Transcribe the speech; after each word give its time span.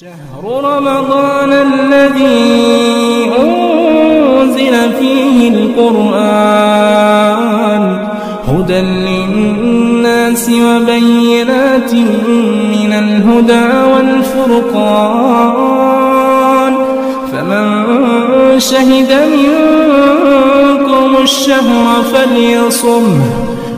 شهر 0.00 0.44
رمضان 0.64 1.52
الذي 1.52 3.30
أنزل 3.40 4.92
فيه 4.92 5.48
القرآن 5.48 7.02
هدى 8.48 8.80
للناس 8.80 10.44
وبينات 10.48 11.94
من 12.74 12.92
الهدى 12.92 13.68
والفرقان 13.92 15.12
فمن 17.32 17.64
شهد 18.60 19.12
منكم 19.36 21.16
الشهر 21.22 22.02
فليصمه 22.02 23.24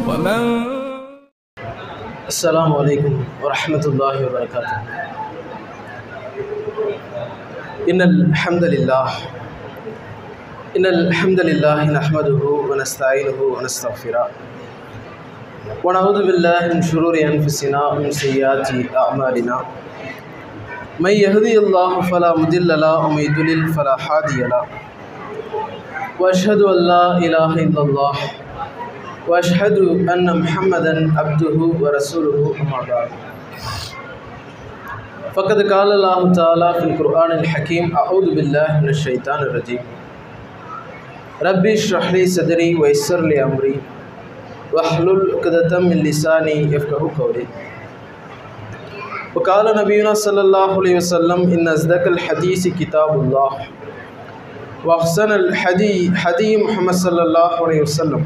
ومن 0.09 0.65
السلام 2.29 2.73
عليكم 2.73 3.25
ورحمة 3.43 3.85
الله 3.87 4.27
وبركاته. 4.27 4.79
إن 7.91 8.03
الحمد 8.03 8.65
لله. 8.65 9.09
إن 10.77 10.87
الحمد 10.87 11.41
لله 11.41 11.85
نحمده 11.85 12.43
ونستعينه 12.71 13.39
ونستغفره. 13.43 14.29
ونعوذ 15.85 16.19
بالله 16.27 16.61
من 16.75 16.83
شرور 16.83 17.15
أنفسنا 17.21 17.81
ومن 17.87 18.11
سيئات 18.11 18.71
أعمالنا. 18.97 19.57
من 21.01 21.11
يهدي 21.11 21.59
الله 21.59 22.01
فلا 22.01 22.31
مضل 22.39 22.81
له 22.81 22.99
ومن 23.07 23.23
يضلل 23.29 23.69
فلا 23.77 23.97
هادي 24.01 24.41
له. 24.53 24.65
وأشهد 26.21 26.61
أن 26.73 26.79
لا 26.89 27.19
إله 27.19 27.51
إلا 27.55 27.81
الله. 27.83 28.17
وأشهد 29.29 29.77
أن 30.15 30.41
محمدا 30.41 31.13
عبده 31.19 31.59
ورسوله 31.81 32.55
أما 32.61 32.81
بعد. 32.89 33.34
فقد 35.35 35.73
قال 35.73 35.93
الله 35.93 36.33
تعالى 36.33 36.75
في 36.75 36.85
القرآن 36.85 37.31
الحكيم 37.39 37.97
أعوذ 37.97 38.35
بالله 38.35 38.81
من 38.83 38.89
الشيطان 38.89 39.43
الرجيم. 39.43 39.83
ربي 41.43 41.75
اشرح 41.75 42.13
لي 42.13 42.27
صدري 42.27 42.75
ويسر 42.75 43.21
لي 43.21 43.43
أمري. 43.45 43.81
واحلل 44.73 45.35
عقدة 45.35 45.79
من 45.79 45.97
لساني 46.07 46.71
يفقهوا 46.75 47.11
قولي. 47.19 47.47
وقال 49.35 49.77
نبينا 49.77 50.15
صلى 50.15 50.41
الله 50.41 50.79
عليه 50.79 50.97
وسلم 50.97 51.41
إن 51.53 51.69
أصدق 51.69 52.07
الحديث 52.07 52.69
كتاب 52.69 53.21
الله. 53.21 53.51
وأحسن 54.85 55.33
الحدي 55.33 56.17
حدي 56.17 56.57
محمد 56.57 56.95
صلى 56.95 57.23
الله 57.23 57.67
عليه 57.67 57.83
وسلم. 57.83 58.25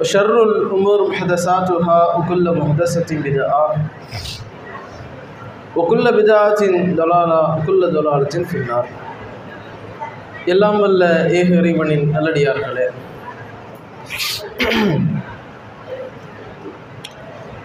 وشر 0.00 0.42
الأمور 0.42 1.10
محدثاتها 1.10 2.16
وكل 2.16 2.46
محدثة 2.58 3.16
بدعة. 3.16 3.76
ஒக்குள்ள 5.76 6.08
பிதாச்சின் 6.16 6.78
தொலாலா 6.98 7.40
குள்ள 7.66 7.86
தொலாலச்சின் 7.96 8.48
பின்னார் 8.52 8.88
எல்லாம் 10.52 10.78
வல்ல 10.82 11.04
ஏக 11.38 11.48
இறைவனின் 11.60 12.06
நல்லடியார்களே. 12.14 12.86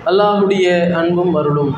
அல்லாஹுடைய 0.10 0.68
அன்பும் 1.02 1.34
அருளும். 1.42 1.74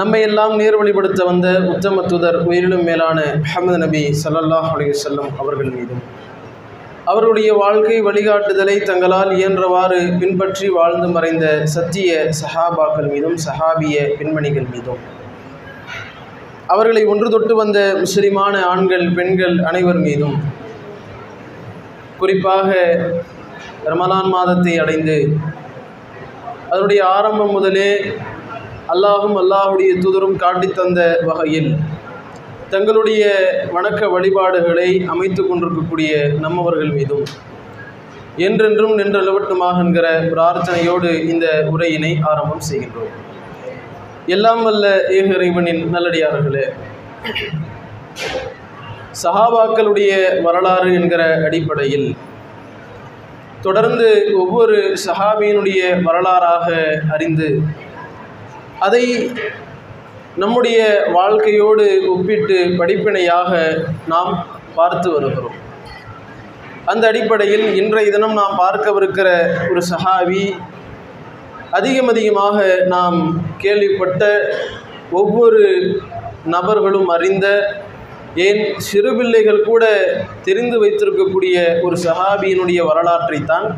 நம்மை 0.00 0.20
எல்லாம் 0.28 0.54
நேர் 0.60 0.78
வழிபடுத்த 0.80 1.24
வந்த 1.30 1.48
உத்தம 1.72 2.02
தூதர் 2.10 2.38
உயிரிலும் 2.48 2.86
மேலான 2.90 3.18
அஹமது 3.46 3.78
நபி 3.84 4.02
சல்லாஹ் 4.22 4.68
அலையுசல்லம் 4.74 5.30
அவர்கள் 5.42 5.72
மீதும். 5.78 6.04
அவருடைய 7.10 7.48
வாழ்க்கை 7.62 7.96
வழிகாட்டுதலை 8.06 8.74
தங்களால் 8.88 9.30
இயன்றவாறு 9.38 9.98
பின்பற்றி 10.20 10.68
வாழ்ந்து 10.76 11.08
மறைந்த 11.08 11.46
சத்திய 11.74 12.10
சஹாபாக்கள் 12.40 13.08
மீதும் 13.14 13.36
சஹாபிய 13.46 13.96
பெண்மணிகள் 14.18 14.68
மீதும். 14.74 15.02
அவர்களை 16.74 17.02
ஒன்று 17.12 17.28
தொட்டு 17.34 17.54
வந்த 17.54 17.78
முஸ்லிமான 18.02 18.54
ஆண்கள் 18.70 19.06
பெண்கள் 19.18 19.56
அனைவர் 19.70 20.00
மீதும். 20.06 20.36
குறிப்பாக 22.20 22.70
ரமலான் 23.90 24.30
மாதத்தை 24.34 24.74
அடைந்து 24.84 25.18
அதனுடைய 26.70 27.00
ஆரம்பம் 27.16 27.54
முதலே 27.56 27.90
அல்லாஹும் 28.92 29.36
அல்லாஹுடைய 29.42 29.90
தூதரும் 30.04 30.40
காட்டித்தந்த 30.44 31.00
வகையில் 31.28 31.70
தங்களுடைய 32.74 33.24
வணக்க 33.72 34.08
வழிபாடுகளை 34.08 34.88
அமைத்து 35.06 35.42
கொண்டிருக்கக்கூடிய 35.42 36.12
நம்மவர்கள் 36.40 36.92
மீதும் 36.92 37.26
என்றென்றும் 38.36 38.94
நின்று 38.94 39.18
நிலவட்டுமாக 39.20 39.82
என்கிற 39.82 40.06
பிரார்த்தனையோடு 40.32 41.10
இந்த 41.28 41.46
உரையினை 41.72 42.12
ஆரம்பம் 42.22 42.64
செய்கின்றோம். 42.70 43.12
எல்லாம் 44.26 44.62
வல்ல 44.62 44.84
ஏக 45.10 45.26
இறைவனின் 45.34 45.82
நல்லடியார்களே 45.94 46.64
சஹாபாக்களுடைய 49.22 50.12
வரலாறு 50.42 50.88
என்கிற 50.94 51.22
அடிப்படையில் 51.44 52.08
தொடர்ந்து 53.60 54.08
ஒவ்வொரு 54.34 54.78
சஹாபியினுடைய 55.06 55.82
வரலாறாக 56.02 56.66
அறிந்து 57.08 57.48
அதை 58.78 59.04
நம்முடைய 60.36 60.78
வாழ்க்கையோடு 61.12 61.84
ஒப்பிட்டு 62.12 62.56
படிப்பினையாக 62.78 63.52
நாம் 64.06 64.30
பார்த்து 64.74 65.08
வருகிறோம். 65.12 65.58
அந்த 66.84 67.04
அடிப்படையில் 67.08 67.66
இன்றைய 67.74 68.08
தினம் 68.10 68.34
நாம் 68.34 68.56
பார்க்கவிருக்கிற 68.62 69.28
ஒரு 69.70 69.82
சஹாவி 69.90 70.42
அதிகம் 71.70 72.10
அதிகமாக 72.12 72.58
நாம் 72.86 73.18
கேள்விப்பட்ட 73.58 74.22
ஒவ்வொரு 75.10 75.62
நபர்களும் 76.46 77.08
அறிந்த 77.08 77.46
ஏன் 78.46 78.62
சிறு 78.80 79.10
பிள்ளைகள் 79.16 79.60
கூட 79.62 79.84
தெரிந்து 80.42 80.76
வைத்திருக்கக்கூடிய 80.82 81.56
ஒரு 81.82 81.96
சஹாபியினுடைய 82.06 82.80
வரலாற்றைத்தான் 82.90 83.68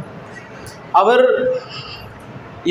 அவர் 0.93 1.27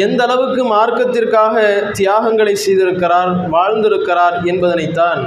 எந்த 0.04 0.22
அளவுக்கு 0.24 0.62
மார்க்கத்திற்காக 0.76 1.56
தியாகங்களை 2.00 2.54
செய்திருக்கிறார் 2.66 3.32
வாழ்ந்திருக்கிறார் 3.54 4.36
என்பதனைத்தான் 4.52 5.22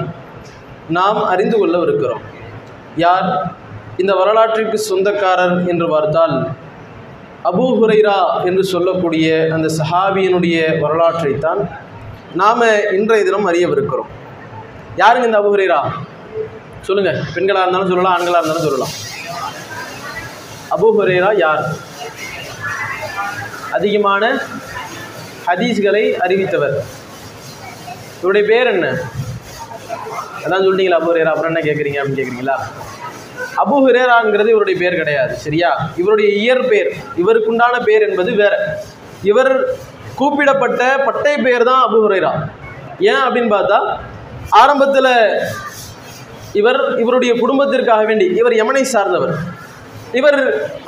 நாம் 0.96 1.20
அறிந்து 1.32 1.56
கொள்ளவிருக்கிறோம். 1.60 2.24
யார்? 3.04 3.28
இந்த 4.02 4.12
வரலாற்றிற்கு 4.14 4.78
சொந்தக்காரர் 4.90 5.56
என்று 5.72 5.86
பார்த்தால் 5.88 6.34
அபூ 7.50 7.66
ஹுரைரா 7.78 8.18
என்று 8.48 8.64
சொல்லக்கூடிய 8.74 9.28
அந்த 9.56 9.68
சஹாபியினுடைய 9.78 10.56
வரலாற்றைத்தான் 10.84 11.60
நாம் 12.40 12.64
இன்றைய 12.98 13.24
தினம் 13.28 13.48
அறியவிருக்கிறோம். 13.50 14.10
யாருங்க 15.02 15.28
இந்த 15.30 15.40
அபு 15.42 15.52
ஹுரைரா? 15.54 15.80
சொல்லுங்கள் 16.88 17.20
பெண்களாக 17.34 17.64
இருந்தாலும் 17.64 17.92
சொல்லலாம் 17.92 18.14
ஆண்களாக 18.16 18.40
இருந்தாலும் 18.42 18.66
சொல்லலாம். 18.68 18.94
அபூ 20.76 20.88
ஹுரைரா 20.98 21.30
யார்? 21.44 21.64
அதிகமான 23.76 24.24
ஹதீஸ்களை 25.48 26.04
அறிவித்தவர். 26.24 26.74
இவருடைய 28.20 28.44
பேர் 28.50 28.70
என்ன? 28.74 28.86
அதான் 30.44 30.64
சொல்லிட்டீங்களா 30.64 30.98
அபு 31.00 31.10
ஹுரேரா? 31.10 31.30
அப்புறம் 31.34 31.50
என்ன 31.52 31.62
கேட்குறீங்க 31.68 31.98
அப்படின்னு 32.00 32.20
கேட்குறீங்களா 32.20 32.56
அபு 33.62 33.76
ஹுரேராங்கிறது 33.84 34.50
இவருடைய 34.54 34.76
பேர் 34.82 34.98
கிடையாது 35.00 35.34
சரியா? 35.44 35.70
இவருடைய 36.00 36.28
இயற்பெயர் 36.42 36.90
இவருக்குண்டான 37.22 37.74
பேர் 37.88 38.06
என்பது 38.08 38.30
வேற. 38.42 38.54
இவர் 39.30 39.52
கூப்பிடப்பட்ட 40.18 40.82
பட்டை 41.06 41.34
பெயர் 41.46 41.68
தான் 41.70 41.82
அபு 41.86 41.98
ஹுரேரா. 42.04 42.32
ஏன் 43.10 43.22
அப்படின்னு 43.26 43.50
பார்த்தா 43.56 43.78
ஆரம்பத்தில் 44.62 45.12
இவர் 46.60 46.80
இவருடைய 47.02 47.32
குடும்பத்திற்காக 47.42 48.04
வேண்டி 48.10 48.26
இவர் 48.40 48.58
யமனை 48.60 48.84
சார்ந்தவர். 48.94 49.34
இவர் 50.20 50.40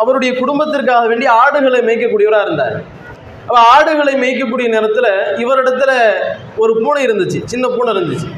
அவருடைய 0.02 0.30
குடும்பத்திற்காக 0.42 1.04
வேண்டி 1.10 1.26
ஆடுகளை 1.40 1.80
மேய்க்கக்கூடியவராக 1.88 2.46
இருந்தார். 2.48 2.76
அப்போ 3.50 3.60
ஆடுகளை 3.74 4.12
மேய்க்கக்கூடிய 4.22 4.66
நேரத்தில் 4.74 5.08
இவரிடத்துல 5.42 5.92
ஒரு 6.62 6.72
பூனை 6.82 7.00
இருந்துச்சு 7.06 7.38
சின்ன 7.52 7.68
பூனை 7.68 7.92
இருந்துச்சு. 7.94 8.28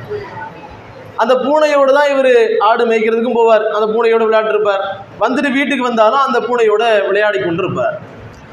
அந்த 1.23 1.35
பூனையோடு 1.43 1.93
தான் 1.97 2.11
இவர் 2.13 2.35
ஆடு 2.69 2.85
மேய்க்கிறதுக்கும் 2.91 3.37
போவார் 3.39 3.65
அந்த 3.77 3.87
பூனையோடு 3.93 4.27
விளையாட்டுருப்பார் 4.29 4.85
வந்துட்டு 5.25 5.51
வீட்டுக்கு 5.57 5.85
வந்தாலும் 5.89 6.23
அந்த 6.27 6.39
பூனையோட 6.47 6.85
விளையாடி 7.09 7.39
கொண்டிருப்பார். 7.39 7.97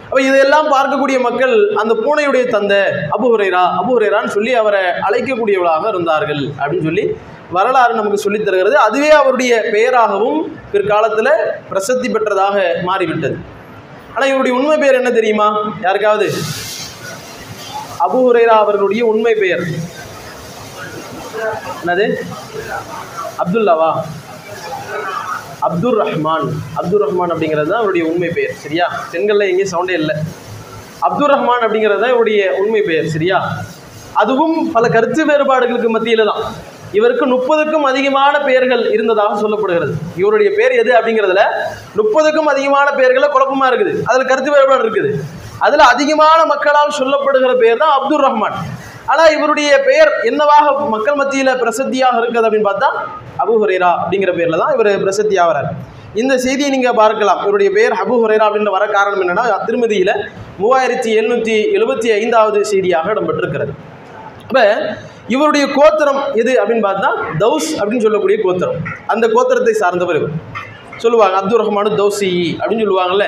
அப்போ 0.05 0.19
இதையெல்லாம் 0.21 0.67
பார்க்கக்கூடிய 0.73 1.17
மக்கள் 1.27 1.55
அந்த 1.75 1.93
பூனையுடைய 2.03 2.45
தந்தை 2.55 2.81
அபு 3.17 3.29
ஹுரேரா 3.33 3.63
அபு 3.81 3.91
ஹுரேரான்னு 3.95 4.35
சொல்லி 4.37 4.53
அவரை 4.61 4.81
அழைக்கக்கூடியவளாக 5.07 5.87
இருந்தார்கள் 5.87 6.41
அப்படின்னு 6.59 6.87
சொல்லி 6.89 7.05
வரலாறு 7.57 7.93
நமக்கு 7.99 8.23
சொல்லித் 8.25 8.45
தருகிறது. 8.47 8.75
அதுவே 8.87 9.11
அவருடைய 9.21 9.53
பெயராகவும் 9.75 10.41
பிற்காலத்தில் 10.73 11.31
பிரசித்தி 11.71 12.09
பெற்றதாக 12.09 12.57
மாறிவிட்டது. 12.89 13.37
ஆனால் 14.19 14.31
இவருடைய 14.31 14.53
உண்மை 14.59 14.77
பெயர் 14.77 14.97
என்ன 14.99 15.09
தெரியுமா? 15.09 15.45
யாருக்காவது? 15.83 16.25
அபு 18.05 18.17
ஹுரைரா 18.23 18.55
அவர்களுடைய 18.63 19.01
உண்மை 19.11 19.33
பெயர். 19.41 19.61
என்னது? 21.81 22.05
அப்துல்லாவா? 23.41 23.91
அப்துர் 25.67 25.97
ரஹ்மான். 26.01 26.47
அப்துர் 26.79 27.03
ரஹ்மான் 27.05 27.33
அப்படிங்கிறது 27.33 27.69
தான் 27.71 27.81
அவருடைய 27.81 28.05
உண்மை 28.11 28.29
பெயர் 28.37 28.53
சரியா? 28.63 28.87
பெண்களில் 29.13 29.49
எங்கேயும் 29.51 29.73
சவுண்டே 29.73 29.95
இல்லை. 30.01 30.15
அப்துர் 31.07 31.33
ரஹ்மான் 31.35 31.65
அப்படிங்கிறது 31.65 32.01
தான் 32.03 32.13
இவருடைய 32.15 32.41
உண்மை 32.63 32.81
பெயர் 32.81 33.13
சரியா? 33.15 33.39
அதுவும் 34.23 34.57
பல 34.75 34.89
கருத்து 34.97 35.23
வேறுபாடுகளுக்கு 35.31 35.91
மத்தியில் 35.95 36.29
தான். 36.31 36.43
இவருக்கு 36.97 37.25
முப்பதுக்கும் 37.33 37.85
அதிகமான 37.89 38.33
பெயர்கள் 38.47 38.83
இருந்ததாக 38.95 39.33
சொல்லப்படுகிறது. 39.43 39.93
இவருடைய 40.21 40.49
பேர் 40.59 40.73
எது 40.81 40.91
அப்படிங்கிறதுல 40.97 41.43
முப்பதுக்கும் 41.99 42.49
அதிகமான 42.53 42.87
பெயர்கள் 42.99 43.33
குழப்பமா 43.35 43.67
இருக்குது. 43.71 43.93
அதுல 44.09 44.25
கருத்து 44.31 44.53
வேறுபாடு 44.55 44.85
இருக்குது. 44.85 45.11
அதுல 45.65 45.85
அதிகமான 45.93 46.39
மக்களால் 46.53 46.97
சொல்லப்படுகிற 47.01 47.53
பெயர் 47.63 47.83
தான் 47.83 47.95
அப்துல் 47.97 48.25
ரஹ்மான். 48.27 48.57
ஆனா 49.11 49.23
இவருடைய 49.35 49.69
பெயர் 49.89 50.11
என்னவாக 50.29 50.65
மக்கள் 50.95 51.19
மத்தியில 51.21 51.53
பிரசித்தியாக 51.61 52.19
இருக்குது 52.21 52.45
அப்படின்னு 52.47 52.69
பார்த்தா 52.69 52.89
அபு 53.43 53.53
ஹுரைரா 53.61 53.89
அப்படிங்கிற 54.01 54.33
பேர்ல 54.39 54.59
தான் 54.63 54.73
இவர் 54.75 54.89
பிரசித்தியாகிறார் 55.05 55.69
இந்த 56.21 56.33
செய்தியை 56.43 56.69
நீங்க 56.75 56.91
பார்க்கலாம். 56.99 57.39
இவருடைய 57.45 57.69
பெயர் 57.77 57.95
அபு 58.03 58.15
ஹுரைரா 58.21 58.45
அப்படின்னு 58.47 58.75
வர 58.77 58.85
காரணம் 58.97 59.23
என்னன்னா 59.25 59.45
திருமதியில 59.67 60.13
மூவாயிரத்தி 60.61 61.09
எழுநூத்தி 61.19 61.55
எழுபத்தி 61.77 62.09
ஐந்தாவது 62.19 62.59
செய்தியாக 62.71 63.13
இடம்பெற்றிருக்கிறது. 63.15 63.73
இப்போ 64.45 64.63
இவருடைய 65.35 65.65
கோத்திரம் 65.77 66.21
எது 66.41 66.51
அப்படின்னு 66.61 66.85
பார்த்தா 66.89 67.09
தௌஸ் 67.43 67.69
அப்படின்னு 67.79 68.05
சொல்லக்கூடிய 68.05 68.37
கோத்திரம். 68.45 68.79
அந்த 69.13 69.25
கோத்திரத்தை 69.35 69.73
சார்ந்தவர் 69.81 70.21
சொல்லுவாங்க 71.03 71.35
அப்துல் 71.39 71.61
ரஹ்மானு 71.61 71.89
தௌசி 71.99 72.31
அப்படின்னு 72.59 72.83
சொல்லுவாங்கல்ல. 72.85 73.25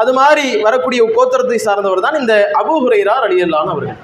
அது 0.00 0.12
மாதிரி 0.20 0.46
வரக்கூடிய 0.66 1.02
கோத்திரத்தை 1.16 1.58
சார்ந்தவர் 1.66 2.06
தான் 2.06 2.18
இந்த 2.22 2.34
அபு 2.60 2.74
ஹுரைரா 2.84 3.14
ரலியல்லான் 3.24 3.72
அவர்கள். 3.74 3.98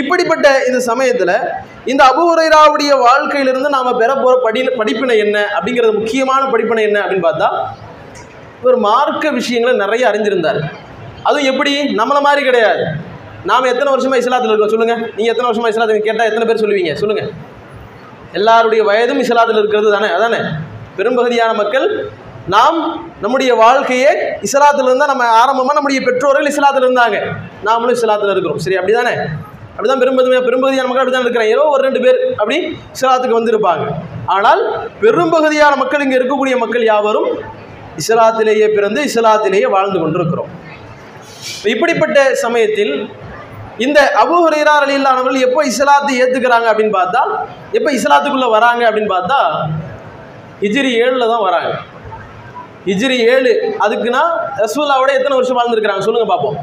இப்படிப்பட்ட 0.00 0.46
இந்த 0.68 0.78
சமயத்தில் 0.88 1.34
இந்த 1.92 2.02
அபு 2.12 2.22
ஹுரைராவுடைய 2.30 2.92
வாழ்க்கையிலிருந்து 3.04 3.68
நாம் 3.76 3.98
பெற 4.00 4.10
போகிற 4.14 4.34
படி 4.46 4.62
படிப்பினை 4.80 5.16
என்ன? 5.24 5.36
அப்படிங்கிறது 5.56 5.92
முக்கியமான 6.00 6.42
படிப்பினை 6.54 6.82
என்ன 6.88 6.98
அப்படின்னு 7.04 7.26
பார்த்தா 7.28 7.50
இவர் 8.62 8.78
மார்க்க 8.88 9.30
விஷயங்களை 9.38 9.74
நிறைய 9.84 10.04
அறிஞ்சிருந்தார் 10.10 10.60
அதுவும் 11.28 11.48
எப்படி? 11.52 11.72
நம்மளை 12.00 12.20
மாதிரி 12.26 12.42
கிடையாது. 12.48 12.82
நாம் 13.50 13.68
எத்தனை 13.72 13.90
வருஷமாக 13.94 14.20
இஸ்லாத்தில் 14.22 14.52
இருக்கோம் 14.52 14.72
சொல்லுங்கள் 14.74 15.00
நீங்கள் 15.16 15.32
எத்தனை 15.32 15.48
வருஷமாக 15.48 15.72
இஸ்லாத்தில் 15.74 16.06
கேட்டால் 16.06 16.28
எத்தனை 16.30 16.46
பேர் 16.48 16.62
சொல்லுவீங்க? 16.62 16.92
சொல்லுங்கள் 16.94 17.28
எல்லாருடைய 18.38 18.82
வயதும் 18.88 19.20
இஸ்லாத்தில் 19.24 19.60
இருக்கிறது 19.60 19.90
தானே? 19.96 20.08
அதானே? 20.16 20.40
பெரும்பகுதியான 20.96 21.52
மக்கள் 21.54 21.86
நாம் 22.54 22.78
நம்முடைய 23.22 23.54
வாழ்க்கையே 23.54 24.10
இஸ்லாத்தில் 24.46 24.88
இருந்தால் 24.88 25.10
நம்ம 25.12 25.24
ஆரம்பமாக 25.42 25.76
நம்முடைய 25.78 26.00
பெற்றோர்கள் 26.08 26.50
இஸ்லாத்தில் 26.52 26.86
இருந்தாங்க. 26.86 27.18
நாமளும் 27.68 27.96
இஸ்லாத்தில் 27.98 28.32
இருக்கிறோம். 28.34 28.60
சரி 28.64 28.78
அப்படிதானே? 28.80 29.14
அப்படிதான் 29.74 30.02
பெரும்பகுதியாக 30.02 30.44
பெரும்பகுதியான 30.46 30.88
மக்கள் 30.88 31.02
அப்படிதான் 31.02 31.26
இருக்கிறாங்க. 31.26 31.54
ஏதோ 31.56 31.64
ஒரு 31.74 31.82
ரெண்டு 31.82 32.00
பேர் 32.04 32.18
அப்படி 32.40 32.56
இஸ்லாத்துக்கு 32.96 33.38
வந்திருப்பாங்க. 33.38 33.84
ஆனால் 34.26 34.62
பெரும்பகுதியான 35.02 35.76
மக்கள் 35.76 36.04
இங்கே 36.06 36.18
இருக்கக்கூடிய 36.20 36.56
மக்கள் 36.58 36.84
யாவரும் 36.92 37.28
இஸ்லாத்திலேயே 38.02 38.74
பிறந்து 38.74 39.02
இஸ்லாத்திலேயே 39.10 39.68
வாழ்ந்து 39.76 40.00
கொண்டிருக்கிறோம். 40.00 40.50
இப்படிப்பட்ட 41.72 42.18
சமயத்தில் 42.44 42.92
இந்த 43.86 43.98
அபு 44.22 44.36
ஹுரைரா 44.44 44.74
எப்போ 45.48 45.60
இஸ்லாத்தை 45.70 46.14
ஏற்றுக்கிறாங்க 46.22 46.66
அப்படின்னு 46.70 46.94
பார்த்தா 47.00 47.22
எப்போ 47.78 47.90
இஸ்லாத்துக்குள்ள 47.98 48.48
வராங்க 48.56 48.82
அப்படின்னு 48.88 49.12
பார்த்தா 49.16 49.38
ஹிஜ்ரி 50.62 50.90
ஏழில் 51.02 51.30
தான் 51.32 51.44
வராங்க. 51.48 51.70
ஹிஜ்ரி 52.88 53.16
ஏழு 53.32 53.52
அதுக்குன்னா 53.84 54.22
ரசூல்லாவோட 54.64 55.10
எத்தனை 55.18 55.36
வருஷம் 55.38 55.58
வாழ்ந்துருக்கிறாங்க 55.58 56.04
சொல்லுங்க 56.06 56.28
பார்ப்போம். 56.32 56.58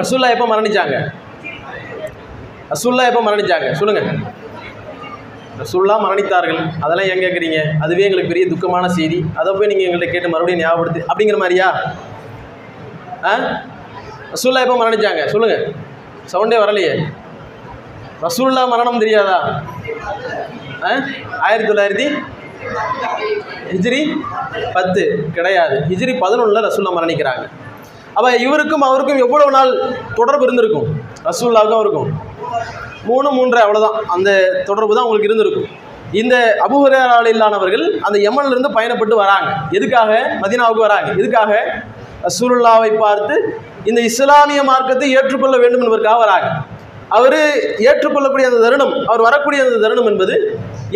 ரசூல்லா 0.00 0.30
எப்போ 0.34 0.46
மரணிச்சாங்க? 0.52 0.96
ரசூல்லா 2.72 3.04
எப்போ 3.10 3.22
மரணிச்சாங்க? 3.28 3.68
சொல்லுங்க. 3.80 4.02
ரசூல்லா 5.60 5.96
மரணித்தார்கள். 6.04 6.60
அதெல்லாம் 6.84 7.08
ஏன் 7.10 7.22
கேட்குறீங்க 7.24 7.58
அதுவே 7.84 8.06
எங்களுக்கு 8.06 8.32
பெரிய 8.32 8.46
துக்கமான 8.52 8.88
செய்தி. 8.98 9.18
அதை 9.40 9.50
போய் 9.58 9.70
நீங்கள் 9.72 9.86
எங்கள்கிட்ட 9.88 10.14
கேட்டு 10.14 10.32
மறுபடியும் 10.34 10.62
ஞாபகப்படுத்து. 10.64 11.02
அப்படிங்கிற 11.10 11.38
மாதிரியா? 11.42 11.68
ஆ? 13.24 13.34
ரசூல்லா 14.32 14.60
எப்போ 14.60 14.76
மரணிச்சாங்க? 14.76 15.26
சொல்லுங்கள் 15.26 15.72
சவுண்டே 16.32 16.62
வரலையே. 16.62 17.02
ரசூல்லா 18.22 18.68
மரணம் 18.68 18.98
தெரியாதா? 18.98 19.62
ஆ? 20.82 20.90
ஆயிரத்தி 21.40 21.72
தொள்ளாயிரத்தி 21.72 22.18
ஹிஜ்ரி 23.72 24.16
பத்து. 24.72 25.30
கிடையாது. 25.34 25.76
ஹிஜ்ரி 25.88 26.18
பதினொன்றில் 26.20 26.64
ரசூல்லா 26.64 26.92
மரணிக்கிறாங்க. 26.96 27.48
அப்போ 28.14 28.36
இவருக்கும் 28.36 28.80
அவருக்கும் 28.80 29.18
எவ்வளவு 29.18 29.50
நாள் 29.50 29.94
தொடர்பு 30.14 30.42
இருந்திருக்கும்? 30.42 31.00
ரசூல்லாவுக்கும் 31.24 31.74
அவருக்கும். 31.74 32.20
மூணு 33.04 33.30
மூன்று 33.30 33.58
அவ்வளோதான் 33.58 34.00
அந்த 34.06 34.62
தொடர்பு 34.64 34.94
தான் 34.94 35.04
உங்களுக்கு 35.04 35.34
இருந்திருக்கும். 35.34 35.82
இந்த 36.12 36.56
அபுஹராலில்லானவர்கள் 36.68 37.90
அந்த 37.90 38.18
யமன்ல 38.18 38.50
இருந்து 38.50 38.70
பயணப்பட்டு 38.70 39.14
வராங்க. 39.14 39.54
எதுக்காக? 39.70 40.36
மதீனாவுக்கு 40.40 40.86
வராங்க. 40.86 41.10
எதுக்காக? 41.10 41.82
ரசூலுல்லாவை 42.26 42.90
பார்த்து 43.04 43.34
இந்த 43.90 44.00
இஸ்லாமிய 44.10 44.62
மார்க்கத்தை 44.70 45.08
ஏற்றுக்கொள்ள 45.18 45.56
வேண்டும் 45.62 45.82
என்பதற்காக 45.82 46.18
வராங்க. 46.24 46.48
அவர் 47.16 47.38
ஏற்றுக்கொள்ளக்கூடிய 47.88 48.48
அந்த 48.50 48.60
தருணம் 48.64 48.94
அவர் 49.06 49.26
வரக்கூடிய 49.28 49.62
அந்த 49.64 49.78
தருணம் 49.84 50.10
என்பது 50.12 50.34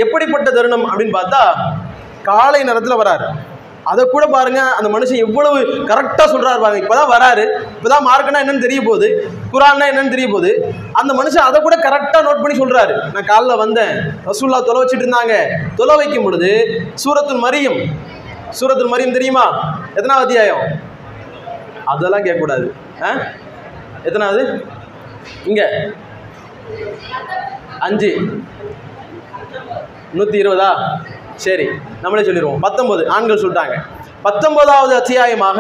எப்படிப்பட்ட 0.05 0.51
தருணம் 0.51 0.89
அப்படின்னு 0.91 1.17
பார்த்தா 1.21 1.43
காலை 2.29 2.63
நேரத்தில் 2.63 3.01
வராரு. 3.03 3.29
அதை 3.91 4.03
கூட 4.05 4.25
பாருங்க 4.27 4.61
அந்த 4.79 4.89
மனுஷன் 4.95 5.23
எவ்வளவு 5.27 5.59
கரெக்டாக 5.91 6.27
சொல்கிறாரு 6.33 6.61
பாருங்க. 6.63 6.81
இப்பதான் 6.85 7.13
வராரு. 7.13 7.45
இப்பதான் 7.77 8.07
மார்க்கனா 8.09 8.41
என்னன்னு 8.45 8.65
தெரிய 8.65 8.81
போகுது. 8.83 9.09
குரான்னா 9.53 9.85
என்னன்னு 9.93 10.15
தெரிய 10.17 10.29
போகுது. 10.29 10.51
அந்த 10.93 11.13
மனுஷன் 11.21 11.47
அதை 11.49 11.61
கூட 11.61 11.77
கரெக்டாக 11.77 12.27
நோட் 12.27 12.43
பண்ணி 12.43 12.57
சொல்கிறாரு 12.59 12.95
நான் 13.15 13.31
காலைல 13.33 13.57
வந்தேன். 13.65 13.95
ரசூல்லா 14.29 14.61
தொலை 14.69 14.83
வச்சுட்டு 14.83 15.07
இருந்தாங்க 15.07 15.37
தொலை 15.77 15.97
வைக்கும் 15.97 16.27
பொழுது 16.29 16.51
சூரத்துல் 17.05 17.43
மரியம் 17.47 17.81
சூரத்துல் 18.61 18.93
மரியம் 18.93 19.17
தெரியுமா? 19.17 19.47
எத்தனாவது 19.95 20.27
அத்தியாயம்? 20.27 20.67
அதெல்லாம் 21.89 22.25
கேட்கக்கூடாது. 22.25 22.71
ஆ? 23.03 23.17
எத்தனாவது? 24.05 24.67
இங்கே. 25.45 25.65
அஞ்சு. 27.79 28.41
நூற்றி 30.13 30.43
இருபதா? 30.43 31.01
சரி 31.35 31.69
நம்மளே 32.03 32.25
சொல்லிடுவோம். 32.25 32.63
பத்தொம்போது 32.63 33.07
ஆண்கள் 33.07 33.41
சொல்லிட்டாங்க. 33.41 33.81
பத்தொன்பதாவது 34.23 34.95
அத்தியாயமாக 35.01 35.59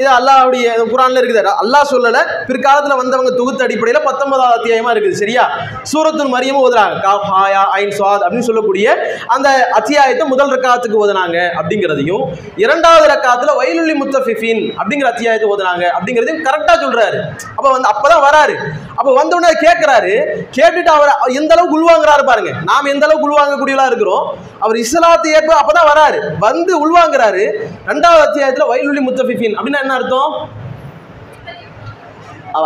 இது 0.00 0.08
அல்லாஹ்வுடைய 0.18 0.64
குரான்ல 0.92 1.20
இருக்குது. 1.20 1.40
அல்லாஹ் 1.62 1.90
சொல்லல 1.90 2.18
பிற்காலத்தில் 2.48 2.96
வந்தவங்க 3.00 3.30
தொகுத்த 3.40 3.66
அடிப்படையில் 3.66 4.06
பத்தொன்பதாவது 4.06 4.56
அத்தியாயமா 4.58 4.90
இருக்குது 4.94 5.20
சரியா? 5.20 5.44
சூரத்துன் 5.92 6.32
மரியமும் 6.34 6.62
ஓதுறாங்க. 6.66 6.94
காஃப் 7.06 7.26
ஹாயா 7.34 7.62
ஐன் 7.80 7.94
சுவாத் 7.98 8.24
அப்படின்னு 8.24 8.48
சொல்லக்கூடிய 8.48 8.86
அந்த 9.26 9.48
அத்தியாயத்தை 9.78 10.26
முதல் 10.32 10.52
ரக்காத்துக்கு 10.54 10.98
ஓதுனாங்க 11.02 11.38
அப்படிங்கிறதையும் 11.60 12.24
இரண்டாவது 12.64 13.06
ரக்காத்துல 13.12 13.54
வயலுள்ளி 13.60 13.94
முத்தஃபிஃபின் 14.02 14.62
அப்படிங்கிற 14.80 15.10
அத்தியாயத்தை 15.14 15.48
ஓதுனாங்க 15.52 15.84
அப்படிங்கிறதையும் 15.98 16.42
கரெக்டாக 16.48 16.76
சொல்றாரு. 16.84 17.20
அப்போ 17.56 17.70
வந்து 17.70 17.90
அப்போதான் 17.92 18.24
வராரு. 18.28 18.56
அப்போ 18.96 19.12
வந்த 19.20 19.36
உடனே 19.36 19.52
கேட்டுட்டு 19.66 20.92
அவர் 20.96 21.12
எந்த 21.40 21.54
அளவுக்கு 21.54 21.78
உள்வாங்குறாரு 21.78 22.24
பாருங்க. 22.32 22.50
நாம் 22.64 22.90
எந்த 22.94 23.06
அளவுக்கு 23.06 23.30
உள்வாங்கக்கூடியவளா 23.30 23.86
இருக்கிறோம். 23.86 24.24
அவர் 24.58 24.76
இஸ்லாத்தை 24.76 25.32
ஏற்ப 25.32 25.54
அப்பதான் 25.60 25.90
வராரு. 25.92 26.18
வந்து 26.38 26.72
உள்வாங்குறாரு. 26.82 27.46
ரெண்டாவது 27.92 28.22
அத்தியாயத்தில் 28.26 28.70
வயலுள்ளி 28.72 29.02
முத்தஃபிஃபின். 29.08 29.56
அப்படின்னா 29.58 29.80
என்ன 29.84 29.94
அர்த்தம்? 30.00 30.32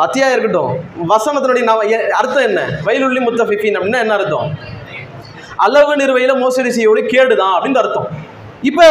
அத்தியாயம் 0.04 0.34
இருக்கட்டும். 0.34 0.72
வசனத்தினுடைய 1.12 1.64
நான் 1.70 2.14
அர்த்தம் 2.20 2.46
என்ன? 2.48 2.60
வயலுள்ளி 2.86 3.20
முத்தஃபிஃபின் 3.26 3.76
அப்படின்னா 3.78 4.02
என்ன 4.04 4.14
அர்த்தம்? 4.18 4.48
அளவு 5.64 5.92
நிறுவையில் 6.00 6.40
மோசடி 6.44 6.70
செய்யோடு 6.76 7.02
கேடுதான் 7.12 7.54
அப்படின்னு 7.56 7.82
அர்த்தம். 7.82 8.08
இப்போ 8.68 8.86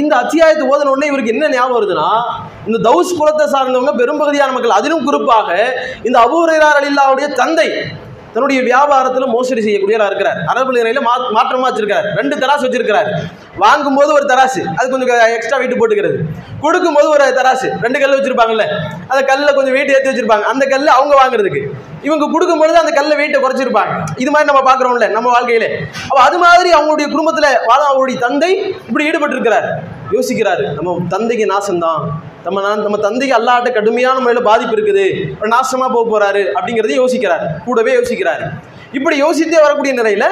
இந்த 0.00 0.12
அத்தியாயத்தை 0.22 0.64
ஓதன 0.72 0.90
உடனே 0.92 1.06
இவருக்கு 1.10 1.34
என்ன 1.34 1.46
ஞாபகம் 1.54 1.76
வருதுன்னா 1.76 2.08
இந்த 2.68 2.78
தௌஸ் 2.88 3.12
குலத்தை 3.18 3.46
சார்ந்தவங்க 3.54 3.92
பெரும்பகுதியான 4.00 4.52
மக்கள் 4.56 4.78
அதிலும் 4.78 5.06
குறிப்பாக 5.08 5.48
இந்த 6.08 6.16
அபூரையார் 6.26 6.78
அலில்லாவுடைய 6.80 7.28
தந்தை 7.40 7.68
தன்னுடைய 8.36 8.60
வியாபாரத்தில் 8.68 9.32
மோசடி 9.34 9.62
செய்யக்கூடியவராக 9.66 10.10
இருக்கிறார். 10.12 10.38
அரபு 10.52 10.72
நிலையில் 10.78 11.04
மா 11.08 11.14
மாற்றமாக 11.36 11.68
வச்சிருக்காரு 11.68 12.08
ரெண்டு 12.20 12.34
தராசு 12.42 12.64
வச்சிருக்கிறார். 12.66 13.08
வாங்கும்போது 13.62 14.10
ஒரு 14.16 14.24
தராசு 14.32 14.62
அது 14.78 14.86
கொஞ்சம் 14.94 15.10
எக்ஸ்ட்ரா 15.36 15.58
வெயிட் 15.60 15.78
போட்டுக்கிறது. 15.80 16.16
கொடுக்கும்போது 16.64 17.08
ஒரு 17.14 17.26
தராசு 17.38 17.68
ரெண்டு 17.84 18.00
கல் 18.02 18.16
வச்சிருப்பாங்கல்ல 18.16 18.66
அந்த 19.10 19.20
கல்லில் 19.30 19.56
கொஞ்சம் 19.58 19.74
வெயிட் 19.76 19.92
ஏற்றி 19.94 20.10
வச்சிருப்பாங்க. 20.10 20.46
அந்த 20.52 20.64
கல் 20.72 20.94
அவங்க 20.98 21.14
வாங்குறதுக்கு. 21.22 21.62
இவங்க 22.06 22.24
கொடுக்கும்பொழுது 22.34 22.78
அந்த 22.82 22.92
கல்லை 22.98 23.14
வெயிட்டை 23.20 23.40
குறைச்சிருப்பாங்க. 23.44 23.94
இது 24.22 24.30
மாதிரி 24.34 24.50
நம்ம 24.52 24.62
பார்க்குறோம்ல 24.70 25.08
நம்ம 25.16 25.28
வாழ்க்கையில். 25.36 25.68
அப்போ 26.08 26.20
அது 26.28 26.38
மாதிரி 26.44 26.70
அவங்களுடைய 26.78 27.08
குடும்பத்தில் 27.14 27.50
வாழ 27.70 27.80
அவருடைய 27.92 28.18
தந்தை 28.26 28.52
இப்படி 28.88 29.04
ஈடுபட்டிருக்கிறார். 29.10 29.68
யோசிக்கிறாரு 30.16 30.64
நம்ம 30.78 30.98
தந்தைக்கு 31.14 31.46
நாசம்தான். 31.54 32.02
நம்ம 32.46 32.58
நான் 32.66 32.82
நம்ம 32.86 32.96
தந்தைக்கு 33.04 33.34
அல்லாட்ட 33.36 33.68
கடுமையான 33.76 34.16
முறையில் 34.24 34.48
பாதிப்பு 34.48 34.74
இருக்குது. 34.76 35.06
ஒரு 35.40 35.48
நாசமா 35.54 35.86
போக 35.94 36.04
போறாரு 36.12 36.42
அப்படிங்கிறத 36.56 36.94
யோசிக்கிறார். 37.02 37.44
கூடவே 37.66 37.92
யோசிக்கிறார். 37.98 38.42
இப்படி 38.96 39.16
யோசித்தே 39.22 39.58
வரக்கூடிய 39.64 39.92
நிலையில 40.00 40.24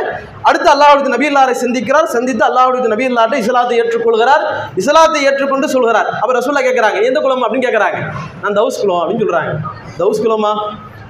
அடுத்து 0.49 0.69
அல்லாஹ்வுடைய 0.73 1.13
நபியல்லாரை 1.15 1.55
சந்திக்கிறார். 1.63 2.07
சந்தித்து 2.15 2.45
அல்லாஹுடைய 2.49 2.91
நபி 2.95 3.05
இல்லாட்டை 3.11 3.39
இஸ்லாத்தை 3.45 3.77
ஏற்றுக்கொள்கிறார். 3.83 4.45
இஸ்லாத்தை 4.83 5.21
ஏற்றுக்கொண்டு 5.29 5.69
சொல்கிறார். 5.75 6.09
அப்புறம் 6.21 6.39
ரசூல்லா 6.41 6.65
கேட்கறாங்க 6.69 7.01
எந்த 7.11 7.19
குலம் 7.25 7.45
அப்படின்னு 7.47 7.67
கேட்கறாங்க 7.69 7.99
நான் 8.43 8.57
தௌஸ் 8.61 8.81
குலம் 8.83 9.03
அப்படின்னு 9.03 9.25
சொல்றாங்க. 9.25 9.53
தௌஸ் 10.01 10.25
குலமா 10.27 10.53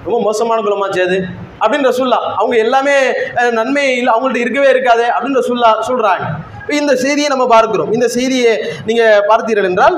ரொம்ப 0.06 0.16
மோசமான 0.28 0.58
குலமா 0.66 0.86
சேது 0.96 1.18
அப்படின்னு 1.62 1.88
ரசூல்லா 1.92 2.18
அவங்க 2.40 2.54
எல்லாமே 2.64 2.96
நன்மை 3.58 3.84
இல்லை 4.00 4.10
அவங்கள்ட்ட 4.14 4.44
இருக்கவே 4.44 4.68
இருக்காது 4.74 5.06
அப்படின்னு 5.14 5.40
ரசூல்லா 5.42 5.70
சொல்றாங்க. 5.88 6.26
இந்த 6.82 6.92
செய்தியை 7.04 7.28
நம்ம 7.32 7.46
பார்க்கிறோம். 7.56 7.90
இந்த 7.96 8.06
செய்தியை 8.18 8.52
நீங்க 8.88 9.02
பார்த்தீர்கள் 9.30 9.68
என்றால் 9.70 9.96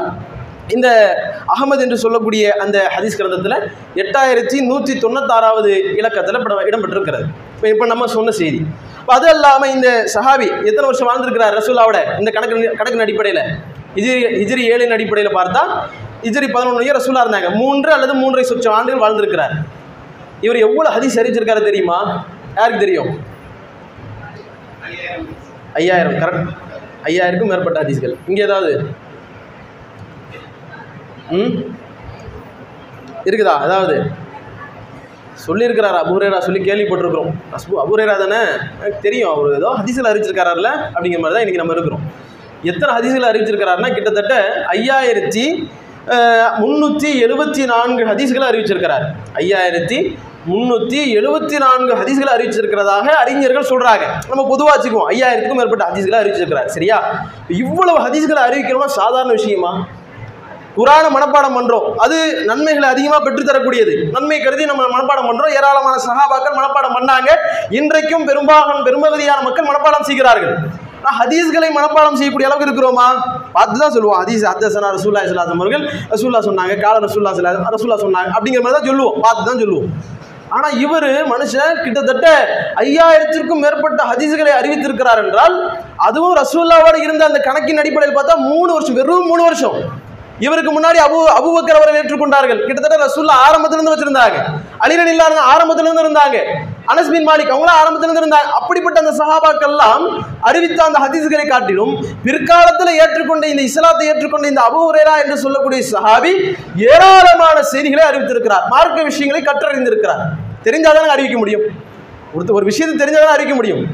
இந்த 0.75 0.88
அகமது 1.54 1.82
என்று 1.85 1.99
சொல்லக்கூடிய 2.04 2.44
அந்த 2.62 2.76
ஹதீஸ் 2.94 3.16
கிரந்தத்தில் 3.18 3.56
எட்டாயிரத்தி 4.02 4.58
நூற்றி 4.70 4.94
தொண்ணூத்தாறாவது 5.04 5.70
இலக்கத்தில் 6.00 6.38
இப்போ 6.38 6.64
இடம்பெற்றிருக்கிறது. 6.70 7.26
இப்போ 7.56 7.68
இப்போ 7.75 7.87
நம்ம 7.92 8.06
சொன்ன 8.16 8.35
செய்தி. 8.40 8.61
இப்போ 9.00 9.12
அது 9.18 9.28
இல்லாமல் 9.35 9.73
இந்த 9.76 9.88
சஹாபி 10.14 10.49
எத்தனை 10.68 10.87
வருஷம் 10.88 11.08
வாழ்ந்திருக்கிறார் 11.11 11.56
ரசூலாவோட 11.61 11.99
இந்த 12.20 12.30
கணக்கு 12.37 12.56
கணக்கின் 12.80 13.04
அடிப்படையில்? 13.06 13.42
இஜிரி 14.00 14.20
இஜிரி 14.42 14.64
ஏழின் 14.73 14.96
அடிப்படையில் 14.96 15.37
பார்த்தா 15.38 15.62
இஜிரி 16.28 16.49
பதினொன்று 16.56 16.85
இயர் 16.87 16.99
ரசூலா 17.00 17.25
இருந்தாங்க. 17.25 17.49
மூன்று 17.61 17.90
அல்லது 17.96 18.14
மூன்றரை 18.23 18.44
சொச்சம் 18.50 18.76
ஆண்டுகள் 18.78 19.04
வாழ்ந்திருக்கிறார். 19.04 19.56
இவர் 20.46 20.64
எவ்வளோ 20.66 20.88
ஹதீஸ் 20.96 21.18
அறிஞ்சிருக்காரு 21.23 21.62
தெரியுமா? 21.70 21.99
யாருக்கு 22.58 22.85
தெரியும்? 22.85 23.11
ஐயாயிரம் 25.80 26.18
கரெக்ட். 26.23 26.52
ஐயாயிரக்கும் 27.08 27.50
மேற்பட்ட 27.52 27.78
ஹதீஸ்கள். 27.85 28.14
இங்கே 28.30 28.42
ஏதாவது? 28.49 28.73
ம்? 31.33 31.52
இருக்குதா? 33.28 33.54
அதாவது 33.66 33.95
சொல்லியிருக்கிறார் 35.47 35.97
அபூரேரா 36.02 36.38
சொல்லி 36.38 36.61
கேள்விப்பட்டிருக்கிறோம். 36.61 37.33
அஸ்பு 37.56 37.75
அபூரேரா 37.83 38.14
தானே? 38.18 38.38
எனக்கு 38.80 39.00
தெரியும் 39.06 39.30
அவர் 39.33 39.56
ஏதோ 39.56 39.71
ஹதிசில் 39.78 40.09
அறிவிச்சிருக்காருல்ல 40.11 40.71
அப்படிங்கிற 40.95 41.21
மாதிரி 41.23 41.35
தான் 41.37 41.45
இன்றைக்கி 41.45 41.62
நம்ம 41.62 41.73
இருக்கிறோம். 41.73 42.04
எத்தனை 42.62 42.92
ஹதிசில் 42.99 43.28
அறிவிச்சிருக்கிறாருன்னா 43.30 43.95
கிட்டத்தட்ட 43.95 44.37
ஐயாயிரத்தி 44.76 45.68
முந்நூற்றி 46.62 47.11
எழுபத்தி 47.26 47.64
நான்கு 47.73 48.02
ஹதீஸ்களை 48.11 48.47
அறிவிச்சிருக்கிறார். 48.50 49.04
ஐயாயிரத்தி 49.42 50.16
முந்நூற்றி 50.49 51.00
எழுபத்தி 51.18 51.56
நான்கு 51.66 51.92
ஹதீஸ்களை 52.00 52.33
அறிவிச்சிருக்கிறதாக 52.37 53.06
அறிஞர்கள் 53.23 53.71
சொல்கிறாங்க 53.73 54.04
நம்ம 54.30 54.49
பொதுவாக 54.49 54.75
வச்சுக்குவோம். 54.76 55.09
ஐயாயிரத்துக்கும் 55.14 55.61
மேற்பட்ட 55.61 55.90
ஹதீஸ்களை 55.90 56.18
அறிவிச்சிருக்கிறார். 56.23 56.66
சரியா? 56.66 56.99
இவ்வளவு 57.49 57.99
ஹதீஸ்களை 58.06 58.42
அறிவிக்கணும்னா 58.49 58.90
சாதாரண 59.00 59.33
விஷயமா? 59.33 59.87
குரானை 60.78 61.09
மனப்பாடம் 61.16 61.56
பண்றோம். 61.59 61.87
அது 62.04 62.16
நன்மைகளை 62.50 62.88
அதிகமாக 62.95 63.21
பெற்றுத்தரக்கூடியது. 63.26 63.92
நன்மை 64.14 64.38
கருதி 64.47 64.64
நம்ம 64.71 64.88
மனப்பாடம் 64.95 65.28
பண்றோம். 65.30 65.52
ஏராளமான 65.59 65.95
சகாபாக்கள் 66.09 66.59
மனப்பாடம் 66.59 66.97
பண்ணாங்க. 66.97 67.30
இன்றைக்கும் 67.78 68.26
பெரும்பாகம் 68.30 68.83
பெரும்பகுதியான 68.88 69.38
மக்கள் 69.47 69.68
மனப்பாடம் 69.71 70.09
செய்கிறார்கள். 70.11 70.54
ஆனால் 70.99 71.16
ஹதீஸ்களை 71.21 71.68
மனப்பாடம் 71.78 72.18
செய்யக்கூடிய 72.18 72.49
அளவுக்கு 72.49 72.68
இருக்கிறோமா? 72.68 73.06
பார்த்து 73.56 73.83
தான் 73.83 73.95
சொல்லுவோம். 73.97 74.18
ஹதீஸ் 74.23 74.45
அத்தசனா 74.52 74.88
ரசூல்லா 74.97 75.25
இஸ்லாசம் 75.26 75.61
அவர்கள் 75.62 75.85
ரசூல்லா 76.12 76.40
சொன்னாங்க 76.49 76.75
கால 76.85 76.95
ரசூல்லா 77.06 77.33
சிலா 77.38 77.50
ரசூல்லா 77.75 77.99
சொன்னாங்க 78.04 78.30
அப்படிங்கிற 78.37 78.62
மாதிரி 78.64 78.78
தான் 78.78 78.88
சொல்லுவோம். 78.90 79.18
பார்த்து 79.25 79.49
தான் 79.50 79.62
சொல்லுவோம். 79.64 79.90
ஆனால் 80.56 80.75
இவர் 80.85 81.09
மனுஷன் 81.30 81.78
கிட்டத்தட்ட 81.85 82.26
ஐயாயிரத்திற்கும் 82.83 83.62
மேற்பட்ட 83.64 84.02
ஹதீஸ்களை 84.11 84.52
அறிவித்திருக்கிறார் 84.59 85.21
என்றால் 85.25 85.56
அதுவும் 86.09 86.37
ரசூல்லாவோட 86.42 86.97
இருந்த 87.06 87.23
அந்த 87.30 87.40
கணக்கின் 87.47 87.80
அடிப்படையில் 87.83 88.18
பார்த்தா 88.18 88.37
மூணு 88.50 88.71
வருஷம் 88.76 88.99
வெறும் 89.00 89.30
மூணு 89.30 89.42
வருஷம். 89.49 89.76
இவருக்கு 90.44 90.70
முன்னாடி 90.76 90.98
அபு 91.04 91.18
அபுபக்கர் 91.38 91.78
அவர்கள் 91.78 91.98
ஏற்றுக்கொண்டார்கள். 92.00 92.58
கிட்டத்தட்ட 92.66 92.96
ரசூல்லா 93.04 93.34
ஆரம்பத்திலிருந்து 93.44 93.92
வச்சிருந்தாங்க. 93.92 94.38
அலிரன் 94.84 95.10
இல்லாத 95.12 95.36
ஆரம்பத்திலிருந்து 95.52 96.04
இருந்தாங்க. 96.04 96.36
அனஸ் 96.92 97.10
பின் 97.12 97.26
மாலிக் 97.28 97.52
அவங்களும் 97.52 97.78
ஆரம்பத்திலிருந்து 97.80 98.22
இருந்தாங்க. 98.22 98.50
அப்படிப்பட்ட 98.58 98.96
அந்த 99.02 99.12
சஹாபாக்கெல்லாம் 99.20 100.04
அறிவித்த 100.48 100.80
அந்த 100.88 100.98
ஹதீஸ்களை 101.04 101.46
காட்டிலும் 101.52 101.92
பிற்காலத்தில் 102.26 102.92
ஏற்றுக்கொண்ட 103.02 103.46
இந்த 103.52 103.62
இஸ்லாத்தை 103.70 104.06
ஏற்றுக்கொண்ட 104.12 104.46
இந்த 104.52 104.62
அபு 104.68 104.80
ஹுரைரா 104.86 105.14
என்று 105.24 105.36
சொல்லக்கூடிய 105.44 105.82
சஹாபி 105.94 106.32
ஏராளமான 106.92 107.56
செய்திகளை 107.72 108.04
அறிவித்திருக்கிறார். 108.10 108.66
மார்க்க 108.74 109.08
விஷயங்களை 109.10 109.42
கற்றறிந்திருக்கிறார். 109.50 110.22
தெரிஞ்சாதானே 110.68 111.10
அறிவிக்க 111.16 111.38
முடியும். 111.42 111.64
ஒருத்தர் 112.34 112.58
ஒரு 112.60 112.68
விஷயத்தை 112.72 112.96
தெரிஞ்சாதான் 113.02 113.36
அறிவிக்க 113.36 113.56
முடியும். 113.60 113.84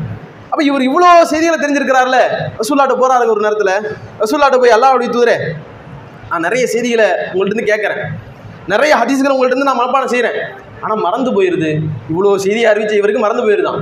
அப்போ 0.50 0.62
இவர் 0.70 0.88
இவ்வளோ 0.88 1.10
செய்திகளை 1.32 1.58
தெரிஞ்சிருக்கிறார்ல? 1.60 2.18
ரசூல்லாட்ட 2.60 2.94
போகிறாருங்க 3.02 3.34
ஒரு 3.36 3.44
நேரத்தில். 3.46 3.76
ரசூல்லாட்ட 4.22 4.58
போய் 4.62 4.74
அல்லாஹ்வுடைய 4.78 5.10
தூதரே 5.16 5.36
நான் 6.32 6.44
நிறைய 6.46 6.64
செய்திகளை 6.74 7.08
உங்கள்கிட்ட 7.32 7.54
இருந்து 7.54 7.70
கேட்குறேன். 7.72 8.02
நிறைய 8.72 8.92
ஹதீஸ்களை 9.00 9.32
உங்கள்கிட்ட 9.34 9.56
இருந்து 9.56 9.70
நான் 9.70 9.80
மனப்பாடம் 9.80 10.12
செய்கிறேன் 10.12 10.38
ஆனால் 10.84 11.02
மறந்து 11.06 11.30
போயிடுது 11.36 11.70
இவ்வளோ 12.12 12.30
செய்தியை 12.44 12.68
அறிவிச்ச 12.72 12.94
இவருக்கு 13.00 13.24
மறந்து 13.24 13.44
போயிருதான். 13.46 13.80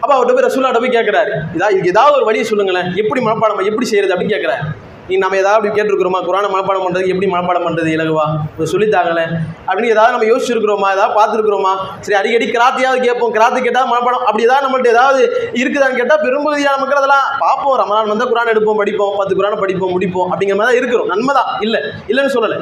அப்போ 0.00 0.12
அவர்கிட்ட 0.14 0.34
போய் 0.36 0.46
ரசூலாட்ட 0.46 0.78
போய் 0.84 0.96
கேட்குறாரு. 0.96 1.32
இதா 1.56 1.66
இதுக்கு 1.74 1.92
ஏதாவது 1.94 2.16
ஒரு 2.18 2.26
வழியை 2.28 2.44
சொல்லுங்களேன். 2.50 2.88
எப்படி 3.02 3.20
மனப்பாடம் 3.26 3.68
எப்படி 3.70 3.86
செய்கிறது 3.90 4.14
அப்படின்னு 4.14 4.34
கேட்குறாரு. 4.34 4.64
நீ 5.08 5.14
நம்ம 5.22 5.36
ஏதாவது 5.36 5.56
அப்படி 5.58 5.70
கேட்டிருக்கிறோமா? 5.76 6.18
குரானை 6.26 6.48
மனப்பாடம் 6.52 6.84
பண்ணுறதுக்கு 6.84 7.12
எப்படி 7.14 7.28
மனப்பாடம் 7.32 7.64
பண்ணுறது 7.66 7.88
இலகுவா? 7.94 8.26
இப்போ 8.50 8.66
சொல்லித்தாங்களே 8.72 9.24
அப்படின்னு 9.68 9.94
ஏதாவது 9.94 10.14
நம்ம 10.14 10.26
யோசிச்சிருக்கிறோமா? 10.32 10.88
ஏதாவது 10.96 11.16
பார்த்துருக்குறோமா? 11.18 11.72
சரி 12.04 12.18
அடிக்கடி 12.18 12.46
கிராத்தியாவது 12.46 13.00
கேட்போம். 13.06 13.32
கிராத்து 13.36 13.58
கேட்டால் 13.62 13.88
மனப்பாடம். 13.92 14.24
அப்படி 14.28 14.46
ஏதாவது 14.48 14.66
நம்மள்ட்ட 14.66 14.94
ஏதாவது 14.96 15.22
இருக்குதான்னு 15.62 15.98
கேட்டால் 16.00 16.22
பெரும்பகுதியான 16.26 16.80
மக்கள் 16.82 17.00
அதெல்லாம் 17.02 17.26
பார்ப்போம். 17.38 17.76
ரமலான் 17.82 18.12
வந்தால் 18.12 18.30
குரான் 18.32 18.52
எடுப்போம் 18.54 18.80
படிப்போம். 18.82 19.16
பத்து 19.20 19.36
குரானை 19.40 19.58
படிப்போம் 19.64 19.94
முடிப்போம். 19.96 20.30
அப்படிங்கிற 20.32 20.58
மாதிரி 20.60 20.70
தான் 20.70 20.80
இருக்கிறோம். 20.82 21.10
நன்மை 21.14 21.34
தான். 21.34 21.50
இல்லை. 21.60 21.80
இல்லைன்னு 22.08 22.34
சொல்லலை. 22.36 22.58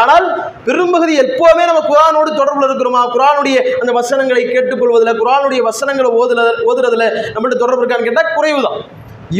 ஆனால் 0.00 0.26
பெரும்பகுதி 0.66 1.14
எப்போவுமே 1.24 1.64
நம்ம 1.70 1.80
குரானோடு 1.90 2.30
தொடர்பில் 2.40 2.68
இருக்கிறோமா? 2.68 3.02
குரானுடைய 3.16 3.56
அந்த 3.80 3.92
வசனங்களை 3.92 4.42
கேட்டுக்கொள்வதில் 4.44 5.18
குரானுடைய 5.22 5.62
வசனங்களை 5.70 6.10
ஓதுல 6.20 6.42
ஓதுறதுல 6.70 7.06
நம்மள்ட்ட 7.34 7.62
தொடர்பு 7.64 7.82
இருக்கான்னு 7.82 8.08
கேட்டால் 8.08 8.34
குறைவு 8.36 8.62
தான் 8.62 8.78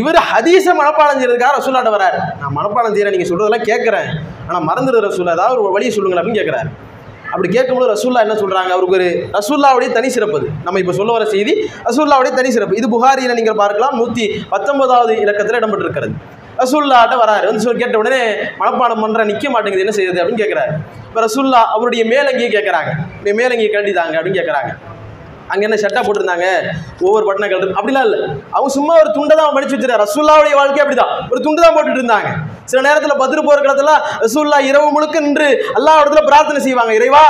இவர் 0.01 0.19
ஹதீஸை 0.31 0.73
மனப்பாடம் 0.81 1.19
செய்யறதுக்காக 1.21 1.53
ரசூலாட்ட 1.59 1.91
வராரு 1.95 2.19
நான் 2.41 2.55
மனப்பாடம் 2.59 2.93
செய்கிறேன் 2.95 3.15
நீங்கள் 3.15 3.31
சொல்கிறதெல்லாம் 3.31 3.67
கேட்குறேன். 3.71 4.09
ஆனால் 4.47 4.65
மறந்துடுற 4.69 5.01
ரசூல் 5.07 5.33
ஏதாவது 5.37 5.55
ஒரு 5.57 5.73
வழியை 5.77 5.93
சொல்லுங்கள் 5.97 6.21
அப்படின்னு 6.21 6.41
கேட்குறாரு. 6.41 6.71
அப்படி 7.33 7.49
கேட்கும்போது 7.57 7.89
ரசூல்லா 7.95 8.23
என்ன 8.27 8.35
சொல்கிறாங்க 8.43 8.71
அவருக்கு 8.77 8.97
ஒரு 8.99 9.09
ரசூல்லாவுடைய 9.37 9.89
தனி 9.97 10.09
சிறப்பு 10.17 10.39
நம்ம 10.65 10.81
இப்போ 10.83 10.95
சொல்ல 10.99 11.13
வர 11.17 11.25
செய்தி 11.35 11.53
ரசூல்லாவுடைய 11.89 12.33
தனி 12.39 12.51
சிறப்பு. 12.57 12.77
இது 12.81 12.89
புகாரியில் 12.95 13.39
நீங்கள் 13.41 13.59
பார்க்கலாம் 13.63 13.97
நூற்றி 14.01 14.27
பத்தொன்பதாவது 14.53 15.15
இலக்கத்தில் 15.25 15.59
இடம்பெற்றிருக்கிறது. 15.61 16.15
ரசூல்லாட்ட 16.63 17.15
வராரு. 17.23 17.45
வந்து 17.51 17.65
சொல்லி 17.67 17.83
கேட்ட 17.83 18.03
உடனே 18.03 18.23
மனப்பாடம் 18.63 19.03
பண்ணுற 19.05 19.25
நிற்க 19.33 19.47
மாட்டேங்குது 19.55 19.85
என்ன 19.87 19.95
செய்யுது 19.99 20.21
அப்படின்னு 20.23 20.43
கேட்குறாரு. 20.45 20.75
இப்போ 21.09 21.21
ரசூல்லா 21.27 21.63
அவருடைய 21.77 22.05
மேலங்கியை 22.15 22.51
கேட்குறாங்க. 22.57 22.93
மேலங்கியை 23.41 23.71
கண்டிதாங்க 23.77 24.17
அப்படின்னு 24.21 24.41
கேட்குறாங்க. 24.41 24.73
அங்கே 25.53 25.65
என்ன 25.69 25.79
ஷர்ட்டாக 25.83 26.03
போட்டிருந்தாங்க? 26.07 26.47
ஒவ்வொரு 27.07 27.25
பட்டனை 27.29 27.47
கழட்டு 27.49 27.79
அப்படிலாம் 27.79 28.07
இல்லை. 28.09 28.21
அவங்க 28.57 28.71
சும்மா 28.79 28.95
ஒரு 29.03 29.11
துண்டை 29.17 29.35
தான் 29.41 29.55
மடிச்சு 29.57 29.75
வச்சிருக்காரு 29.75 30.05
ரசூல்லாவுடைய 30.07 30.55
வாழ்க்கை 30.61 30.83
அப்படிதான். 30.85 31.13
ஒரு 31.33 31.41
துண்டு 31.47 31.65
தான் 31.65 31.75
போட்டுட்டு 31.77 32.01
இருந்தாங்க. 32.03 32.31
சில 32.71 32.81
நேரத்தில் 32.89 33.21
பதில் 33.23 33.45
போகிற 33.47 33.63
இடத்துல 33.67 33.93
ரசூல்லா 34.25 34.59
இரவு 34.71 34.89
முழுக்க 34.97 35.25
நின்று 35.27 35.49
எல்லா 35.79 35.95
இடத்துல 36.01 36.23
பிரார்த்தனை 36.31 36.61
செய்வாங்க. 36.67 36.93
இறைவா 37.01 37.25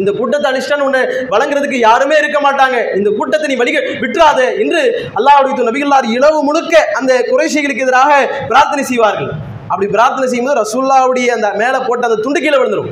இந்த 0.00 0.10
கூட்டத்தை 0.18 0.48
அழிச்சிட்டான்னு 0.50 0.86
ஒன்று 0.88 1.02
வழங்குறதுக்கு 1.34 1.78
யாருமே 1.88 2.16
இருக்க 2.22 2.40
மாட்டாங்க. 2.46 2.78
இந்த 3.00 3.10
கூட்டத்தை 3.18 3.48
நீ 3.52 3.58
வலிக 3.62 3.80
விட்டுறாதே 4.04 4.48
என்று 4.64 4.82
அல்லாஹுடைய 5.20 5.68
நபிகள்லார் 5.70 6.08
இரவு 6.16 6.40
முழுக்க 6.48 6.84
அந்த 7.00 7.12
குறைசிகளுக்கு 7.30 7.86
எதிராக 7.86 8.12
பிரார்த்தனை 8.52 8.84
செய்வார்கள். 8.90 9.32
அப்படி 9.68 9.86
பிரார்த்தனை 9.94 10.26
செய்யும்போது 10.32 10.60
ரசுல்லாவுடைய 10.62 11.28
அந்த 11.36 11.48
மேலே 11.62 11.78
போட்ட 11.88 12.08
அந்த 12.08 12.18
துண்டு 12.24 12.40
கீழே 12.44 12.58
விழுந்துரும். 12.60 12.90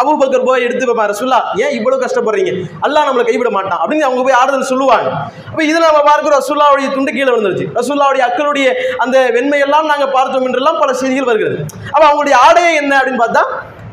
அபூபக்கர் 0.00 0.44
போய் 0.48 0.64
எடுத்து 0.64 0.88
வைப்பார் 0.88 1.10
ரசுல்லா 1.12 1.38
ஏன் 1.62 1.72
இவ்வளவு 1.78 2.02
கஷ்டப்படுறீங்க? 2.04 2.50
அல்லாஹ் 2.86 3.06
நம்மளை 3.08 3.24
கைவிட 3.28 3.50
மாட்டான். 3.56 3.80
அப்படின்னு 3.82 4.06
அவங்க 4.08 4.22
போய் 4.26 4.38
ஆறுதல் 4.40 4.68
சொல்லுவாங்க. 4.72 5.08
அப்ப 5.50 5.60
இதுல 5.70 5.86
நம்ம 5.86 6.02
பார்க்கிறோம் 6.10 6.38
ரசுல்லாவுடைய 6.40 6.88
துண்டு 6.96 7.12
கீழே 7.16 7.30
விழுந்துருச்சு. 7.32 7.66
ரசுல்லாவுடைய 7.78 8.24
அக்களுடைய 8.28 8.68
அந்த 9.04 9.18
வெண்மையெல்லாம் 9.36 9.90
நாங்க 9.92 10.06
பார்த்தோம் 10.16 10.46
என்றெல்லாம் 10.48 10.78
பல 10.82 10.92
செய்திகள் 10.92 11.30
வருகிறது. 11.30 11.58
அப்ப 11.94 12.04
அவங்களுடைய 12.08 12.36
ஆடையே 12.46 12.72
என்ன 12.82 12.92
அப்படின்னு 13.00 13.22
பார்த்தா 13.24 13.44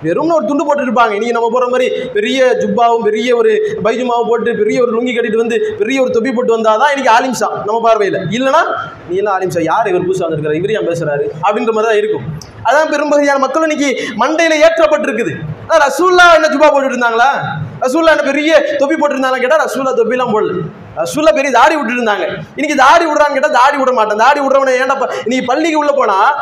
வெறும் 0.08 0.36
ஒரு 0.38 0.46
துண்டு 0.52 0.64
போட்டுருப்பாங்க 0.68 1.14
இருப்பாங்க. 1.16 1.34
நம்ம 1.38 1.48
போகிற 1.56 1.68
மாதிரி 1.74 1.88
பெரிய 2.18 2.40
ஜுப்பாவும் 2.62 3.06
பெரிய 3.08 3.30
ஒரு 3.40 3.52
பைஜுமாவும் 3.86 4.30
போட்டு 4.32 4.52
பெரிய 4.62 4.78
ஒரு 4.86 4.92
லுங்கி 4.98 5.14
கட்டிட்டு 5.16 5.42
வந்து 5.44 5.58
பெரிய 5.82 5.98
ஒரு 6.04 6.12
தொப்பி 6.16 6.32
போட்டு 6.38 6.56
வந்தால் 6.56 6.80
தான் 6.82 6.92
இன்றைக்கி 6.94 7.12
ஆலிம்சா 7.18 7.50
நம்ம 7.68 7.80
பார்வையில். 7.88 8.20
இல்லைனா 8.38 8.62
நீ 9.10 9.16
எல்லாம் 9.22 9.36
ஆலிம்சா 9.38 9.64
யார் 9.72 9.90
இவர் 9.92 10.08
புதுசாக 10.10 10.26
வந்திருக்காரு 10.28 10.60
இவர் 10.62 10.76
ஏன் 10.78 10.88
பேசுகிறாரு 10.92 11.26
அப்படின்ற 11.46 11.74
மாதிரி 11.78 11.90
தான் 11.90 12.00
இருக்கும். 12.02 12.26
அதான் 12.70 12.92
பெரும்பகுதியான 12.94 13.42
மக்கள் 13.46 13.68
இன்னைக்கு 13.68 13.90
மண்டையில் 14.24 14.62
ஏற்றப்பட்டிருக்குது. 14.68 15.34
ரசூல்லா 15.86 16.26
என்ன 16.38 16.50
ஜுபா 16.54 16.68
போட்டுட்டு 16.72 16.96
இருந்தாங்களா? 16.96 17.30
ரசூல்லா 17.84 18.14
என்ன 18.16 18.26
பெரிய 18.32 18.52
தொப்பி 18.82 18.96
போட்டிருந்தாங்களா 19.02 19.44
கேட்டால் 19.44 19.64
ரசூல்லா 19.66 19.94
தொப்பிலாம் 20.00 20.34
போடல. 20.36 20.54
ரசூல்லா 20.96 21.34
பெரிய 21.34 21.52
தாடி 21.52 21.76
விட்டுட்டு 21.76 22.02
இருந்தாங்க. 22.02 22.24
இன்னைக்கு 22.56 22.76
தாடி 22.76 23.06
விடுறான்னு 23.06 23.32
கேட்டா 23.32 23.48
தாடி 23.48 23.78
விட 23.78 23.92
மாட்டேன். 23.92 24.18
தாடி 24.18 24.40
விடுறவனை 24.40 24.82
ஏன்டா 24.82 25.00
ப- 25.00 25.14
நீ 25.26 25.42
பள்ளிக்கு 25.42 25.78
உள்ள 25.78 25.92
போனா 25.92 26.34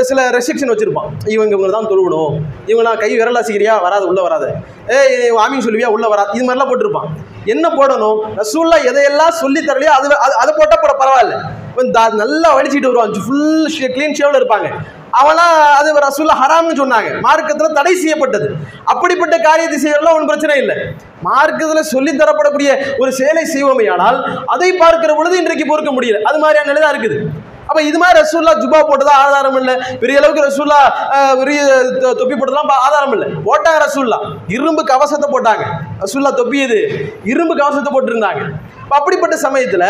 சில 0.00 0.30
ரெஸ்ட்ரிக்ஷன் 0.30 0.70
வச்சிருப்பான். 0.70 1.30
இவங்க 1.30 1.56
இவங்க 1.56 1.68
தான் 1.68 1.86
தொழுவணும். 1.86 2.38
இவங்க 2.66 2.90
நான் 2.90 2.98
கை 2.98 3.18
விரலா 3.18 3.40
செய்கிறியா 3.40 3.80
வராது 3.80 4.06
உள்ள 4.06 4.22
வராது. 4.22 4.52
ஏய் 4.88 5.32
வாமிங் 5.32 5.62
சொல்லுவியா? 5.64 5.86
உள்ள 5.86 6.08
வராது 6.08 6.40
இது 6.40 6.54
மாதிரிலாம் 6.54 6.68
போட்டிருப்பான். 6.68 7.06
என்ன 7.44 7.68
போடணும்? 7.68 8.18
ரசூல்லா 8.36 8.82
எதையெல்லாம் 8.84 9.30
சொல்லி 9.30 9.60
தரலையோ 9.60 9.84
அது 9.84 10.08
அது- 10.08 10.12
அதை 10.12 10.54
போட்டா 10.56 10.80
போட 10.80 11.04
பரவாயில்ல. 11.04 11.40
தா- 11.76 12.12
நல்லா 12.12 12.56
வடிச்சிட்டு 12.56 12.86
வருவான். 12.86 13.14
ஃபுல் 13.26 13.72
க்ளீன் 13.78 14.14
ஷேவில் 14.14 14.46
இருப்பாங்க. 14.46 14.70
அவனா 15.14 15.42
அது 15.52 15.98
ரசூல்ல 15.98 16.32
ஹராம்னு 16.42 16.80
சொன்னாங்க. 16.82 17.20
மார்க்கத்தில் 17.20 17.72
தடை 17.72 17.94
செய்யப்பட்டது. 17.94 18.54
அப்படிப்பட்ட 18.84 19.38
காரியத்தை 19.38 19.78
செய்யறதுல 19.82 20.08
ஒன்றும் 20.08 20.26
பிரச்சனை 20.26 20.56
இல்லை. 20.58 20.76
மார்க்கத்தில் 21.22 21.82
சொல்லி 21.82 22.16
தரப்படக்கூடிய 22.16 22.86
ஒரு 22.98 23.12
செயலை 23.12 23.44
செய்வோமையானால் 23.54 24.38
அதை 24.46 24.72
பார்க்கிற 24.72 25.14
பொழுது 25.14 25.36
இன்றைக்கு 25.36 25.66
பொறுக்க 25.66 25.90
முடியல. 25.90 26.22
அது 26.22 26.38
மாதிரியான 26.38 26.72
நிலை 26.72 26.82
தான் 26.82 27.00
இருக்குது. 27.00 27.18
அப்ப 27.66 27.82
இது 27.82 27.98
மாதிரி 27.98 28.20
ரசூல்லா 28.20 28.52
ஜுபா 28.52 28.80
போட்டதா 28.80 29.08
ஆதாரம் 29.08 29.56
இல்லை? 29.56 29.74
பெரிய 30.00 30.18
அளவுக்கு 30.18 30.42
ரசூல்லா 30.42 30.80
பெரிய 31.36 31.82
தொ- 31.90 32.14
தொப்பி 32.14 32.34
போட்டதெல்லாம் 32.34 32.68
ஆதாரம் 32.68 33.12
இல்லை. 33.12 33.28
போட்டாங்க 33.28 33.82
ரசூல்லா 33.88 34.18
இரும்பு 34.48 34.84
கவசத்தை 34.84 35.30
போட்டாங்க. 35.32 35.62
ரசூல்லா 36.00 36.34
தொப்பி 36.34 36.60
இது 36.60 37.08
இரும்பு 37.24 37.56
கவசத்தை 37.56 38.00
போட்டிருந்தாங்க. 38.00 38.50
அப்படிப்பட்ட 38.88 39.36
சமயத்துல 39.36 39.84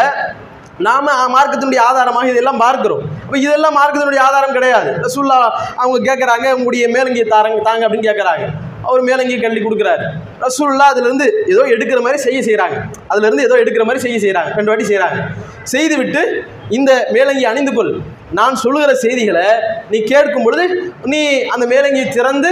நாம 0.79 1.07
மார்க்கத்தினுடைய 1.35 1.79
ஆதாரமாக 1.81 2.29
இதெல்லாம் 2.29 2.59
பார்க்கிறோம். 2.59 3.11
அப்போ 3.25 3.39
இதெல்லாம் 3.39 3.77
மார்க்கத்தினுடைய 3.77 4.19
ஆதாரம் 4.19 4.53
கிடையாது. 4.53 4.91
ரசூல்லா 5.03 5.37
அவங்க 5.77 5.99
கேட்குறாங்க 6.09 6.55
உங்களுடைய 6.55 6.89
மேலங்கியை 6.89 7.29
தாரங்க 7.29 7.63
தாங்க 7.63 7.89
அப்படின்னு 7.89 8.09
கேட்குறாங்க. 8.09 8.45
அவர் 8.83 9.03
மேலங்கியை 9.03 9.41
கல்வி 9.41 9.61
கொடுக்குறாரு. 9.61 10.05
ரசூல்லா 10.41 10.87
அதுலேருந்து 10.93 11.49
ஏதோ 11.49 11.63
எடுக்கிற 11.67 12.01
மாதிரி 12.01 12.19
செய்ய 12.19 12.43
செய்கிறாங்க 12.43 12.77
அதுலேருந்து 13.11 13.43
ஏதோ 13.43 13.55
எடுக்கிற 13.55 13.85
மாதிரி 13.85 13.99
செய்ய 13.99 14.19
செய்கிறாங்க 14.19 14.55
ரெண்டு 14.55 14.71
வாட்டி 14.71 14.85
செய்கிறாங்க 14.85 15.19
செய்து 15.63 15.97
விட்டு 15.97 16.23
இந்த 16.69 17.07
மேலங்கி 17.11 17.45
அணிந்து 17.45 17.73
கொள். 17.73 17.93
நான் 18.31 18.55
சொல்லுகிற 18.55 18.95
செய்திகளை 18.95 19.47
நீ 19.91 19.99
கேட்கும் 20.03 20.43
பொழுது 20.43 20.65
நீ 21.05 21.43
அந்த 21.43 21.67
மேலங்கியை 21.67 22.09
திறந்து 22.09 22.51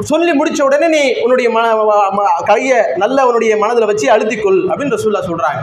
சொல்லி 0.00 0.32
முடித்த 0.32 0.64
உடனே 0.64 0.88
நீ 0.88 1.20
உன்னுடைய 1.20 1.50
மன 1.50 1.74
ம- 2.14 2.42
கையை 2.44 2.78
நல்ல 2.96 3.26
உன்னுடைய 3.26 3.56
மனதில் 3.56 3.84
வச்சு 3.84 4.10
அழுத்திக்கொள் 4.10 4.60
அப்படின்னு 4.68 4.96
ரசூல்லா 4.98 5.22
சொல்கிறாங்க 5.26 5.62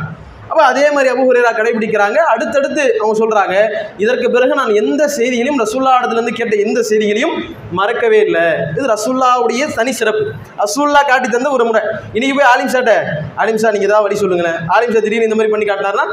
அப்போ 0.49 0.61
அதே 0.71 0.85
மாதிரி 0.95 1.11
அபு 1.13 1.25
ஹுரேரா 1.29 1.51
கடைபிடிக்கிறாங்க. 1.59 2.19
அடுத்தடுத்து 2.33 2.85
அவங்க 3.01 3.15
சொல்கிறாங்க 3.23 3.55
இதற்கு 4.05 4.29
பிறகு 4.37 4.53
நான் 4.61 4.73
எந்த 4.83 5.01
செய்திகளையும் 5.17 5.61
ரசுல்லா 5.63 5.97
இடத்துலேருந்து 5.99 6.37
கேட்ட 6.39 6.55
எந்த 6.67 6.79
செய்திகளையும் 6.91 7.35
மறக்கவே 7.81 8.21
இல்லை. 8.27 8.45
இது 8.77 8.87
ரசுல்லாவுடைய 8.95 9.65
தனி 9.79 9.91
சிறப்பு. 10.01 10.25
ரசுல்லா 10.63 11.03
காட்டி 11.11 11.29
தந்த 11.37 11.51
ஒரு 11.57 11.65
முறை. 11.69 11.83
இன்னைக்கு 12.15 12.35
போய் 12.39 12.49
ஆலிம் 12.53 12.67
ஆலிம்சா 12.69 12.95
ஆலிம் 13.41 13.59
சார் 13.61 13.73
நீங்கள் 13.75 13.89
ஏதாவது 13.89 14.05
வழி 14.05 14.17
சொல்லுங்களேன். 14.21 14.57
ஆலிம் 14.75 14.93
சார் 14.93 15.03
திடீர்னு 15.05 15.27
இந்த 15.27 15.37
மாதிரி 15.37 15.51
பண்ணி 15.53 15.65
காட்டினார்னா 15.69 16.05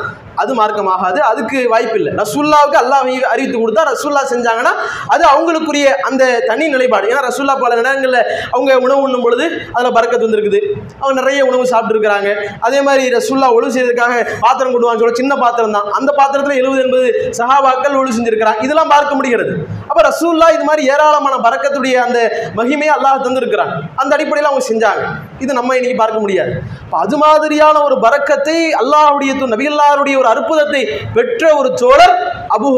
அது 0.43 0.53
மார்க்கமாகாது 0.59 1.21
அதுக்கு 1.31 1.59
வாய்ப்பு 1.73 1.97
இல்லை. 2.01 2.13
ரசுல்லாவுக்கு 2.21 2.79
அல்லாஹ் 2.83 3.03
அறிவித்து 3.33 3.59
கொடுத்தா 3.63 3.83
ரசுல்லா 3.93 4.23
செஞ்சாங்கன்னா 4.33 4.73
அது 5.15 5.25
அவங்களுக்குரிய 5.33 5.87
அந்த 6.09 6.23
தனி 6.51 6.65
நிலைப்பாடு. 6.75 7.07
ஏன்னா 7.13 7.23
ரசுல்லா 7.29 7.55
பல 7.65 7.73
நேரங்களில் 7.81 8.21
அவங்க 8.55 8.73
உணவு 8.87 9.01
உண்ணும் 9.07 9.25
பொழுது 9.27 9.45
அதில் 9.77 9.97
பறக்கத்து 9.99 10.27
வந்திருக்குது. 10.29 10.61
அவங்க 11.01 11.15
நிறைய 11.21 11.41
உணவு 11.51 11.65
சாப்பிட்ருக்குறாங்க 11.73 12.31
அதே 12.69 12.81
மாதிரி 12.89 13.05
ரசுல்லா 13.17 13.51
ஒழுங்கு 13.57 13.77
செய்யறதுக்காக 13.77 14.15
பாத்திரம் 14.41 14.73
கொண்டு 14.73 14.87
வாங்க 14.87 15.01
சொல்ல 15.01 15.15
சின்ன 15.15 15.37
பாத்திரம் 15.37 15.73
தான் 15.73 15.91
அந்த 15.91 16.13
பாத்திரத்தில் 16.13 16.57
எழுபது 16.57 16.83
எண்பது 16.83 17.33
சஹாபாக்கள் 17.39 17.97
ஒழு 17.97 18.11
செஞ்சிருக்கிறாங்க. 18.19 18.63
இதெல்லாம் 18.63 18.89
பார்க்க 18.89 19.15
முடிகிறது. 19.15 19.57
அப்போ 19.89 20.03
ரசூல்லா 20.03 20.55
இது 20.55 20.65
மாதிரி 20.65 20.89
ஏராளமான 20.89 21.35
பறக்கத்துடைய 21.37 21.93
அந்த 21.93 22.51
மகிமையை 22.57 22.91
அல்லாஹ் 22.99 23.27
தந்திருக்கிறான். 23.27 23.81
அந்த 23.97 24.15
அடிப்படையில் 24.15 24.53
அவங்க 24.53 24.67
செஞ்சாங்க. 24.69 25.03
இது 25.39 25.53
நம்ம 25.53 25.75
இன்னைக்கு 25.75 25.99
பார்க்க 25.99 26.21
முடியாது. 26.21 26.63
அது 26.91 27.17
மாதிரியான 27.17 27.83
ஒரு 27.83 28.01
பறக்கத்தை 28.01 28.73
அல்லாஹுடைய 28.73 29.33
தூ- 29.35 29.45
நபிகல்லாருடைய 29.47 30.19
ஒரு 30.19 30.27
அற்புதத்தை 30.27 30.89
பெற்ற 31.15 31.57
ஒரு 31.57 31.71
சோழர் 31.75 32.45
அபு 32.59 32.75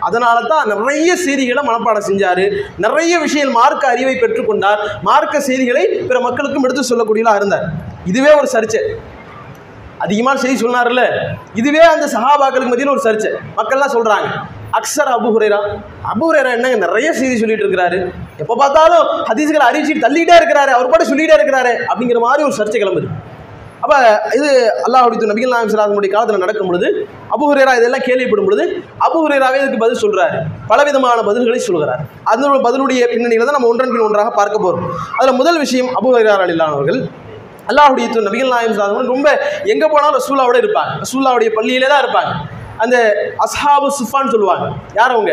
அதனால 0.00 0.40
தான் 0.40 0.66
நிறைய 0.66 1.16
செய்திகளை 1.16 1.66
மனப்பாடம் 1.66 2.02
செஞ்சாரு. 2.08 2.60
நிறைய 2.76 3.18
விஷயங்கள் 3.18 3.62
மார்க்க 3.62 3.88
அறிவை 3.88 4.14
பெற்றுக்கொண்டார். 4.14 4.76
மார்க்க 5.02 5.40
செய்திகளை 5.40 5.86
பிற 5.86 6.20
மக்களுக்கும் 6.20 6.62
எடுத்து 6.62 6.82
சொல்லக்கூடியலாம் 6.82 7.34
இருந்தார். 7.34 7.64
இதுவே 8.04 8.34
ஒரு 8.34 8.48
சர்ச்சை. 8.52 8.78
அதிகமான 10.04 10.36
செய்தி 10.42 10.56
சொன்னார்ல 10.64 11.04
இதுவே 11.60 11.82
அந்த 11.94 12.06
சஹாபாக்களுக்கு 12.16 12.72
மத்தியில் 12.72 12.94
ஒரு 12.96 13.04
சர்ச்சை. 13.06 13.30
மக்கள்லாம் 13.58 13.94
சொல்றாங்க 13.96 14.28
அக்சர் 14.78 15.10
அபு 15.16 15.28
ஹுரேரா. 15.34 15.60
அபு 16.12 16.24
ஹுரைரா 16.28 16.50
என்னங்க 16.56 16.78
நிறைய 16.86 17.08
செய்தி 17.20 17.36
சொல்லிட்டு 17.42 17.64
இருக்கிறாரு. 17.66 17.98
எப்போ 18.42 18.54
பார்த்தாலும் 18.62 19.06
ஹதீஸ்களை 19.30 19.66
அறிவிச்சு 19.70 20.04
தள்ளிட்டே 20.06 20.36
இருக்கிறாரு 20.42 20.72
அவர் 20.76 20.92
பாட்டு 20.92 21.10
சொல்லிட்டே 21.12 21.36
இருக்கிறாரு 21.40 21.74
அப்படிங்கிற 21.90 22.20
மாதிரி 22.26 22.46
ஒரு 22.48 22.56
சர்ச்சை 22.60 22.80
கிளம்புது. 22.82 23.10
அப்போ 23.84 23.96
இது 24.36 24.48
அல்லாஹுடைய 24.86 25.26
நபிகள் 25.30 25.52
நாயம் 25.54 25.70
சலாமுடைய 25.72 26.10
காலத்தில் 26.14 26.42
நடக்கும் 26.44 26.70
பொழுது 26.70 26.88
அபுஹுரேரா 27.34 27.72
இதெல்லாம் 27.80 28.04
கேள்விப்படும் 28.06 28.48
பொழுது 28.48 28.64
அபுஹுரேராவே 29.06 29.60
இதுக்கு 29.60 29.78
பதில் 29.82 30.02
சொல்றாரு. 30.04 30.38
பலவிதமான 30.70 31.22
பதில்களை 31.28 31.60
சொல்கிறார். 31.68 32.02
அந்த 32.32 32.48
பதிலுடைய 32.66 33.04
பின்னணியில் 33.12 33.46
தான் 33.48 33.56
நம்ம 33.58 33.70
ஒன்றன் 33.72 33.94
பின் 33.94 34.06
ஒன்றாக 34.08 34.32
பார்க்க 34.40 34.64
போகிறோம் 34.64 34.88
அதில் 35.18 35.38
முதல் 35.40 35.60
விஷயம் 35.64 35.90
அபு 36.00 36.10
ஹுரேரா 36.14 36.36
அலிலானவர்கள் 36.46 37.00
அல்லாஹுடைய 37.70 38.06
தூதர் 38.12 38.28
நபிகள் 38.28 38.52
நாயம் 38.54 39.12
ரொம்ப 39.14 39.28
எங்கே 39.72 39.86
போனாலும் 39.92 40.16
ரசூல்லாவோட 40.20 40.58
இருப்பாங்க. 40.64 40.92
ரசூல்லாவுடைய 41.04 41.50
பள்ளியிலே 41.58 41.88
தான் 41.92 42.02
இருப்பாங்க. 42.04 42.32
அந்த 42.82 42.96
அஸ்ஹாபு 43.44 43.88
சுஃபான்னு 44.00 44.32
சொல்லுவாங்க. 44.34 44.66
யார் 44.98 45.14
அவங்க? 45.16 45.32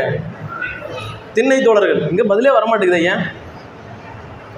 திண்ணை 1.36 1.58
தோழர்கள். 1.68 2.01
இங்கே 2.12 2.24
பதிலே 2.32 2.51
வரமாட்டேங்குது 2.58 3.01
ஏன் 3.12 3.22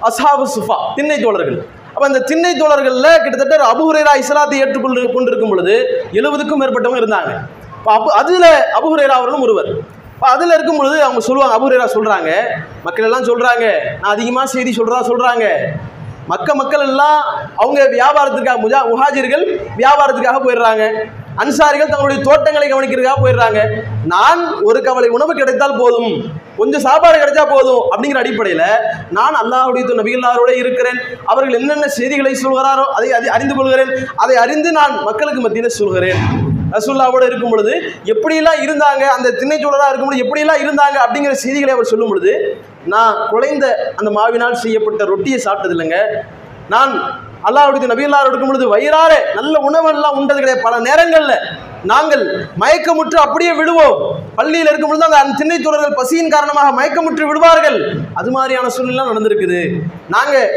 அஸ்ஹாபு 0.08 0.44
சுஃபா 0.54 0.76
திண்ணை 0.96 1.18
தோழர்கள். 1.26 1.58
அப்போ 1.92 2.06
அந்த 2.08 2.20
திண்ணை 2.30 2.50
தோழர்களில் 2.58 3.20
கிட்டத்தட்ட 3.22 3.54
ஒரு 3.58 3.66
அபு 3.72 3.84
இஸ்லாத்தை 4.22 4.58
ஏற்றுக்கொண்டு 4.62 5.06
கொண்டிருக்கும் 5.14 5.52
பொழுது 5.52 5.74
எழுபதுக்கும் 6.18 6.60
மேற்பட்டவங்க 6.62 7.00
இருந்தாங்க. 7.02 7.30
இப்போ 7.78 7.90
அபு 7.96 8.08
அதில் 8.20 8.50
அபுஹுரேரா 8.78 9.16
அவர்களும் 9.18 9.44
ஒருவர். 9.46 9.70
இப்போ 10.14 10.26
அதில் 10.34 10.54
இருக்கும் 10.56 10.78
பொழுது 10.80 10.96
அவங்க 11.06 11.20
சொல்லுவாங்க 11.28 11.54
அபு 11.58 11.88
சொல்கிறாங்க 11.96 12.30
மக்கள் 12.86 13.06
எல்லாம் 13.08 13.28
சொல்கிறாங்க 13.30 13.64
நான் 14.00 14.14
அதிகமாக 14.16 14.46
செய்தி 14.54 14.70
சொல்கிறதா 14.78 15.02
சொல்கிறாங்க 15.10 15.46
மக்க 16.32 16.48
மக்கள் 16.60 16.84
எல்லாம் 16.88 17.20
அவங்க 17.62 17.80
வியாபாரத்துக்காக 17.96 18.58
முஜா 18.64 18.80
முஹாஜிர்கள் 18.90 19.44
வியாபாரத்துக்காக 19.80 20.38
போயிடுறாங்க. 20.44 20.84
அன்சாரிகள் 21.42 21.90
தங்களுடைய 21.90 22.20
தோட்டங்களை 22.28 22.66
கவனிக்கிறதுக்காக 22.68 23.18
போயிடுறாங்க. 23.24 23.60
நான் 24.12 24.40
ஒரு 24.68 24.78
கவலை 24.86 25.08
உணவு 25.16 25.32
கிடைத்தால் 25.40 25.78
போதும். 25.82 26.10
கொஞ்சம் 26.60 26.84
சாப்பாடு 26.86 27.16
கிடைச்சா 27.20 27.44
போதும் 27.52 27.82
அப்படிங்கிற 27.90 28.20
அடிப்படையில் 28.22 28.64
நான் 29.18 29.38
அல்லாஹுடைய 29.42 29.82
தூதர் 29.88 30.00
நபிகளாரோட 30.00 30.52
இருக்கிறேன். 30.62 30.98
அவர்கள் 31.30 31.58
என்னென்ன 31.60 31.88
செய்திகளை 31.98 32.34
சொல்கிறாரோ 32.44 32.86
அதை 32.96 33.10
அதை 33.18 33.28
அறிந்து 33.36 33.56
கொள்கிறேன். 33.58 33.92
அதை 34.24 34.36
அறிந்து 34.44 34.72
நான் 34.80 34.94
மக்களுக்கு 35.08 35.42
மத்தியில் 35.44 35.76
சொல்கிறேன். 35.80 36.20
ரசுல்லாவோட 36.72 37.24
இருக்கும் 37.28 37.52
பொழுது 37.52 37.74
எப்படியெல்லாம் 38.12 38.58
இருந்தாங்க 38.64 39.04
அந்த 39.16 39.28
திண்ணைச்சூழலாக 39.38 39.90
இருக்கும் 39.90 40.10
பொழுது 40.10 40.24
எப்படியெல்லாம் 40.24 40.62
இருந்தாங்க 40.64 40.96
அப்படிங்கிற 41.04 41.34
செய்திகளை 41.44 41.72
அவர் 41.76 41.90
சொல்லும் 41.92 42.10
பொழுது 42.10 42.32
நான் 42.94 43.14
குலைந்த 43.32 43.66
அந்த 44.00 44.10
மாவினால் 44.18 44.60
செய்யப்பட்ட 44.64 45.10
ரொட்டியை 45.12 45.40
சாப்பிட்டது 45.46 45.74
இல்லைங்க. 45.76 46.00
நான் 46.74 46.92
அல்லாஹ்வுடைய 47.48 47.88
நபியல்லார் 47.90 48.28
இருக்கும் 48.28 48.50
பொழுது 48.50 48.66
வயிறார 48.74 49.12
நல்ல 49.38 49.54
உணவெல்லாம் 49.68 50.16
உண்டது 50.20 50.40
கிடையாது. 50.40 50.64
பல 50.66 50.76
நேரங்களில் 50.86 51.42
நாங்கள் 51.90 52.22
மயக்கமுற்று 52.62 53.18
அப்படியே 53.24 53.52
விடுவோம் 53.58 53.98
பள்ளியில் 54.38 54.70
இருக்கும் 54.70 54.90
பொழுது 54.90 55.06
அந்த 55.08 55.36
திண்ணை 55.40 55.58
தோழர்கள் 55.66 55.98
பசியின் 56.00 56.32
காரணமாக 56.34 56.68
மயக்கமுற்று 56.78 57.28
விடுவார்கள். 57.30 57.78
அது 58.20 58.30
மாதிரியான 58.36 58.70
சூழ்நிலை 58.76 59.04
நடந்திருக்குது. 59.10 59.60
நாங்கள் 60.14 60.48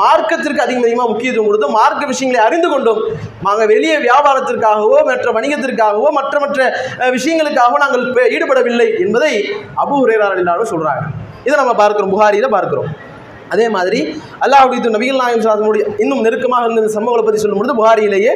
மார்க்கத்திற்கு 0.00 0.64
அதிகம் 0.66 0.86
அதிகமாக 0.86 1.10
முக்கியத்துவம் 1.12 1.48
கொடுத்தோம். 1.50 1.76
மார்க்க 1.80 2.12
விஷயங்களை 2.12 2.40
அறிந்து 2.48 2.70
கொண்டோம். 2.72 3.02
நாங்கள் 3.46 3.70
வெளியே 3.74 3.96
வியாபாரத்திற்காகவோ 4.08 5.00
மற்ற 5.10 5.32
வணிகத்திற்காகவோ 5.38 6.10
மற்ற 6.20 6.40
மற்ற 6.44 6.60
விஷயங்களுக்காகவோ 7.16 7.80
நாங்கள் 7.86 8.06
ஈடுபடவில்லை 8.36 8.88
என்பதை 9.06 9.34
அபு 9.84 9.96
உரையாளர் 10.04 10.42
எல்லாரும் 10.44 10.72
சொல்கிறாங்க 10.74 11.04
இதை 11.46 11.54
நம்ம 11.62 11.76
பார்க்கிறோம் 11.82 12.12
புகாரியில் 12.16 12.54
பார்க்கிறோம். 12.56 12.90
அதே 13.54 13.64
மாதிரி 13.74 14.00
அல்லாஹுடைய 14.44 14.90
நபிகள் 14.96 15.20
நாயம் 15.20 15.42
சாதனுடைய 15.44 15.84
இன்னும் 16.02 16.20
நெருக்கமாக 16.26 16.66
இருந்த 16.66 16.82
இந்த 16.82 16.92
சம்பவங்களை 16.96 17.22
பற்றி 17.26 17.40
சொல்லும்பொழுது 17.42 17.74
புகாரியிலேயே 17.78 18.32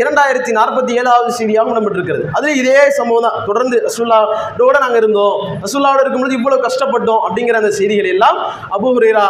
இரண்டாயிரத்தி 0.00 0.52
நாற்பத்தி 0.58 0.92
ஏழாவது 1.00 1.30
செய்தியாக 1.38 1.72
இடம்பெற்றிருக்கிறது. 1.74 2.24
அது 2.38 2.48
இதே 2.60 2.76
சம்பவம் 2.98 3.24
தான். 3.26 3.38
தொடர்ந்து 3.48 3.76
ரசுல்லாவோட 3.86 4.76
நாங்கள் 4.84 5.00
இருந்தோம். 5.02 5.36
ரசுல்லாவோட 5.64 6.02
இருக்கும்பொழுது 6.04 6.38
இவ்வளோ 6.40 6.58
கஷ்டப்பட்டோம் 6.66 7.22
அப்படிங்கிற 7.26 7.58
அந்த 7.62 7.72
செய்திகள் 7.80 8.12
எல்லாம் 8.14 8.38
அபு 8.78 8.90
ஹுரேரா 8.96 9.24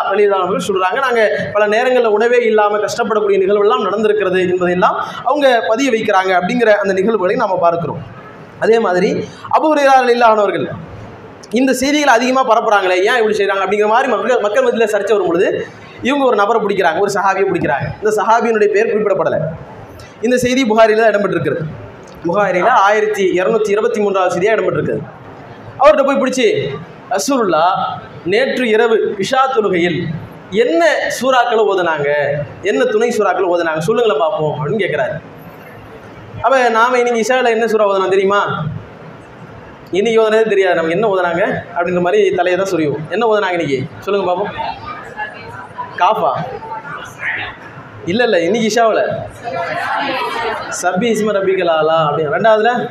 சொல்கிறாங்க 0.69 1.01
நாங்கள் 1.07 1.33
பல 1.57 1.63
நேரங்களில் 1.75 2.15
உணவே 2.19 2.41
இல்லாமல் 2.51 2.85
கஷ்டப்படக்கூடிய 2.87 3.39
நிகழ்வுகள்லாம் 3.45 3.87
நடந்திருக்கிறது 3.89 4.41
என்பதையெல்லாம் 4.53 4.97
அவங்க 5.29 5.49
பதிய 5.73 5.91
வைக்கிறாங்க 5.97 6.33
அப்படிங்கிற 6.41 6.73
அந்த 6.85 6.95
நிகழ்வுகளை 7.01 7.37
நாம் 7.43 7.63
பார்க்குறோம். 7.67 8.03
அதே 8.67 8.79
மாதிரி 8.87 9.11
அபு 9.59 9.69
ஹுரேரா 9.73 9.95
இந்த 11.61 11.71
செய்திகளை 11.81 12.13
அதிகமாக 12.19 12.45
பரப்புறாங்களே 12.51 12.97
ஏன் 13.09 13.19
இப்படி 13.21 13.37
செய்கிறாங்க 13.39 13.63
அப்படிங்கிற 13.65 13.89
மாதிரி 13.95 14.09
மக்கள் 14.15 14.43
மக்கள் 14.45 14.65
மத்தியில் 14.67 14.93
சர்ச்சை 14.95 15.15
வரும்பொழுது 15.17 15.49
இவங்க 16.09 16.25
ஒரு 16.29 16.37
நபரை 16.41 16.59
பிடிக்கிறாங்க 16.65 16.99
ஒரு 17.05 17.13
சஹாபியை 17.17 17.47
பிடிக்கிறாங்க. 17.51 17.87
இந்த 18.03 18.11
சஹாபியினுடைய 18.19 18.69
பேர் 18.77 18.91
குறிப்பிடப்படலை. 18.93 19.41
இந்த 20.27 20.37
செய்தி 20.45 20.63
புகாரியில் 20.71 21.03
தான் 21.03 21.13
இடம்பெற்றிருக்கிறது. 21.13 21.65
புகாரியில் 22.27 22.71
ஆயிரத்தி 22.87 23.25
இரநூத்தி 23.39 23.71
இருபத்தி 23.75 24.01
மூன்றாவது 24.05 24.35
செய்தியாக 24.35 24.57
இடம்பெற்றிருக்குது 24.57 25.03
அவர்கிட்ட 25.81 26.03
போய் 26.09 26.21
பிடிச்சி 26.23 26.47
அசூருல்லா 27.17 27.65
நேற்று 28.33 28.65
இரவு 28.75 28.97
விஷா 29.21 29.41
தொழுகையில் 29.55 29.99
என்ன 30.63 30.83
சூறாக்களை 31.19 31.63
ஓதுனாங்க? 31.73 32.09
என்ன 32.71 32.81
துணை 32.95 33.09
சூறாக்களை 33.17 33.47
ஓதுனாங்க? 33.55 33.81
சொல்லுங்களை 33.89 34.17
பார்ப்போம் 34.25 34.55
அப்படின்னு 34.59 34.83
கேட்குறாரு 34.85 35.15
அப்போ 36.45 36.57
நாம 36.79 36.99
இன்னைக்கு 37.01 37.23
இஷாவில் 37.25 37.55
என்ன 37.57 37.67
சூறா 37.73 37.87
ஓதுனா 37.91 38.09
தெரியுமா? 38.15 38.41
இன்னைக்கு 39.93 40.23
ஓதுனதே 40.23 40.49
தெரியாது. 40.49 40.75
நமக்கு 40.75 40.97
என்ன 40.97 41.09
ஓதுனாங்க? 41.09 41.63
அப்படின்ற 41.77 42.01
மாதிரி 42.01 42.35
தலையை 42.35 42.61
தான் 42.61 42.71
சொரியும். 42.71 43.07
என்ன 43.11 43.27
ஓதுனாங்க 43.27 43.51
இன்னைக்கு? 43.51 43.87
சொல்லுங்க 43.99 44.33
பாப்போம். 44.33 44.53
காஃபா? 45.99 46.33
இல்லை 48.05 48.25
இல்லை 48.25 48.45
இன்னைக்கு 48.45 48.69
இஷாவில். 48.69 49.03
சபி 50.83 51.07
இஸ்ம 51.15 51.35
ரபிகல் 51.39 51.73
அப்படின்னு. 52.07 52.35
ரெண்டாவதுல? 52.37 52.89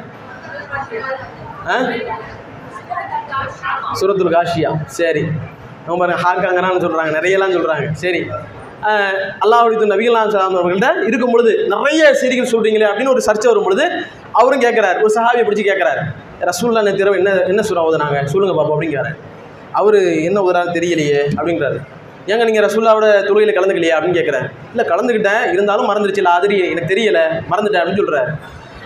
ஆ? 1.68 1.78
சுரத்துல் 4.02 4.36
காஷியா. 4.36 4.84
சரி. 4.86 5.24
அவங்க 5.88 6.06
பாருங்க 6.06 6.22
ஹாக்காங்கன்னு 6.22 6.84
சொல்கிறாங்க 6.86 7.12
நிறையலாம் 7.12 7.52
சொல்கிறாங்க 7.52 7.92
சரி. 7.92 8.30
அல்லாஹுடைய 9.44 9.88
நபிகலாம் 9.94 10.30
சலாம் 10.30 10.56
அவர்கள்ட்ட 10.56 11.04
இருக்கும் 11.08 11.32
பொழுது 11.32 11.68
நிறைய 11.68 12.14
செய்திகள் 12.14 12.52
சொல்கிறீங்களே 12.52 12.88
அப்படின்னு 12.90 13.08
ஒரு 13.08 13.22
சர்ச்சை 13.26 13.48
வரும் 13.48 13.64
பொழுது 13.64 13.92
அவரும் 14.32 14.62
கேட்குறாரு 14.62 15.02
ஒரு 15.02 15.14
சஹாபியை 15.16 15.46
பிடிச்சி 15.46 15.66
கேட்குறாரு 15.70 16.30
ரசூல்லா 16.50 16.82
நேற்று 16.82 17.04
இரவு 17.04 17.18
என்ன 17.18 17.32
என்ன 17.48 17.62
சூறா 17.62 17.82
ஓதுனாங்க? 17.88 18.26
சொல்லுங்கள் 18.26 18.60
பாப்பா 18.60 18.74
அப்படிங்கிறாரு. 18.76 19.12
அவர் 19.72 19.98
என்ன 20.30 20.42
ஓதுறாரு 20.42 20.70
தெரியலையே 20.78 21.22
அப்படிங்கிறாரு. 21.38 21.80
ஏங்க 22.30 22.44
நீங்கள் 22.44 22.64
ரசூல்லாவோட 22.64 23.24
தொழுகையில் 23.28 23.56
கலந்துக்கலையா 23.58 23.96
அப்படின்னு 23.98 24.18
கேட்குறாரு 24.20 24.48
இல்லை 24.72 24.86
கலந்துக்கிட்டேன் 24.86 25.44
இருந்தாலும் 25.54 25.88
மறந்துடுச்சு 25.90 26.18
இல்லை 26.18 26.32
அது 26.32 26.58
எனக்கு 26.74 26.92
தெரியலை 26.94 27.24
மறந்துட்டேன் 27.52 27.82
அப்படின்னு 27.82 28.02
சொல்கிறாரு 28.02 28.34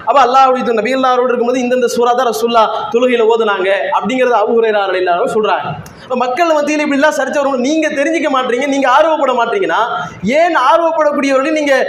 அப்போ 0.08 0.22
அல்லாஹ் 0.22 0.78
நபிகள்லாரோடு 0.80 1.30
இருக்கும்போது 1.30 1.60
இந்தந்த 1.60 1.86
சூறா 1.86 2.12
தான் 2.12 2.28
ரசூல்லா 2.28 2.90
தொழுகையில் 2.92 3.24
ஓதுனாங்க 3.24 3.70
அப்படிங்கிறத 3.98 4.34
அபு 4.34 4.54
ஹுரைரா 4.54 5.18
சொல்கிறாங்க 5.34 5.70
இப்போ 6.06 6.18
மக்கள் 6.24 6.56
மத்தியில் 6.56 6.84
இப்படிலாம் 6.84 7.16
சரிச்சு 7.18 7.40
வரும் 7.42 7.64
நீங்கள் 7.68 7.96
தெரிஞ்சுக்க 8.00 8.30
மாட்டீங்க 8.36 8.66
நீங்கள் 8.74 8.92
ஆர்வப்பட 8.96 9.34
மாட்டீங்கன்னா 9.40 9.80
ஏன் 10.40 10.58
ஆர்வப்படக்கூடியவர்கள் 10.70 11.58
நீங்கள் 11.60 11.86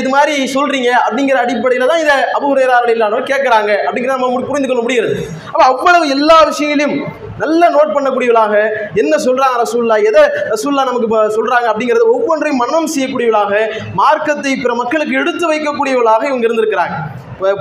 இது 0.00 0.08
மாதிரி 0.14 0.34
சொல்கிறீங்க 0.54 0.90
அப்படிங்கிற 1.06 1.36
அடிப்படையில் 1.44 1.90
தான் 1.90 2.02
இதை 2.04 2.16
அபு 2.36 2.46
ஹுரைரா 2.50 2.78
ரலியல்லாஹு 2.84 3.28
கேட்கறாங்க 3.32 3.70
அப்படிங்கிறத 3.86 4.18
நம்ம 4.18 4.48
புரிந்து 4.50 4.70
கொள்ள 4.70 4.82
முடிகிறது. 4.86 5.14
அப்போ 5.52 5.64
அவ்வளவு 5.70 6.10
எல்லா 6.16 6.38
விஷயங்களையும் 6.50 6.96
நல்லா 7.42 7.66
நோட் 7.76 7.94
பண்ணக்கூடியவளாக 7.96 8.54
என்ன 9.02 9.14
சொல்கிறாங்க 9.26 9.56
ரசூல்லா 9.64 9.96
எதை 10.08 10.22
ரசூல்லா 10.52 10.82
நமக்கு 10.90 11.08
சொல்கிறாங்க 11.38 11.66
அப்படிங்கிறத 11.70 12.06
ஒவ்வொன்றையும் 12.16 12.60
மனனம் 12.62 12.92
செய்யக்கூடியவளாக 12.94 13.52
மார்க்கத்தை 14.00 14.54
பிற 14.64 14.74
மக்களுக்கு 14.82 15.20
எடுத்து 15.22 15.44
வைக்கக்கூடியவளாக 15.52 16.28
இவங்க 16.30 16.48
இருந்திருக்கிறாங்க. 16.48 16.96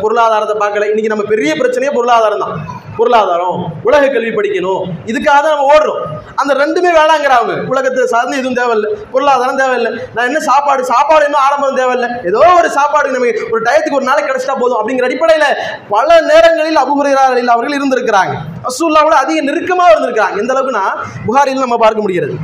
பொருளாதாரத்தை 0.03 0.55
பார்க்கல 0.63 0.89
இன்னைக்கு 0.89 1.13
நம்ம 1.13 1.25
பெரிய 1.33 1.51
பிரச்சனையே 1.61 1.91
பொருளாதாரம் 1.97 2.43
தான். 2.45 2.55
பொருளாதாரம் 2.97 3.59
உலக 3.87 4.03
கல்வி 4.13 4.31
படிக்கணும். 4.37 4.83
இதுக்காக 5.11 5.37
தான் 5.45 5.53
நம்ம 5.53 5.67
ஓடுறோம். 5.73 6.01
அந்த 6.41 6.51
ரெண்டுமே 6.61 6.91
வேணாங்கிறாங்க 6.99 7.53
உலகத்தை 7.71 8.05
சார்ந்து 8.13 8.39
எதுவும் 8.39 8.57
தேவையில்லை. 8.59 8.89
பொருளாதாரம் 9.13 9.59
தேவையில்லை. 9.61 9.91
நான் 10.15 10.27
என்ன 10.29 10.39
சாப்பாடு 10.49 10.81
சாப்பாடு 10.93 11.25
இன்னும் 11.27 11.43
ஆடம்பரம் 11.45 11.79
தேவையில்லை. 11.81 12.09
ஏதோ 12.29 12.41
ஒரு 12.59 12.69
சாப்பாடு 12.77 13.13
நமக்கு 13.17 13.47
ஒரு 13.53 13.61
டயத்துக்கு 13.67 13.99
ஒரு 13.99 14.09
நாளைக்கு 14.09 14.29
கிடைச்சிட்டா 14.31 14.57
போதும் 14.63 14.79
அப்படிங்கிற 14.79 15.07
அடிப்படையில் 15.09 15.49
பல 15.93 16.19
நேரங்களில் 16.31 16.81
அபுகுரையாளர்கள் 16.83 17.55
அவர்கள் 17.55 17.77
இருந்திருக்கிறாங்க. 17.79 18.35
ரசூல்லாவோட 18.67 19.17
அதிக 19.23 19.41
நெருக்கமாக 19.49 19.93
இருந்திருக்கிறாங்க. 19.93 20.37
எந்த 20.43 20.53
அளவுக்குன்னா 20.55 20.85
புகாரில் 21.27 21.65
நம்ம 21.65 21.79
பார்க்க 21.85 22.05
முடிகிறது. 22.05 22.35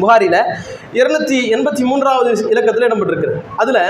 புகாரில 0.00 0.36
இருநூத்தி 0.98 1.38
எண்பத்தி 1.54 1.82
மூன்றாவது 1.90 2.30
இலக்கத்தில் 2.52 2.86
இடம்பெற்றிருக்கிறது. 2.88 3.38
அதில் 3.62 3.80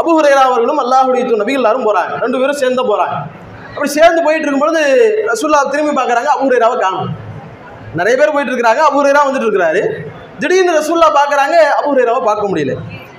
அபுஹுரேரா 0.00 0.42
அவர்களும் 0.48 0.80
அல்லாஹுடைய 0.84 1.22
நபிகள் 1.42 1.60
எல்லாரும் 1.62 1.86
போறாங்க. 1.88 2.12
ரெண்டு 2.24 2.40
பேரும் 2.40 2.60
சேர்ந்து 2.62 2.84
போறாங்க. 2.90 3.16
அப்படி 3.78 3.90
சேர்ந்து 3.96 4.20
போயிட்டு 4.26 4.46
இருக்கும்பொழுது 4.46 4.80
ரசூல்லா 5.30 5.58
திரும்பி 5.72 5.92
பார்க்குறாங்க 5.98 6.28
அபு 6.34 6.44
ஹுரைராவை 6.46 6.76
காணும். 6.84 7.10
நிறைய 7.98 8.14
பேர் 8.20 8.32
போயிட்டு 8.34 8.52
இருக்கிறாங்க 8.52 8.80
அபு 8.86 9.02
வந்துட்டு 9.26 9.46
இருக்கிறாரு 9.48 9.82
திடீர்னு 10.40 10.72
ரசூல்லா 10.78 11.08
பார்க்குறாங்க 11.18 11.56
அபு 11.76 11.88
ஹுரைராவை 11.92 12.20
பார்க்க 12.28 12.50
முடியல. 12.50 12.74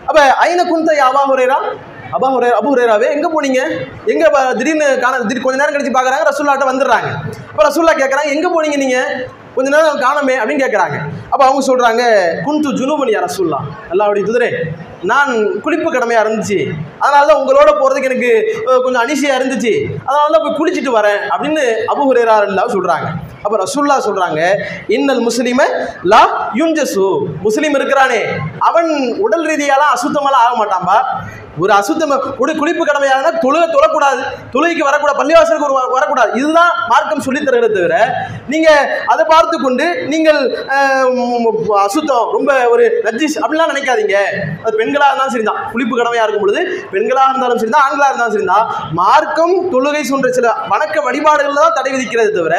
அப்போ 0.09 0.21
ஐன 0.47 0.59
குந்தை 0.71 0.95
அபா 1.07 1.21
ஹுரேரா? 1.29 1.59
அபா 2.17 2.27
ஹுரே 2.33 2.49
அபு 2.59 2.69
ஹுரேராவே 2.73 3.07
எங்கே 3.15 3.29
போனீங்க? 3.35 3.61
எங்கே 4.11 4.27
திடீர்னு 4.59 4.87
காண 5.03 5.13
திடீர் 5.21 5.45
கொஞ்ச 5.45 5.57
நேரம் 5.61 5.75
கழிச்சு 5.75 5.93
பார்க்குறாங்க 5.97 6.25
ரசூல்லாட்ட 6.31 6.67
வந்துடுறாங்க. 6.71 7.09
அப்போ 7.51 7.63
ரசூல்லா 7.69 7.93
கேட்குறாங்க 8.01 8.29
எங்கே 8.35 8.51
போனீங்க 8.55 8.77
நீங்கள் 8.83 9.11
கொஞ்ச 9.55 9.67
நேரம் 9.75 10.03
காணமே 10.05 10.35
அப்படின்னு 10.41 10.63
கேட்குறாங்க 10.65 10.97
அப்போ 11.31 11.43
அவங்க 11.47 11.63
சொல்றாங்க 11.69 12.03
குந்து 12.47 12.71
ஜுனூபனியா 12.81 13.21
ரசூல்லா 13.27 13.59
அப்படி 14.05 14.23
துதிரே 14.29 14.49
நான் 15.11 15.31
குளிப்பு 15.65 15.89
கடமையாக 15.91 16.23
இருந்துச்சு. 16.25 16.57
அதனால 17.03 17.25
தான் 17.29 17.39
உங்களோட 17.41 17.69
போகிறதுக்கு 17.79 18.09
எனக்கு 18.11 18.31
கொஞ்சம் 18.85 19.03
அனிசையாக 19.03 19.39
இருந்துச்சு. 19.39 19.73
அதனால 20.07 20.31
தான் 20.33 20.45
போய் 20.45 20.57
குளிச்சுட்டு 20.59 20.93
வரேன் 20.97 21.21
அப்படின்னு 21.33 21.65
அபு 21.93 22.07
ஹுரேரா 22.09 22.37
எல்லாம் 22.51 22.73
சொல்கிறாங்க 22.75 23.07
அப்போ 23.43 23.55
ரசுல்லா 23.63 23.97
சொல்கிறாங்க 24.07 24.39
இன்னல் 24.95 25.21
முஸ்லீம 25.27 25.61
லா 26.13 26.21
யுஞ்சசு 26.61 27.05
முஸ்லீம் 27.45 27.77
இருக்கிறானே. 27.79 28.21
அவன் 28.69 28.89
உடல் 29.25 29.45
ரீதியாலாம் 29.51 29.93
அசுத்தமெல்லாம் 29.95 30.45
ஆக 30.45 30.55
மாட்டான்பா. 30.61 30.97
ஒரு 31.63 31.71
அசுத்தம் 31.79 32.13
ஒரு 32.43 32.51
குளிப்பு 32.59 32.83
கடமையாக 32.89 33.31
தொழுக 33.43 33.63
தொழக்கூடாது. 33.75 34.21
தொழுகைக்கு 34.53 34.83
வரக்கூடாது 34.89 35.19
பள்ளிவாசலுக்கு 35.21 35.67
ஒரு 35.69 35.75
வரக்கூடாது. 35.97 36.31
இதுதான் 36.39 36.71
மார்க்கம் 36.91 37.23
சொல்லி 37.27 37.41
தருகிறத 37.47 37.73
தவிர 37.77 37.95
நீங்கள் 38.53 38.83
அதை 39.13 39.23
பார்த்து 39.33 39.55
கொண்டு 39.65 39.85
நீங்கள் 40.13 40.39
அசுத்தம் 41.85 42.27
ரொம்ப 42.35 42.51
ஒரு 42.73 42.85
நஜிஸ் 43.07 43.37
அப்படிலாம் 43.43 43.71
நினைக்காதீங்க. 43.73 44.17
அது 44.65 44.73
பெண்களாக 44.81 45.09
இருந்தாலும் 45.11 45.35
சரிதான். 45.35 45.59
குளிப்பு 45.73 45.93
கடமையாக 46.01 46.25
இருக்கும் 46.25 46.45
பொழுது 46.45 46.61
பெண்களாக 46.93 47.31
இருந்தாலும் 47.33 47.61
சரிதான் 47.63 47.85
ஆண்களாக 47.87 48.11
இருந்தாலும் 48.11 48.35
சரிதான். 48.37 48.65
மார்க்கம் 49.01 49.55
தொழுகை 49.73 50.03
போன்ற 50.11 50.29
சில 50.37 50.47
வணக்க 50.71 50.95
வழிபாடுகள் 51.07 51.59
தான் 51.61 51.75
தடை 51.77 51.91
விதிக்கிறது 51.95 52.31
தவிர 52.37 52.55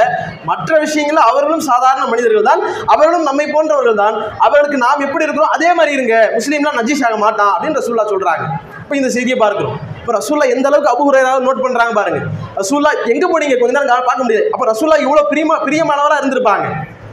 மற்ற 0.51 0.79
விஷயங்களில் 0.85 1.29
அவர்களும் 1.31 1.65
சாதாரண 1.71 2.05
மனிதர்கள் 2.13 2.49
தான். 2.51 2.63
அவர்களும் 2.93 3.27
நம்மை 3.29 3.47
போன்றவர்கள் 3.55 4.01
தான். 4.03 4.17
அவர்களுக்கு 4.47 4.79
நாம் 4.85 5.05
எப்படி 5.07 5.27
இருக்கிறோம்? 5.27 5.55
அதே 5.57 5.71
மாதிரி 5.79 5.95
இருங்க. 5.99 6.17
முஸ்லீம்லாம் 6.37 6.79
நஜீஷ் 6.81 7.05
ஆக 7.09 7.19
மாட்டான் 7.25 7.53
அப்படின்னு 7.55 7.81
ரசூல்லா 7.81 8.07
சொல்கிறாங்க 8.13 8.47
இப்போ 8.91 9.01
இந்த 9.01 9.11
செய்தியை 9.15 9.35
பார்க்குறோம். 9.43 9.75
இப்போ 9.99 10.13
ரசூல்லா 10.17 10.47
எந்த 10.53 10.67
அளவுக்கு 10.69 10.93
அபு 10.93 11.03
நோட் 11.45 11.61
பண்ணுறாங்க 11.65 11.93
பாருங்க. 11.99 12.21
ரசூல்லா 12.61 12.91
எங்கே 13.13 13.27
போனீங்க? 13.33 13.57
கொஞ்ச 13.61 13.73
நேரம் 13.75 14.09
பார்க்க 14.09 14.25
முடியாது. 14.25 14.47
அப்போ 14.55 14.65
ரசூல்லா 14.71 14.97
இவ்வளோ 15.03 15.23
பிரியமா 15.33 15.57
பிரியமானவராக 15.67 16.19
இருந்திருப்பாங்க. 16.21 16.65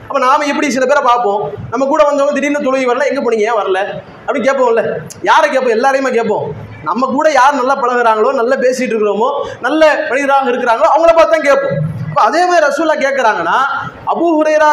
அப்போ 0.07 0.19
நாம 0.23 0.45
எப்படி 0.51 0.67
சில 0.75 0.85
பேரை 0.91 1.01
பார்ப்போம்? 1.09 1.41
நம்ம 1.71 1.87
கூட 1.91 2.01
வந்தவங்க 2.07 2.33
திடீர்னு 2.37 2.61
தொழுகி 2.67 2.85
வரல 2.91 3.07
எங்கே 3.09 3.21
போனீங்க? 3.25 3.45
ஏன் 3.49 3.59
வரல? 3.59 3.79
அப்படின்னு 4.25 4.47
கேட்போம்ல. 4.47 4.83
யாரை 5.29 5.45
கேட்போம்? 5.51 5.75
எல்லாரையுமே 5.77 6.11
கேட்போம். 6.17 6.47
நம்ம 6.87 7.09
கூட 7.17 7.27
யார் 7.37 7.59
நல்லா 7.59 7.75
பழகுறாங்களோ 7.83 8.31
நல்லா 8.39 8.57
பேசிட்டு 8.65 8.93
இருக்கிறோமோ 8.93 9.29
நல்ல 9.67 9.91
மனிதராக 10.09 10.51
இருக்கிறாங்களோ 10.53 10.89
அவங்கள 10.95 11.13
பார்த்து 11.19 11.35
தான் 11.35 11.47
கேட்போம். 11.49 11.77
அப்போ 12.09 12.23
அதே 12.27 12.41
மாதிரி 12.47 12.65
ரசூல்லா 12.67 12.97
கேட்கறாங்கன்னா 13.05 13.59
அபூ 14.15 14.27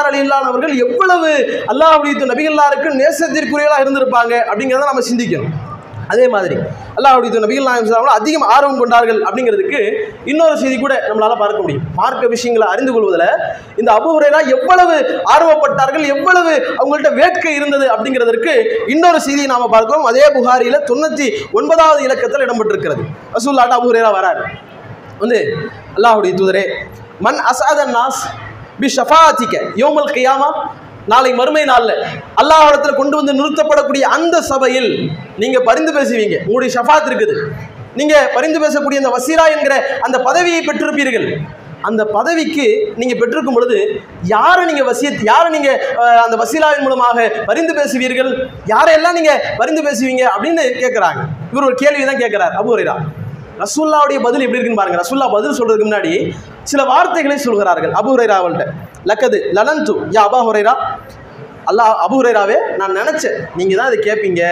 அலி 0.08 0.18
இல்லாதவர்கள் 0.24 0.74
எவ்வளவு 0.86 1.30
அல்லாஹ்வுடைய 1.74 2.32
நபிகள்லாருக்கு 2.34 2.98
நேசத்திற்குரியவர்களாக 3.02 3.84
இருந்திருப்பாங்க 3.86 4.34
அப்படிங்கிறத 4.50 4.90
நம்ம 4.92 5.06
சிந்திக்கணும். 5.12 5.54
அதே 6.12 6.26
மாதிரி 6.34 6.56
அல்லாஹுடைய 6.96 7.40
நபிகள் 7.44 7.66
நாயகம் 7.68 7.86
ஸல்லல்லாஹு 7.88 8.20
அதிகம் 8.20 8.46
ஆர்வம் 8.54 8.80
கொண்டார்கள் 8.82 9.20
அப்படிங்கிறதுக்கு 9.26 9.80
இன்னொரு 10.30 10.56
செய்தி 10.62 10.76
கூட 10.84 10.94
நம்மளால் 11.08 11.40
பார்க்க 11.42 11.64
முடியும். 11.64 11.84
மார்க்க 12.00 12.32
விஷயங்களை 12.34 12.66
அறிந்து 12.72 12.92
கொள்வதில் 12.96 13.28
இந்த 13.80 13.90
அபூ 13.98 14.10
எவ்வளவு 14.56 14.96
ஆர்வப்பட்டார்கள் 15.34 16.06
எவ்வளவு 16.14 16.52
அவங்கள்ட்ட 16.80 17.12
வேட்கை 17.20 17.52
இருந்தது 17.60 17.86
அப்படிங்கிறதற்கு 17.94 18.54
இன்னொரு 18.94 19.20
செய்தியை 19.26 19.48
நாம் 19.52 19.72
பார்க்கிறோம். 19.76 20.06
அதே 20.10 20.26
புகாரியில் 20.36 20.84
தொண்ணூற்றி 20.90 21.28
ஒன்பதாவது 21.58 22.00
இலக்கத்தில் 22.08 22.46
இடம்பெற்றிருக்கிறது. 22.46 23.04
ரசூல்லாட்ட 23.36 23.78
அபூ 23.80 23.88
ஹுரைரா 23.90 24.12
வராரு. 24.18 24.44
வந்து 25.22 25.38
அல்லாஹ்வுடைய 25.96 26.32
தூதரே 26.40 26.64
மன் 27.26 27.40
அசாத 27.50 27.80
நாஸ் 27.96 28.22
பி 28.80 28.88
ஷஃபாத்திக்க 28.96 29.56
யோமல் 29.82 30.10
கியாமா? 30.14 30.48
நாளை 31.12 31.30
மறுமை 31.38 31.64
நாளில் 31.70 31.94
அல்லாஹ்விடத்துல 32.40 32.92
கொண்டு 33.00 33.14
வந்து 33.18 33.32
நிறுத்தப்படக்கூடிய 33.40 34.04
அந்த 34.16 34.36
சபையில் 34.50 34.90
நீங்க 35.42 35.58
பரிந்து 35.68 35.92
பேசுவீங்க. 35.96 36.36
உங்களுடைய 36.46 36.70
ஷஃபாத் 36.76 37.08
இருக்குது. 37.10 37.34
நீங்க 37.98 38.14
பரிந்து 38.36 38.58
பேசக்கூடிய 38.64 39.00
அந்த 39.02 39.12
வசீரா 39.16 39.44
என்கிற 39.56 39.74
அந்த 40.06 40.16
பதவியை 40.28 40.60
பெற்றிருப்பீர்கள். 40.68 41.26
அந்த 41.88 42.02
பதவிக்கு 42.16 42.66
நீங்க 43.00 43.14
பெற்றிருக்கும் 43.20 43.56
பொழுது 43.56 43.78
யாரை 44.34 44.62
நீங்க 44.70 44.84
வசிய 44.90 45.08
யாரை 45.30 45.48
நீங்க 45.56 45.70
அந்த 46.22 46.36
வசீலாவின் 46.42 46.84
மூலமாக 46.86 47.26
பரிந்து 47.50 47.72
பேசுவீர்கள்? 47.80 48.30
யாரையெல்லாம் 48.72 49.18
நீங்க 49.18 49.34
பரிந்து 49.60 49.82
பேசுவீங்க 49.88 50.24
அப்படின்னு 50.34 50.64
கேட்குறாங்க 50.82 51.22
இவர் 51.52 51.68
ஒரு 51.68 51.76
கேள்வி 51.82 52.06
தான் 52.10 52.22
கேட்கிறார் 52.24 52.56
அபு 52.62 52.80
ரசுல்லாவுடைய 53.62 54.18
பதில் 54.26 54.44
எப்படி 54.44 54.58
இருக்குன்னு 54.58 54.80
பாருங்க. 54.80 54.98
ரசுல்லா 55.02 55.26
பதில் 55.34 55.56
சொல்றதுக்கு 55.58 55.88
முன்னாடி 55.88 56.12
சில 56.70 56.80
வார்த்தைகளை 56.92 57.36
சொல்கிறார்கள். 57.46 57.92
அபு 58.00 58.10
அவள்கிட்ட 58.40 58.66
லக்கது 59.10 59.38
லலந்து 59.58 59.94
யா 60.16 60.22
அபா 60.28 60.40
ஹுரைரா. 60.48 60.74
அல்லாஹ் 61.70 61.92
அபு 62.04 62.16
ஹுரைராவே 62.18 62.56
நான் 62.78 62.96
நினச்சேன். 63.00 63.36
நீங்கள் 63.58 63.78
தான் 63.80 63.90
இதை 63.90 63.98
கேட்பீங்க 64.06 64.42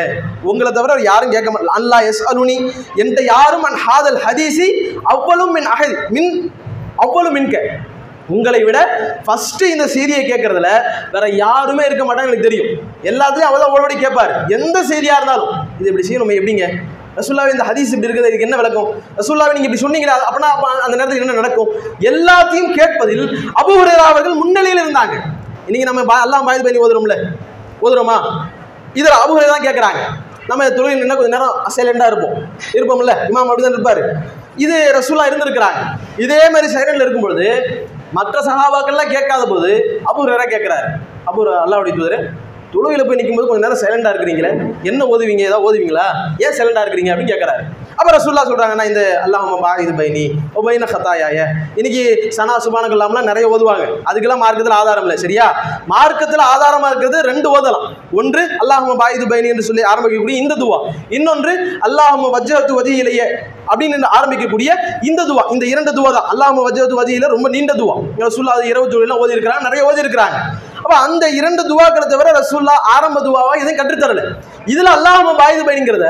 உங்களை 0.50 0.70
தவிர 0.76 0.98
யாரும் 1.10 1.32
கேட்க 1.34 1.48
மாட்டேன் 1.52 1.76
அல்லாஹ் 1.78 2.06
எஸ் 2.10 2.22
அலுனி 2.30 2.56
என்கிட்ட 2.98 3.22
யாரும் 3.34 3.64
அன் 3.70 3.80
ஹாதல் 3.86 4.18
ஹதீசி 4.26 4.68
அவ்வளும் 5.14 5.52
மின் 5.56 5.68
அகதி 5.74 5.96
மின் 6.16 6.30
அவ்வளும் 7.04 7.36
மின்க. 7.38 7.56
உங்களை 8.34 8.60
விட 8.66 8.78
ஃபஸ்ட்டு 9.26 9.70
இந்த 9.74 9.84
செய்தியை 9.94 10.22
கேட்கறதுல 10.30 10.68
வேற 11.14 11.24
யாருமே 11.44 11.82
இருக்க 11.88 12.04
மாட்டாங்க 12.08 12.30
எனக்கு 12.30 12.48
தெரியும். 12.48 12.70
எல்லாத்துலேயும் 13.10 13.50
அவ்வளோ 13.50 13.68
அவளோட 13.68 13.94
கேட்பார் 14.04 14.32
எந்த 14.56 14.76
சீரியாக 14.90 15.18
இருந்தாலும். 15.20 15.52
இது 15.80 15.90
இப்படி 15.90 16.06
செய்யணும் 16.08 16.36
எப்படிங்க? 16.38 16.66
ரசூல்லாவே 17.16 17.50
இந்த 17.50 17.64
ஹதீஸ் 17.64 17.92
இப்படி 17.92 18.06
இருக்குது 18.06 18.26
இதுக்கு 18.26 18.40
என்ன 18.40 18.56
விளக்கம்? 18.56 19.02
ரசூல்லாவை 19.18 19.52
நீங்க 19.52 19.68
இப்படி 19.68 19.80
சொன்னீங்களா 19.80 20.08
அப்படின்னா 20.08 20.60
அந்த 20.60 20.96
நேரத்தில் 20.96 21.20
என்ன 21.20 21.32
நடக்கும்? 21.32 21.68
எல்லாத்தையும் 22.00 22.76
கேட்பதில் 22.76 23.28
அபு 23.54 23.86
அவர்கள் 23.86 24.34
முன்னிலையில் 24.34 24.82
இருந்தாங்க. 24.82 25.20
இன்னைக்கு 25.66 25.92
நம்ம 25.92 26.00
பா- 26.02 26.22
எல்லாம் 26.22 26.48
பாயுது 26.48 26.62
பண்ணி 26.62 26.78
ஓதுறோம்ல? 26.78 27.24
ஓதுறோமா? 27.82 28.20
இதில் 28.94 29.12
அபு 29.12 29.46
தான் 29.46 29.60
கேட்குறாங்க. 29.60 29.98
நம்ம 30.46 30.70
தொழில் 30.70 31.00
என்ன 31.00 31.14
கொஞ்சம் 31.14 31.40
நேரம் 31.40 31.66
சைலண்டாக 31.76 32.06
இருப்போம். 32.06 32.48
இருப்போம்ல? 32.72 33.10
இமாம் 33.10 33.48
அப்படி 33.48 33.62
தான் 33.62 33.72
இருப்பார். 33.72 34.12
இது 34.56 34.94
ரசூல்லா 34.94 35.24
இருந்திருக்கிறாங்க. 35.26 35.86
இதே 36.16 36.50
மாதிரி 36.50 36.74
சைலண்டில் 36.74 37.00
இருக்கும் 37.00 37.22
பொழுது 37.22 37.62
மற்ற 38.12 38.40
சகாபாக்கள்லாம் 38.40 39.12
கேட்காத 39.12 39.44
போது 39.44 40.00
அபு 40.06 40.20
ஹுரைரா 40.20 40.46
கேட்குறாரு. 40.46 40.88
அபு 41.26 41.40
அல்லாவுடைய 41.40 41.98
தூதர் 41.98 42.50
தொழுகையில் 42.74 43.06
போய் 43.08 43.18
நிற்கும்போது 43.20 43.48
கொஞ்சம் 43.48 43.64
நேரம் 43.66 43.80
சைலண்டாக 43.82 44.12
இருக்கிறீங்களே? 44.12 44.50
என்ன 44.90 45.06
ஓதுவீங்க? 45.12 45.42
ஏதாவது 45.48 45.66
ஓதுவீங்களா? 45.68 46.06
ஏன் 46.44 46.54
சைலண்டாக 46.58 46.84
இருக்கிறீங்க? 46.84 47.10
அப்படின்னு 47.12 47.32
கேட்குறாரு 47.32 47.62
அப்புறம் 47.98 48.16
ரசூல்லா 48.18 48.42
சொல்கிறாங்கன்னா 48.48 48.84
இந்த 48.90 49.00
அல்லாஹ் 49.24 49.48
பா 49.64 49.72
இது 49.82 49.92
பைனி 49.98 50.22
ஒபைன 50.58 50.86
ஹத்தாயாய 50.92 51.38
இன்னைக்கு 51.78 52.02
சனா 52.36 52.54
சுபானங்கள் 52.64 52.96
இல்லாமலாம் 52.96 53.28
நிறைய 53.30 53.44
ஓதுவாங்க. 53.54 53.84
அதுக்கெல்லாம் 54.08 54.42
மார்க்கத்தில் 54.44 54.76
ஆதாரம் 54.78 55.04
இல்லை 55.06 55.16
சரியா? 55.24 55.46
மார்க்கத்தில் 55.92 56.44
ஆதாரமாக 56.52 56.90
இருக்கிறது 56.92 57.18
ரெண்டு 57.30 57.48
ஓதலாம். 57.56 57.86
ஒன்று 58.20 58.42
அல்லாஹ் 58.62 59.14
இது 59.16 59.26
பைனி 59.34 59.52
என்று 59.54 59.66
சொல்லி 59.68 59.84
ஆரம்பிக்கக்கூடிய 59.92 60.36
இந்த 60.44 60.56
துவா. 60.62 60.78
இன்னொன்று 61.18 61.52
அல்லாஹ் 61.88 62.16
வஜ்ஜத்து 62.36 62.72
வதியிலேயே 62.80 63.26
அப்படின்னு 63.70 64.10
ஆரம்பிக்கக்கூடிய 64.18 64.70
இந்த 65.10 65.20
துவா. 65.30 65.44
இந்த 65.54 65.64
இரண்டு 65.72 65.92
துவா 65.98 66.10
தான். 66.18 66.28
அல்லாஹ் 66.32 66.60
வஜ்ஜத்து 66.68 66.98
வதியில 67.02 67.28
ரொம்ப 67.36 67.48
நீண்ட 67.56 67.74
துவா. 67.82 67.96
ரசூல்லா 68.26 68.56
அது 68.58 68.66
இரவு 68.74 68.92
தொழிலாம் 68.94 69.22
ஓதி 69.24 69.36
இருக்கிறாங்க 69.36 69.64
நிறைய 69.68 69.82
ஓதி 69.90 70.04
இருக்கிறாங்க 70.06 70.38
அப்ப 70.82 70.96
அந்த 70.96 71.28
இரண்டு 71.28 71.62
துவாக்களை 71.70 72.06
தவிர 72.06 72.30
ரசூல்லா 72.40 72.74
ஆரம்ப 72.94 73.20
துவாவா 73.20 73.52
எதுவும் 73.62 73.78
கற்றுத்தரல. 73.80 74.22
இதுல 74.66 74.90
அல்லாஹ் 74.96 75.40
பாயுது 75.40 75.62
பயணிங்கிறத 75.68 76.08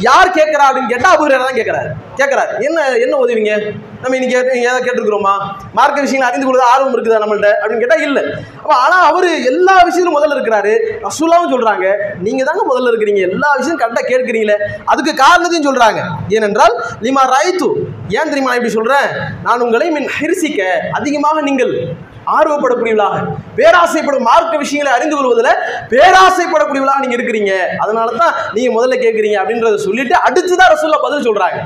யார் 0.00 0.28
கேட்கறா 0.28 0.64
அப்படின்னு 0.68 0.88
கேட்டா 0.88 1.16
அபு 1.16 1.28
தான் 1.28 1.58
கேட்கறாரு. 1.60 1.90
கேட்கறாரு. 2.16 2.62
என்ன 2.64 2.88
என்ன 2.88 3.16
உதவிங்க? 3.16 3.74
நம்ம 4.00 4.16
இன்னைக்கு 4.16 4.60
ஏதாவது 4.60 4.84
கேட்டிருக்கிறோமா? 4.84 5.32
மார்க்க 5.72 6.00
விஷயங்களை 6.00 6.28
அறிந்து 6.28 6.46
கொள்வது 6.46 6.70
ஆர்வம் 6.70 6.94
இருக்குதா 6.96 7.20
நம்மள்ட்ட? 7.24 7.50
அப்படின்னு 7.60 7.78
கேட்டா 7.78 7.94
இல்லை. 7.94 8.22
அப்ப 8.62 8.74
ஆனா 8.74 8.96
அவரு 9.00 9.44
எல்லா 9.44 9.74
விஷயத்திலும் 9.82 10.16
முதல்ல 10.18 10.36
இருக்கிறாரு. 10.36 10.72
ரசூலாவும் 11.02 11.52
சொல்றாங்க. 11.54 11.94
நீங்க 12.18 12.44
தாங்க 12.44 12.64
முதல்ல 12.74 12.90
இருக்கிறீங்க. 12.92 13.20
எல்லா 13.30 13.54
விஷயம் 13.56 13.80
கரெக்டா 13.80 14.02
கேட்கிறீங்களே. 14.12 14.56
அதுக்கு 14.84 15.14
காரணத்தையும் 15.14 15.68
சொல்றாங்க. 15.68 16.02
ஏனென்றால் 16.28 16.84
லிமா 17.00 17.24
ராய்த்து 17.34 17.70
ஏன் 18.08 18.30
தெரியுமா 18.32 18.50
நான் 18.50 18.54
இப்படி 18.54 18.70
சொல்றேன்? 18.70 19.08
நான் 19.42 19.60
உங்களை 19.60 19.90
மின் 19.90 20.10
ஹிர்சிக்க 20.20 20.62
அதிகமாக 20.92 21.40
நீங்கள் 21.40 21.94
ஆர்வப்படக்கூடியவளாக 22.26 23.16
பேராசைப்படும் 23.56 24.22
மார்க்க 24.22 24.56
விஷயங்களை 24.56 24.92
அறிந்து 24.92 25.16
கொள்வதில் 25.16 25.50
பேராசைப்படக்கூடியவளாக 25.90 27.00
நீங்கள் 27.00 27.18
இருக்கிறீங்க. 27.18 27.52
அதனால 27.78 28.10
தான் 28.16 28.34
நீங்கள் 28.54 28.76
முதல்ல 28.76 28.96
கேட்குறீங்க 28.96 29.38
அப்படின்றத 29.40 29.80
சொல்லிட்டு 29.86 30.16
அடுத்து 30.20 30.54
தான் 30.56 30.72
ரசூல்லா 30.72 31.00
பதில் 31.02 31.26
சொல்கிறாங்க 31.28 31.58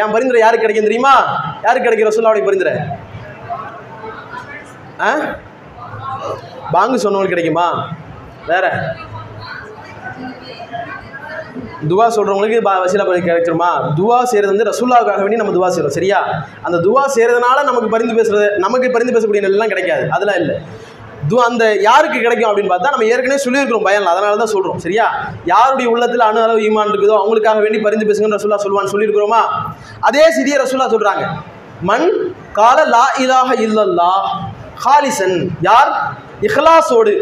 என் 0.00 0.12
பரிந்துரை 0.12 0.40
யாருக்கு 0.40 0.64
கிடைக்கும் 0.64 0.88
தெரியுமா? 0.88 1.14
யாருக்கு 1.64 1.86
கிடைக்கும் 1.88 2.10
ரசூல்லாவுடைய 2.10 2.44
பரிந்துரை? 2.46 2.74
ஆ? 5.00 5.10
பாங்கு 6.72 7.02
சொன்னவங்களுக்கு 7.02 7.34
கிடைக்குமா? 7.34 7.66
வேற? 8.46 8.66
துவா 11.82 12.08
சொல்கிறவங்களுக்கு 12.08 12.68
பா- 12.68 12.86
வசீலா 12.86 13.06
பரி 13.06 13.20
கிடைச்சிருமா? 13.20 13.94
துவா 13.96 14.22
செய்கிறது 14.22 14.56
வந்து 14.56 14.70
ரசூல்லாவுக்காக 14.70 15.18
வேண்டி 15.18 15.36
நம்ம 15.36 15.52
துவா 15.52 15.66
செய்கிறோம் 15.66 15.90
சரியா? 15.90 16.44
அந்த 16.62 16.78
துவா 16.78 17.04
செய்கிறதுனால 17.14 17.64
நமக்கு 17.64 17.88
பரிந்து 17.88 18.22
பேசுறது 18.22 18.58
நமக்கு 18.58 18.90
பரிந்து 18.90 19.20
பேசக்கூடிய 19.20 19.48
நிலைலாம் 19.48 19.66
கிடைக்காது. 19.66 20.08
அதெல்லாம் 20.10 20.36
இல்லை. 20.36 20.56
துவா 21.28 21.36
அந்த 21.36 21.74
யாருக்கு 21.74 22.20
கிடைக்கும் 22.20 22.50
அப்படின்னு 22.50 22.72
பார்த்தா 22.72 22.90
நம்ம 22.90 23.04
ஏற்கனவே 23.04 23.36
சொல்லியிருக்கிறோம் 23.36 23.82
பயன் 23.82 24.06
அதனால 24.06 24.36
தான் 24.36 24.46
சொல்கிறோம் 24.46 24.78
சரியா? 24.78 25.28
யாருடைய 25.44 25.90
உள்ளத்தில் 25.90 26.20
அணு 26.20 26.42
அளவு 26.42 26.58
ஈமான் 26.58 26.88
இருக்குதோ 26.88 27.16
அவங்களுக்காக 27.16 27.60
வேண்டி 27.60 27.78
பரிந்து 27.78 28.06
பேசுங்கன்னு 28.06 28.38
ரசூல்லா 28.40 28.58
சொல்லுவான்னு 28.64 28.92
சொல்லியிருக்கிறோமா? 28.92 29.40
அதே 30.00 30.30
சிறிய 30.30 30.58
ரசூல்லா 30.58 30.90
சொல்கிறாங்க 30.90 31.26
மண் 31.80 32.34
கால 32.52 32.84
லா 32.84 33.06
இலாக 33.18 33.54
இல்லல்லா 33.54 34.10
ஹாலிசன். 34.84 35.48
யார்? 35.60 36.16
இஹ்லாஸோடு 36.42 37.12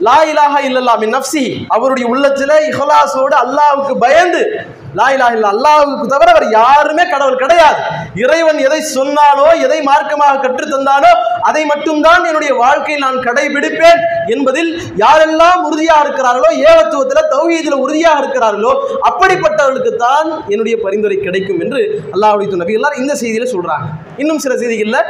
லா 0.00 0.18
இலாஹா 0.24 0.60
இல்லல்லா 0.60 0.94
மின் 0.98 1.14
நஃப்சி 1.14 1.66
அவருடைய 1.68 2.06
உள்ளத்தில் 2.08 2.56
இஹ்லாஸோடு 2.68 3.34
அல்லாவுக்கு 3.34 3.96
பயந்து 3.98 4.42
லாயிலா 4.92 5.26
இலாஹ 5.26 5.36
இல்ல 5.36 5.46
அல்லாஹ்வுக்கு 5.54 6.06
தவிர 6.12 6.28
அவர் 6.34 6.46
யாருமே 6.56 7.04
கடவுள் 7.04 7.42
கிடையாது. 7.42 7.78
இறைவன் 8.22 8.58
எதை 8.66 8.80
சொன்னாலோ 8.88 9.46
எதை 9.66 9.78
மார்க்கமாக 9.88 10.40
கற்றுத் 10.40 10.72
தந்தாலோ 10.72 11.10
அதை 11.48 11.62
மட்டும்தான் 11.70 12.26
என்னுடைய 12.30 12.52
வாழ்க்கையில் 12.54 13.04
நான் 13.04 13.18
கடைபிடிப்பேன் 13.26 14.00
என்பதில் 14.34 14.70
யாரெல்லாம் 15.02 15.60
உறுதியாக 15.68 16.02
இருக்கிறார்களோ 16.04 16.50
ஏகத்துவத்தில் 16.64 17.30
தௌஹீதில் 17.32 17.78
உறுதியாக 17.84 18.20
இருக்கிறார்களோ 18.22 18.72
அப்படிப்பட்டவர்களுக்கு 19.08 19.92
தான் 20.04 20.28
என்னுடைய 20.52 20.76
பரிந்துரை 20.84 21.18
கிடைக்கும் 21.18 21.62
என்று 21.64 21.80
அல்லாஹ்வுடைய 22.14 22.60
நபிகளார் 22.62 22.98
இந்த 23.02 23.12
செய்தியில் 23.22 23.52
சொல்றாங்க. 23.54 23.86
இன்னும் 24.22 24.42
சில 24.44 24.52
செய்திகளில் 24.56 25.00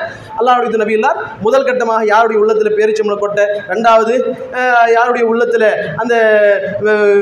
அல்லாஹ்வுடைய 0.41 0.81
நபிகளார் 0.85 1.19
முதல் 1.41 1.69
கட்டமாக 1.69 2.03
யாருடைய 2.13 2.39
உள்ளத்தில் 2.43 2.77
பேரிச்சம்பளம் 2.79 3.23
கொட்ட 3.25 3.41
ரெண்டாவது 3.73 4.15
யாருடைய 4.97 5.25
உள்ளத்தில் 5.25 5.69
அந்த 6.03 6.15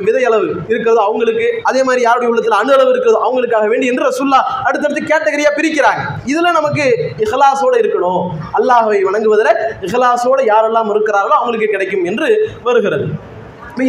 விதையளவு 0.06 0.48
இருக்கிறதோ 0.70 1.00
அவங்களுக்கு 1.08 1.48
அதே 1.70 1.82
மாதிரி 1.88 2.02
யாருடைய 2.08 2.30
உள்ளத்தில் 2.30 2.49
அணு 2.58 2.72
அளவு 2.76 2.90
இருக்கிறது 2.94 3.18
அவங்களுக்காக 3.26 3.66
வேண்டி 3.72 3.86
என்று 3.92 4.06
ரசுல்லா 4.08 4.40
அடுத்தடுத்து 4.68 5.02
கேட்டகரியா 5.10 5.50
பிரிக்கிறாங்க. 5.58 6.02
இதுல 6.32 6.52
நமக்கு 6.58 6.84
இஹ்லாஸோட 7.24 7.74
இருக்கணும். 7.82 8.22
அல்லாஹை 8.58 9.00
வணங்குவதில் 9.08 9.52
இஹ்லாஸோட 9.88 10.40
யாரெல்லாம் 10.52 10.90
இருக்கிறார்களோ 10.94 11.36
அவங்களுக்கு 11.40 11.68
கிடைக்கும் 11.74 12.04
என்று 12.12 12.28
வருகிறது. 12.68 13.06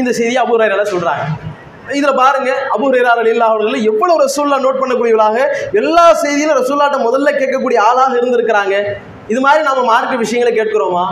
இந்த 0.02 0.12
செய்தியை 0.20 0.42
அபூராயிரால 0.46 0.86
சொல்றாங்க. 0.94 1.24
இதுல 1.98 2.12
பாருங்க 2.20 2.52
அபூரையார் 2.76 3.22
அலில்லா 3.22 3.48
அவர்கள் 3.52 3.86
எவ்வளவு 3.92 4.18
ரசூல்லா 4.26 4.58
நோட் 4.66 4.82
பண்ணக்கூடியவளாக 4.82 5.38
எல்லா 5.80 6.04
செய்தியிலும் 6.24 6.60
ரசூல்லாட்ட 6.60 6.98
முதல்ல 7.08 7.30
கேட்கக்கூடிய 7.40 7.80
ஆளாக 7.90 8.14
இருந்திருக்கிறாங்க. 8.20 8.76
இது 9.32 9.40
மாதிரி 9.46 9.62
நாம 9.70 9.84
மார்க்க 9.92 10.24
விஷயங்களை 10.24 10.52
கேட்கிறோமா? 10.60 11.06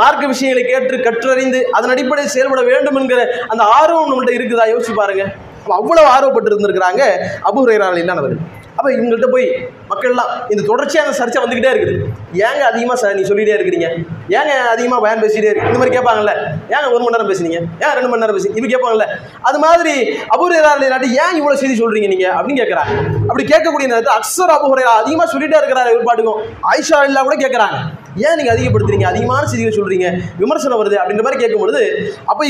மார்க்க 0.00 0.24
விஷயங்களை 0.32 0.62
கேட்டு 0.64 0.96
கற்றறிந்து 1.06 1.60
அதன் 1.76 1.92
அடிப்படையில் 1.94 2.34
செயல்பட 2.34 2.62
வேண்டும் 2.70 2.98
என்கிற 3.00 3.20
அந்த 3.52 3.62
ஆர்வம் 3.78 4.10
நம்மள்ட்ட 4.10 4.34
இருக்குதா? 4.38 4.66
யோசிச்சு 4.72 4.94
பாருங்க. 5.00 5.24
அவ்வளவு 5.72 6.08
ஆர்வப்பட்டு 6.08 6.50
இருந்திருக்கிறாங்க 6.50 7.02
அபூரையார் 7.42 7.98
இல்லாதவர்கள் 7.98 8.57
அப்போ 8.78 8.88
இவங்கள்ட்ட 8.96 9.28
போய் 9.34 9.46
மக்கள்லாம் 9.90 10.30
இந்த 10.52 10.62
தொடர்ச்சியான 10.70 11.14
சர்ச்சை 11.20 11.40
வந்துக்கிட்டே 11.42 11.70
இருக்குது. 11.74 11.94
ஏங்க 12.46 12.62
அதிகமாக 12.70 12.96
சார் 13.02 13.16
நீ 13.18 13.22
சொல்லிகிட்டே 13.30 13.56
இருக்கிறீங்க? 13.58 13.88
ஏங்க 14.38 14.52
அதிகமாக 14.74 15.00
பயன் 15.04 15.22
பேசிகிட்டே 15.24 15.50
இருக்கு 15.50 15.68
இந்த 15.70 15.80
மாதிரி 15.80 15.94
கேட்பாங்கல்ல. 15.96 16.34
ஏங்க 16.74 16.86
ஒரு 16.94 17.02
மணி 17.04 17.14
நேரம் 17.16 17.30
பேசுனீங்க? 17.32 17.60
ஏன் 17.84 17.94
ரெண்டு 17.98 18.10
மணி 18.10 18.22
நேரம் 18.24 18.36
பேசி 18.38 18.50
இப்படி 18.56 18.72
கேட்பாங்கல்ல. 18.74 19.06
அது 19.50 19.60
மாதிரி 19.66 19.94
அபூரையார் 20.34 20.84
நாட்டு 20.94 21.08
ஏன் 21.22 21.36
இவ்வளோ 21.40 21.56
செய்தி 21.62 21.76
சொல்கிறீங்க 21.82 22.10
நீங்கள் 22.14 22.34
அப்படின்னு 22.36 22.60
கேட்குறாங்க. 22.62 22.94
அப்படி 23.30 23.46
கேட்கக்கூடிய 23.52 23.88
நேரத்தில் 23.92 24.16
அக்ஸர் 24.18 24.54
அபுரையா 24.56 24.92
அதிகமாக 25.02 25.28
சொல்லிகிட்டே 25.34 25.60
இருக்கிறாரு 25.62 25.96
ஒரு 25.98 26.06
பாட்டுக்கும். 26.10 26.40
ஆயிஷா 26.72 27.00
இல்லா 27.10 27.22
கூட 27.28 27.36
கேட்குறாங்க. 27.44 27.78
ஏன் 28.26 28.36
நீங்கள் 28.38 28.54
அதிகப்படுத்துறீங்க? 28.54 29.06
அதிகமான 29.12 29.42
செய்திகள் 29.50 29.78
சொல்கிறீங்க 29.80 30.06
விமர்சனம் 30.44 30.80
வருது 30.82 30.96
அப்படின்ற 31.00 31.24
மாதிரி 31.26 31.42
கேட்கும் 31.42 31.62
பொழுது 31.64 31.82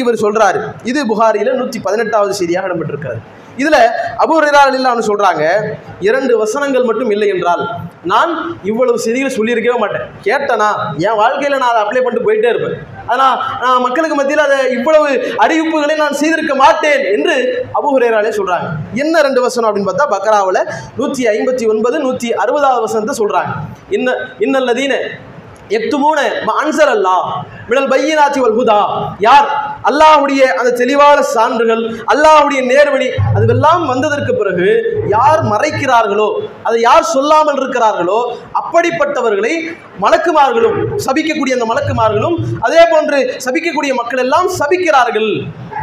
இவர் 0.02 0.22
சொல்கிறாரு 0.26 0.60
இது 0.90 1.00
புகாரியில் 1.10 1.58
நூற்றி 1.60 1.78
பதினெட்டாவது 1.86 2.32
செய்தியாக 2.38 2.68
இடம்பெற்றிருக்கிறது. 2.68 3.20
இதுல 3.62 3.78
அபு 4.24 4.34
இல்லான்னு 4.78 5.04
சொல்றாங்க 5.10 5.44
இரண்டு 6.08 6.32
வசனங்கள் 6.42 6.88
மட்டும் 6.88 7.10
இல்லை 7.14 7.28
என்றால் 7.34 7.62
நான் 8.12 8.32
இவ்வளவு 8.70 8.98
செய்திகள் 9.04 9.36
சொல்லியிருக்கவே 9.36 9.78
மாட்டேன். 9.82 10.04
கேட்டேனா 10.26 10.68
என் 11.06 11.18
வாழ்க்கையில 11.22 11.58
நான் 11.62 11.72
அதை 11.72 11.80
அப்ளை 11.84 12.00
பண்ணிட்டு 12.04 12.26
போயிட்டே 12.26 12.50
இருப்பேன். 12.52 12.76
ஆனா 13.12 13.26
நான் 13.62 13.82
மக்களுக்கு 13.86 14.16
மத்தியில் 14.18 14.44
அதை 14.46 14.58
இவ்வளவு 14.76 15.08
அறிவிப்புகளை 15.44 15.94
நான் 16.02 16.18
செய்திருக்க 16.20 16.54
மாட்டேன் 16.64 17.04
என்று 17.14 17.36
அபு 17.78 17.88
ஹுரேராலே 17.94 18.32
சொல்றாங்க. 18.40 18.68
என்ன 19.02 19.22
ரெண்டு 19.28 19.42
வசனம் 19.46 19.68
அப்படின்னு 19.68 19.90
பார்த்தா 19.90 20.12
பக்கராவில் 20.16 20.62
நூற்றி 21.00 21.24
ஐம்பத்தி 21.34 21.66
ஒன்பது 21.74 21.98
நூற்றி 22.06 22.30
அறுபதாவது 22.42 22.84
வசனத்தை 22.86 23.16
சொல்றாங்க. 23.22 23.52
இன்ன 23.98 24.14
இன்னல்லதீன 24.46 24.94
எத்துமூன 25.76 26.18
அன்சர் 26.62 26.92
அல்லா 26.96 27.16
மிடல் 27.70 27.88
பையனாச்சி 27.92 28.40
வல் 28.44 28.56
ஹுதா. 28.58 28.80
யார்? 29.26 29.48
அல்லாஹ்வுடைய 29.88 30.42
அந்த 30.60 30.70
தெளிவான 30.80 31.18
சான்றுகள் 31.34 31.82
அல்லாஹ்வுடைய 32.12 32.60
நேர்வழி 32.70 33.08
அதுவெல்லாம் 33.36 33.82
வந்ததற்கு 33.92 34.32
பிறகு 34.40 34.68
யார் 35.14 35.42
மறைக்கிறார்களோ 35.52 36.28
அதை 36.68 36.78
யார் 36.80 37.10
சொல்லாமல் 37.14 37.58
இருக்கிறார்களோ 37.60 38.18
அப்படிப்பட்டவர்களை 38.60 39.54
மலக்குமார்களும் 40.04 40.78
சபிக்கக்கூடிய 41.06 41.58
அந்த 41.58 41.68
மலக்குமார்களும் 41.72 42.36
அதே 42.66 42.82
போன்று 42.92 43.20
சபிக்கக்கூடிய 43.46 43.94
மக்கள் 44.00 44.24
எல்லாம் 44.24 44.48
சபிக்கிறார்கள். 44.60 45.30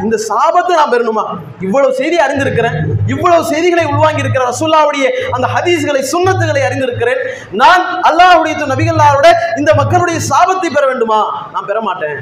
இந்த 0.03 0.15
சாபத்தை 0.29 0.73
நான் 0.79 0.93
பெறணுமா? 0.93 1.23
இவ்வளவு 1.65 1.91
செய்தி 1.99 2.17
அறிந்திருக்கிறேன். 2.25 2.77
இவ்வளவு 3.13 3.43
செய்திகளை 3.51 3.85
உள்வாங்கி 3.91 4.23
இருக்கிற 4.23 4.43
ரசூல்லாவுடைய 4.51 5.05
அந்த 5.35 5.47
ஹதீஸ்களை 5.55 6.01
சுண்ணத்துகளை 6.13 6.63
அறிந்திருக்கிறேன். 6.69 7.21
நான் 7.61 7.83
அல்லாஹுடைய 8.09 8.53
நபிகள்லாரோட 8.73 9.27
இந்த 9.61 9.73
மக்களுடைய 9.81 10.19
சாபத்தை 10.31 10.71
பெற 10.77 10.85
வேண்டுமா? 10.91 11.21
நான் 11.53 11.69
பெற 11.71 11.79
மாட்டேன். 11.87 12.17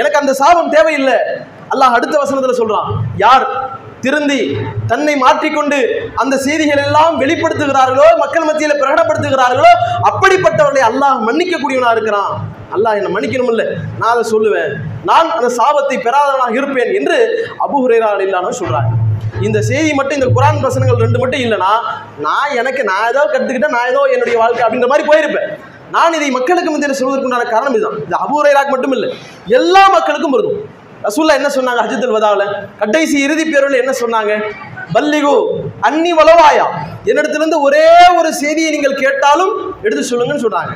எனக்கு 0.00 0.20
அந்த 0.22 0.32
சாபம் 0.42 0.72
தேவையில்லை. 0.76 1.18
அல்லாஹ் 1.72 1.96
அடுத்த 1.96 2.14
வசனத்தில் 2.22 2.60
சொல்றான் 2.60 2.88
யார் 3.24 3.46
திருந்தி 4.04 4.40
தன்னை 4.90 5.12
மாற்றிக்கொண்டு 5.22 5.78
அந்த 6.22 6.34
செய்திகள் 6.44 6.80
எல்லாம் 6.86 7.18
வெளிப்படுத்துகிறார்களோ 7.20 8.06
மக்கள் 8.22 8.46
மத்தியில் 8.48 8.80
பிரகடப்படுத்துகிறார்களோ 8.80 9.70
அப்படிப்பட்டவர்களை 10.08 10.82
அல்லாஹ் 10.88 11.18
மன்னிக்கக்கூடியவனா 11.28 11.92
இருக்கிறான். 11.96 12.32
அல்லாஹ் 12.76 12.96
என்னை 12.98 13.10
மன்னிக்கணுமில்ல. 13.14 13.64
நான் 14.00 14.12
அதை 14.14 14.24
சொல்லுவேன். 14.34 14.72
நான் 15.10 15.32
அந்த 15.38 15.48
சாபத்தை 15.58 15.96
பெறாதவனாக 16.06 16.58
இருப்பேன் 16.60 16.92
என்று 16.98 17.18
அபு 17.66 17.78
இல்லாமல் 18.26 18.58
சொல்கிறாங்க 18.60 18.92
இந்த 19.46 19.58
செய்தி 19.68 19.90
மட்டும் 19.98 20.18
இந்த 20.18 20.28
குரான் 20.36 20.64
வசனங்கள் 20.66 21.02
ரெண்டு 21.04 21.20
மட்டும் 21.20 21.42
இல்லைன்னா 21.44 21.72
நான் 22.26 22.56
எனக்கு 22.60 22.82
நான் 22.90 23.08
ஏதோ 23.12 23.22
கற்றுக்கிட்டேன் 23.32 23.76
நான் 23.76 23.90
ஏதோ 23.92 24.00
என்னுடைய 24.14 24.36
வாழ்க்கை 24.42 24.64
அப்படின்ற 24.64 24.88
மாதிரி 24.92 25.06
போயிருப்பேன். 25.10 25.48
நான் 25.94 26.16
இதை 26.18 26.28
மக்களுக்கு 26.36 26.70
முந்தைய 26.72 26.96
சொல்வதற்குண்டான 26.98 27.46
காரணம் 27.54 27.74
இதுதான். 27.78 27.98
இது 28.06 28.16
அபு 28.24 28.36
மட்டும் 28.74 28.94
இல்லை 28.96 29.10
எல்லா 29.58 29.82
மக்களுக்கும் 29.96 30.34
பொருந்தும். 30.36 30.60
ரசூல்லா 31.06 31.36
என்ன 31.38 31.48
சொன்னாங்க? 31.54 31.80
அஜித் 31.84 32.14
வதாவில் 32.16 32.50
கடைசி 32.80 33.16
இறுதி 33.26 33.44
பேரில் 33.44 33.80
என்ன 33.82 33.92
சொன்னாங்க? 34.02 34.32
பல்லிகு 34.94 35.32
அன்னி 35.88 36.12
வலவாயா. 36.18 36.66
என்னிடத்திலிருந்து 37.10 37.58
ஒரே 37.66 37.86
ஒரு 38.18 38.30
செய்தியை 38.40 38.70
நீங்கள் 38.74 39.00
கேட்டாலும் 39.04 39.52
எடுத்து 39.86 40.04
சொல்லுங்கன்னு 40.10 40.44
சொன்னாங்க 40.46 40.72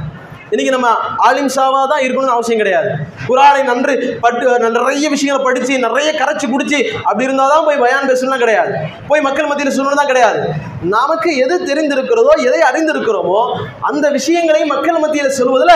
இன்னைக்கு 0.53 0.73
நம்ம 0.75 0.89
ஆலிம் 1.27 1.49
தான் 1.93 2.03
இருக்கணும்னு 2.05 2.35
அவசியம் 2.35 2.61
கிடையாது. 2.63 2.91
குரானை 3.29 3.63
நன்று 3.71 3.95
பட்டு 4.25 4.69
நிறைய 4.77 5.07
விஷயங்களை 5.15 5.41
படிச்சு 5.47 5.75
நிறைய 5.87 6.09
கரைச்சி 6.21 6.47
குடிச்சு 6.53 6.79
அப்படி 7.09 7.27
இருந்தால் 7.29 7.53
தான் 7.53 7.67
போய் 7.69 7.81
பயான் 7.85 8.09
பேசணும்லாம் 8.11 8.43
கிடையாது. 8.45 8.73
போய் 9.09 9.25
மக்கள் 9.27 9.49
மத்தியில் 9.51 9.77
சொல்லணும் 9.79 10.01
தான் 10.01 10.11
கிடையாது. 10.13 10.41
நமக்கு 10.95 11.31
எது 11.45 11.55
தெரிந்திருக்கிறதோ 11.71 12.33
எதை 12.49 12.61
அறிந்திருக்கிறோமோ 12.69 13.41
அந்த 13.89 14.07
விஷயங்களை 14.19 14.61
மக்கள் 14.75 15.01
மத்தியில் 15.05 15.37
சொல்வதில் 15.39 15.75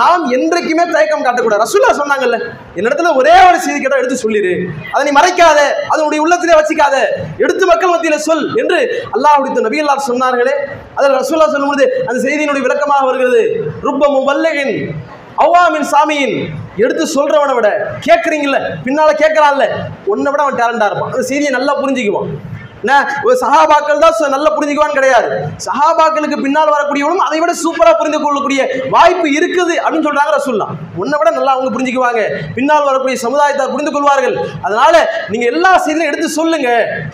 நாம் 0.00 0.24
என்றைக்குமே 0.36 0.84
தயக்கம் 0.96 1.24
காட்டக்கூடாது. 1.26 1.62
ரசுல்லா 1.64 1.90
சொன்னாங்கல்ல 2.00 2.38
என்னிடத்துல 2.78 3.12
ஒரே 3.20 3.34
ஒரு 3.48 3.58
செய்தி 3.66 3.78
கேட்டால் 3.80 4.02
எடுத்து 4.02 4.18
சொல்லிடு 4.24 4.54
அதை 4.92 5.02
நீ 5.08 5.12
மறைக்காத 5.18 5.58
அதனுடைய 5.92 6.20
உள்ளத்திலே 6.26 6.56
வச்சுக்காத. 6.60 6.96
எடுத்து 7.44 7.64
மக்கள் 7.72 7.92
மத்தியில் 7.94 8.24
சொல் 8.28 8.46
என்று 8.62 8.80
அல்லாஹ் 9.16 9.66
நபியல்லார் 9.68 10.08
சொன்னார்களே. 10.10 10.56
அதில் 10.98 11.18
ரசூல்லா 11.20 11.50
சொல்லும்போது 11.56 11.84
அந்த 12.08 12.18
செய்தியினுடைய 12.24 12.62
விளக்கமாக 12.68 13.04
வருகிறது. 13.10 13.42
ருப்ப 13.86 14.02
முபல்லகின் 14.16 14.74
அவ்வாமின் 15.44 15.86
சாமியின். 15.92 16.34
எடுத்து 16.84 17.04
சொல்றவனை 17.16 17.54
விட 17.56 17.68
கேட்குறீங்கல்ல 18.06 18.58
பின்னால 18.84 19.10
கேட்கறான்ல 19.22 19.64
உன்னை 20.12 20.28
விட 20.32 20.42
அவன் 20.44 20.60
டேலண்டா 20.60 20.88
இருப்பான். 20.90 21.12
அந்த 21.14 21.24
செய்தியை 21.30 21.52
நல்லா 21.56 21.72
புரிஞ்சுக்குவான். 21.80 22.30
என்ன? 22.82 22.96
ஒரு 23.26 23.34
சஹாபாக்கள் 23.42 24.00
தான் 24.02 24.34
நல்லா 24.34 24.50
புரிஞ்சுக்குவான்னு 24.56 24.96
கிடையாது. 24.98 25.28
சஹாபாக்களுக்கு 25.66 26.38
பின்னால் 26.44 26.72
வரக்கூடியவனும் 26.74 27.24
அதை 27.26 27.38
விட 27.42 27.52
சூப்பரா 27.62 27.92
புரிந்து 28.00 28.18
கொள்ளக்கூடிய 28.24 28.62
வாய்ப்பு 28.94 29.28
இருக்குது 29.36 29.74
அப்படின்னு 29.84 30.06
சொல்றாங்க 30.08 30.32
ரசூல்லா 30.38 30.66
உன்னை 31.02 31.18
விட 31.20 31.30
நல்லா 31.38 31.54
அவங்க 31.54 31.70
புரிஞ்சுக்குவாங்க. 31.76 32.24
பின்னால் 32.56 32.88
வரக்கூடிய 32.90 33.18
சமுதாயத்தை 33.26 33.66
புரிந்து 33.74 33.94
கொள்வார்கள். 33.94 34.36
அதனால 34.66 34.94
நீங்க 35.32 35.46
எல்லா 35.52 35.72
செய்தியும் 35.86 36.10
எடுத்து 36.10 36.28
சொல்லுங்க. 36.40 36.68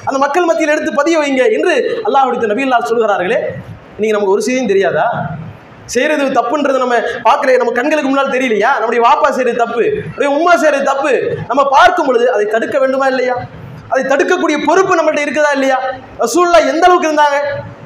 அந்த 0.08 0.18
மக்கள் 0.24 0.48
மத்தியில் 0.50 0.74
எடுத்து 0.76 0.98
பதிய 1.00 1.18
வைங்க 1.22 1.44
என்று 1.58 1.76
அல்லாஹ் 2.08 2.50
நபி 2.54 2.66
அல்லாஹ் 2.68 2.90
சொல்கிறார்களே 2.92 3.40
நீங்க 4.00 4.12
நமக்கு 4.16 4.36
ஒரு 4.36 4.44
செய்தியும் 4.48 4.72
தெரியாதா? 4.72 5.06
செய்யறது 5.94 6.24
தப்புன்றது 6.38 6.78
நம்ம 6.84 6.96
பார்க்கல 7.28 7.56
நம்ம 7.62 7.72
கண்களுக்கு 7.78 8.10
முன்னால் 8.10 8.34
தெரியலையா? 8.36 8.70
நம்முடைய 8.80 9.00
வாப்பா 9.06 9.28
செய்யறது 9.36 9.58
தப்பு 9.64 9.84
நம்முடைய 10.04 10.30
உமா 10.38 10.52
செய்யறது 10.62 10.84
தப்பு. 10.92 11.12
நம்ம 11.50 11.62
பார்க்கும் 11.76 12.08
பொழுது 12.08 12.26
அதை 12.34 12.44
தடுக்க 12.54 12.78
வேண்டுமா 12.78 13.06
இல்லையா? 13.14 13.36
அதை 13.92 14.02
தடுக்கக்கூடிய 14.12 14.56
பொறுப்பு 14.68 14.92
நம்மள்ட்ட 14.98 15.22
இருக்குதா 15.26 15.52
இல்லையா? 15.58 15.78
ரசூல்லா 16.24 16.58
எந்த 16.72 16.84
அளவுக்கு 16.88 17.08
இருந்தாங்க? 17.10 17.38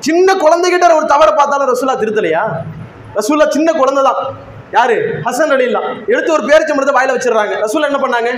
சின்ன 0.07 0.35
குழந்தைகிட்ட 0.43 0.95
ஒரு 1.01 1.07
தவறை 1.13 1.33
பார்த்தாலும் 1.41 1.71
ரசூல்லா 1.73 1.95
திருத்தலையா? 2.03 2.43
ரசூல்லா 3.19 3.47
சின்ன 3.57 3.73
குழந்தை 3.81 4.03
தான் 4.09 4.21
யாரு? 4.77 4.97
ஹசன் 5.27 5.55
அலில்லா 5.57 5.83
எடுத்து 6.13 6.31
ஒரு 6.37 6.45
பேரிச்சம்பழத்தை 6.51 6.95
வாயில 6.99 7.15
வச்சிடுறாங்க. 7.17 7.55
ரசூல்லா 7.65 7.91
என்ன 7.91 8.01
பண்ணாங்க? 8.05 8.31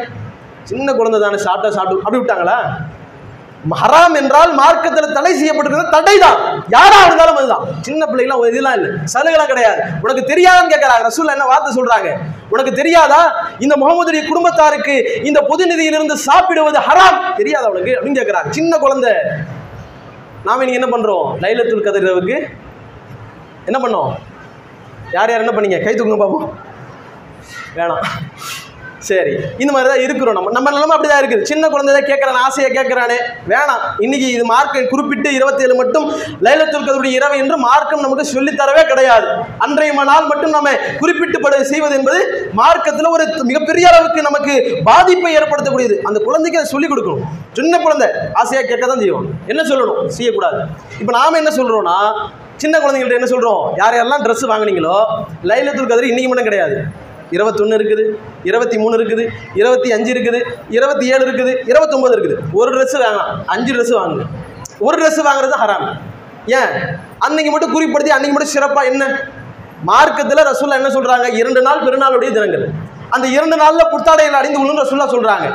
சின்ன 0.71 0.95
குழந்தை 0.99 1.19
தானே 1.25 1.39
சாப்பிட்டா 1.47 1.71
சாப்பிட்டு 1.77 2.05
அப்படி 2.05 2.21
விட்டாங்களா? 2.23 2.57
ஹராம் 3.75 4.15
என்றால் 4.15 4.55
மார்க்கத்தில் 4.55 5.13
தடை 5.13 5.33
செய்யப்பட்டிருக்கிறது 5.41 5.91
தடை 5.91 6.19
தான் 6.19 6.65
யாரா 6.69 7.05
இருந்தாலும் 7.07 7.37
அதுதான். 7.37 7.65
சின்ன 7.81 8.07
பிள்ளைகளாம் 8.07 8.49
இதெல்லாம் 8.49 8.73
இல்லை. 8.73 8.91
சலுகைலாம் 9.15 9.47
கிடையாது. 9.47 9.81
உனக்கு 10.03 10.35
தெரியாதான்னு 10.35 10.73
கேட்கறாங்க 10.73 11.07
ரசூல் 11.09 11.33
என்ன 11.33 11.45
வார்த்தை 11.45 11.71
சொல்றாங்க? 11.77 12.19
உனக்கு 12.51 12.73
தெரியாதா? 12.73 13.49
இந்த 13.59 13.77
முகமதுடைய 13.77 14.29
குடும்பத்தாருக்கு 14.29 15.21
இந்த 15.23 15.41
பொது 15.41 15.67
நிதியிலிருந்து 15.67 16.17
சாப்பிடுவது 16.17 16.79
ஹராம். 16.79 17.35
தெரியாதா 17.37 17.69
உனக்கு? 17.69 17.91
அப்படின்னு 17.91 18.21
கேட்கறாங்க 18.21 18.51
சின்ன 18.51 18.79
குழந்தை. 18.79 19.13
நாம 20.45 20.65
இன்னைக்கு 20.65 20.81
என்ன 20.83 20.97
பண்றோம்? 20.97 21.27
லைலத்துல் 21.41 21.87
கதிரவுக்கு 21.87 22.49
என்ன 23.65 23.89
பண்ணோம்? 23.89 24.15
யார் 25.13 25.31
யார் 25.31 25.41
என்ன 25.41 25.61
பண்ணீங்க? 25.61 25.85
கை 25.85 25.95
தூக்குங்க 25.95 26.23
பாப்போம். 26.23 26.53
வேணாம். 27.77 28.05
சரி 29.09 29.33
இந்த 29.63 29.71
மாதிரி 29.75 29.89
தான் 29.93 30.03
இருக்கிறோம் 30.05 30.37
நம்ம. 30.39 30.53
நம்ம 30.57 30.71
நிலமை 30.75 30.95
அப்படி 30.97 31.11
தான் 31.11 31.21
இருக்குது. 31.23 31.47
சின்ன 31.51 31.65
குழந்தை 31.73 31.93
தான் 31.97 32.09
கேட்குறான் 32.11 32.39
ஆசையை 32.47 32.69
கேட்குறானே. 32.77 33.19
வேணாம். 33.53 33.83
இன்னைக்கு 34.05 34.29
இது 34.37 34.45
மார்க்கை 34.53 34.83
குறிப்பிட்டு 34.93 35.31
இருபத்தேழு 35.39 35.75
மட்டும் 35.81 36.07
லைலத்துல் 36.47 36.87
கதருடைய 36.87 37.19
இரவு 37.19 37.37
என்று 37.43 37.57
மார்க்கம் 37.67 38.05
நமக்கு 38.07 38.25
சொல்லித் 38.35 38.61
தரவே 38.61 38.83
கிடையாது. 38.93 39.29
அன்றைய 39.67 40.05
நாள் 40.13 40.31
மட்டும் 40.33 40.55
நம்ம 40.57 40.73
குறிப்பிட்டு 41.03 41.41
பட 41.45 41.63
செய்வது 41.73 41.97
என்பது 42.01 42.21
மார்க்கத்தில் 42.61 43.13
ஒரு 43.15 43.27
மிகப்பெரிய 43.51 43.87
அளவுக்கு 43.93 44.27
நமக்கு 44.29 44.55
பாதிப்பை 44.91 45.33
ஏற்படுத்தக்கூடியது. 45.39 45.97
அந்த 46.11 46.19
குழந்தைக்கு 46.27 46.61
அதை 46.61 46.71
சொல்லிக் 46.75 46.93
கொடுக்கணும். 46.95 47.25
சின்ன 47.59 47.75
குழந்தை 47.85 48.09
ஆசையாக 48.43 48.67
கேட்க 48.73 48.85
தான் 48.87 49.03
செய்வோம் 49.05 49.29
என்ன 49.53 49.63
சொல்லணும்? 49.71 50.03
செய்யக்கூடாது. 50.19 50.61
இப்போ 51.03 51.13
நாம் 51.19 51.41
என்ன 51.43 51.53
சொல்கிறோன்னா 51.61 51.97
சின்ன 52.63 52.77
குழந்தைங்கள்ட்ட 52.83 53.21
என்ன 53.21 53.31
சொல்கிறோம் 53.33 53.63
யார் 53.81 53.97
யாரெல்லாம் 53.97 54.23
ட்ரெஸ் 54.27 54.47
வாங்குனீங்களோ 54.51 54.95
லைலத்துல் 55.51 55.91
கதிரி 55.91 56.09
இன்னைக்கு 56.13 56.31
மட்டும் 56.31 56.49
கிடையாது. 56.51 56.77
இருபத்தொன்று 57.35 57.77
இருக்குது 57.79 58.05
இருபத்தி 58.49 58.77
மூணு 58.83 58.95
இருக்குது 58.99 59.25
இருபத்தி 59.61 59.89
அஞ்சு 59.97 60.11
இருக்குது 60.15 60.41
இருபத்தி 60.77 61.07
ஏழு 61.15 61.23
இருக்குது 61.27 61.53
இருபத்தொம்பது 61.71 62.15
இருக்குது. 62.17 62.37
ஒரு 62.61 62.71
ட்ரெஸ் 62.75 62.97
வாங்கலாம் 63.05 63.31
அஞ்சு 63.55 63.73
ட்ரெஸ் 63.77 63.95
வாங்குங்க. 63.99 64.27
ஒரு 64.87 64.97
ட்ரெஸ் 65.01 65.21
வாங்குறது 65.29 65.57
ஹராம் 65.63 65.87
ஏன்? 66.59 66.73
அன்னைக்கு 67.27 67.53
மட்டும் 67.55 67.73
குறிப்படுத்தி 67.77 68.13
அன்னைக்கு 68.17 68.35
மட்டும் 68.37 68.55
சிறப்பாக 68.57 68.91
என்ன? 68.93 69.05
மார்க்கத்தில் 69.89 70.47
ரசூல்லா 70.51 70.77
என்ன 70.81 70.91
சொல்கிறாங்க 70.97 71.27
இரண்டு 71.41 71.61
நாள் 71.69 71.83
பெருநாளுடைய 71.87 72.31
தினங்கள். 72.37 72.67
அந்த 73.15 73.27
இரண்டு 73.37 73.57
நாளில் 73.63 73.91
புத்தாடையில் 73.95 74.39
அணிந்து 74.41 74.59
கொள்ளும் 74.61 74.83
ரசூல்லா 74.85 75.09
சொல்கிறாங்க 75.15 75.49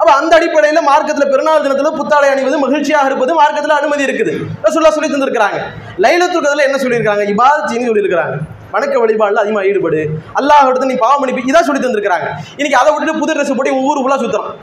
அப்போ 0.00 0.10
அந்த 0.20 0.32
அடிப்படையில் 0.38 0.86
மார்க்கத்தில் 0.88 1.30
பெருநாள் 1.30 1.62
தினத்தில் 1.64 1.96
புத்தாடை 2.00 2.26
அணிவது 2.32 2.58
மகிழ்ச்சியாக 2.64 3.08
இருப்பது 3.10 3.32
மார்க்கத்தில் 3.38 3.78
அனுமதி 3.78 4.04
இருக்குது. 4.08 4.32
ரசூல்லா 4.66 4.92
சொல்லி 4.96 5.08
தந்திருக்கிறாங்க. 5.14 5.58
லைலத்துல் 6.04 6.66
என்ன 6.66 6.78
சொல்லியிருக்காங்க 6.84 7.24
இபாதத்தின்னு 7.32 7.88
சொல்லியிருக்கிறாங்க. 7.90 8.36
வணக்க 8.72 9.06
வழிபாடுல 9.06 9.34
அதிகமாக 9.34 9.66
ஈடுபடு. 9.66 10.08
அல்லாஹ் 10.40 10.84
நீ 10.84 10.94
பாவம் 10.94 11.20
மன்னிப்பு 11.20 11.52
இதான் 11.52 11.62
சொல்லி 11.62 11.86
தந்திருக்கிறாங்க. 11.86 12.26
இன்னைக்கு 12.56 12.78
அதை 12.78 12.94
விட்டுட்டு 12.94 13.18
புது 13.18 13.34
ட்ரெஸ் 13.34 13.56
போட்டு 13.56 13.74
ஊர் 13.74 13.98
ஃபுல்லாக 13.98 14.18
சுற்றுறான் 14.18 14.54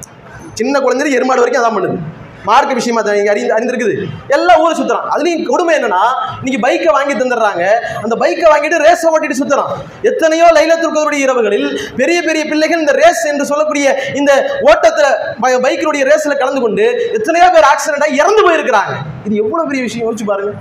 சின்ன 0.54 0.80
குழந்தை 0.80 1.18
எருமாடு 1.18 1.42
வரைக்கும் 1.42 1.64
அதான் 1.64 1.78
பண்ணுது. 1.78 1.98
மார்க் 2.44 2.74
விஷயமா 2.74 3.02
தான் 3.02 3.28
அறிந்து 3.28 3.56
அறிந்திருக்குது. 3.56 4.06
எல்லா 4.28 4.60
ஊரை 4.60 4.82
சுற்றுறான் 4.82 5.08
அதுலேயும் 5.16 5.46
கொடுமை 5.46 5.76
என்னன்னா 5.76 6.02
இன்னைக்கு 6.44 6.68
பைக்கை 6.68 6.94
வாங்கி 6.94 7.14
தந்துடுறாங்க. 7.14 7.64
அந்த 8.02 8.16
பைக்கை 8.20 8.46
வாங்கிட்டு 8.54 8.86
ரேஸை 8.86 9.10
ஓட்டிட்டு 9.14 9.42
சுற்றுறான் 9.42 9.72
எத்தனையோ 10.02 10.46
லைலத்துருக்கருடைய 10.46 11.14
இரவுகளில் 11.14 11.80
பெரிய 11.96 12.22
பெரிய 12.22 12.46
பிள்ளைகள் 12.46 12.80
இந்த 12.80 12.92
ரேஸ் 12.92 13.28
என்று 13.28 13.46
சொல்லக்கூடிய 13.46 14.12
இந்த 14.14 14.60
ஓட்டத்தில் 14.62 15.16
ப- 15.42 15.70
பைக்கினுடைய 15.70 16.04
ரேஸில் 16.04 16.38
கலந்து 16.38 16.62
கொண்டு 16.62 17.12
எத்தனையோ 17.14 17.50
பேர் 17.50 17.64
ஆக்சிடென்ட்டாக 17.64 18.14
இறந்து 18.14 18.52
போயிருக்கிறாங்க. 18.52 18.96
இது 19.26 19.36
எவ்வளோ 19.36 19.64
பெரிய 19.64 19.84
விஷயம் 19.84 20.08
யோசிச்சு 20.08 20.26
பாருங்க. 20.26 20.54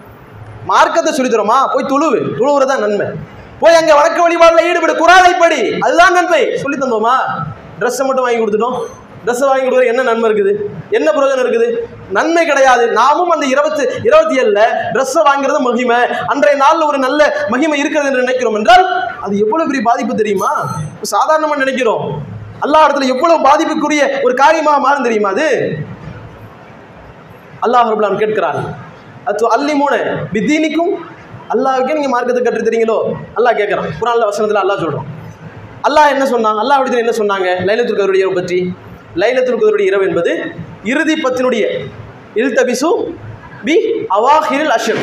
மார்க்கத்தை 0.64 1.18
சொல்லித்தரோமா 1.18 1.66
போய் 1.72 1.86
தொழுவு. 1.88 2.18
தொழுவுறதான் 2.38 2.78
நன்மை. 2.78 3.06
போய் 3.64 3.78
அங்கே 3.80 3.94
வழக்கு 4.00 4.20
வழிபாடுல 4.24 4.66
ஈடுபடு 4.70 4.94
குரானை 5.02 5.32
படி 5.44 5.60
அதுதான் 5.84 6.16
நன்மை. 6.18 6.42
சொல்லி 6.62 6.78
தந்தோமா? 6.82 7.16
ட்ரெஸ்ஸை 7.80 8.04
மட்டும் 8.08 8.26
வாங்கி 8.26 8.40
கொடுத்துட்டோம். 8.40 8.78
ட்ரெஸ்ஸை 9.24 9.46
வாங்கி 9.50 9.64
கொடுக்குற 9.66 9.84
என்ன 9.92 10.02
நன்மை 10.08 10.26
இருக்குது? 10.30 10.52
என்ன 10.96 11.08
பிரயோஜனம் 11.14 11.44
இருக்குது? 11.44 11.68
நன்மை 12.16 12.42
கிடையாது. 12.50 12.84
நாமும் 12.98 13.32
அந்த 13.34 13.46
இருபத்தி 13.52 13.82
இருபத்தி 14.08 14.34
ஏழுல 14.40 14.60
ட்ரெஸ்ஸை 14.94 15.22
வாங்குறது 15.28 15.60
மகிமை. 15.68 15.98
அன்றைய 16.32 16.56
நாளில் 16.64 16.88
ஒரு 16.90 16.98
நல்ல 17.06 17.20
மகிமை 17.52 17.78
இருக்கிறது 17.82 18.10
என்று 18.10 18.24
நினைக்கிறோம் 18.24 18.58
என்றால் 18.60 18.84
அது 19.24 19.34
எவ்வளவு 19.44 19.68
பெரிய 19.70 19.82
பாதிப்பு 19.90 20.20
தெரியுமா? 20.22 20.50
சாதாரணமாக 21.14 21.62
நினைக்கிறோம். 21.64 22.04
அல்லாஹ் 22.64 22.84
இடத்துல 22.86 23.10
எவ்வளவு 23.14 23.46
பாதிப்புக்குரிய 23.48 24.02
ஒரு 24.26 24.34
காரியமாக 24.42 24.84
மாறும் 24.86 25.06
தெரியுமா 25.08 25.30
அது? 25.36 25.48
அல்லாஹ் 27.66 27.90
ரபுல்லான் 27.92 28.22
கேட்கிறான் 28.22 28.60
அது 29.30 29.46
அல்லி 29.56 29.74
மூணு 29.82 29.98
பித்தீனிக்கும் 30.32 30.94
அல்லாவுக்கே 31.52 31.94
நீங்கள் 31.96 32.14
மார்க்கத்தை 32.14 32.42
கற்று 32.46 32.80
அல்லா 32.86 32.96
அல்லாஹ் 33.38 33.58
கேட்கறான். 33.60 33.88
குரான்ல 34.00 34.24
வசனத்தில் 34.30 34.62
அல்லாஹ் 34.64 34.82
சொல்கிறோம் 34.84 35.06
அல்லாஹ் 35.88 36.12
என்ன 36.14 36.24
சொன்னாங்க 36.34 36.58
அல்லாஹ் 36.62 36.78
அப்படி 36.78 37.02
என்ன 37.04 37.14
சொன்னாங்க? 37.20 37.48
லைலத்துல் 37.68 37.98
கதருடைய 37.98 38.24
இரவு 38.24 38.36
பற்றி. 38.40 38.58
லைலத்துல் 39.22 39.60
கதருடைய 39.60 39.86
இரவு 39.92 40.04
என்பது 40.10 40.32
இறுதி 40.92 41.14
பத்தினுடைய 41.24 41.64
இல்தபிசு 42.42 42.90
பி 43.66 43.74
அவாஹிரில் 44.16 44.72
அஷர். 44.76 45.00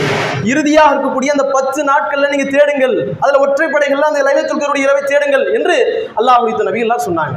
இறுதியாக 0.51 0.91
இருக்கக்கூடிய 0.93 1.29
அந்த 1.35 1.45
பத்து 1.55 1.79
நாட்களில் 1.91 2.31
நீங்கள் 2.33 2.51
தேடுங்கள். 2.55 2.95
அதில் 3.23 3.41
ஒற்றைப்படைகள்லாம் 3.45 4.11
அந்த 4.13 4.23
லைலத்துல் 4.27 4.59
கதருடைய 4.61 4.87
இரவை 4.87 5.03
தேடுங்கள் 5.13 5.45
என்று 5.57 5.75
அல்லாஹ் 6.19 6.41
குறித்த 6.43 6.67
நபிகள்லாம் 6.69 7.05
சொன்னாங்க. 7.07 7.35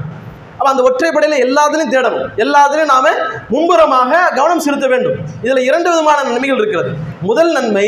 அப்ப 0.64 0.76
அந்த 0.76 0.84
ஒற்றைப்படையில 0.88 1.38
எல்லாத்துலையும் 1.44 1.90
தேடணும். 1.94 2.22
எல்லாத்துலையும் 2.42 2.92
நாம 2.92 3.08
மும்புறமாக 3.54 4.12
கவனம் 4.36 4.62
செலுத்த 4.66 4.86
வேண்டும். 4.92 5.16
இதுல 5.42 5.60
இரண்டு 5.68 5.88
விதமான 5.90 6.22
நன்மைகள் 6.22 6.60
இருக்கிறது. 6.60 6.90
முதல் 7.20 7.50
நன்மை 7.56 7.84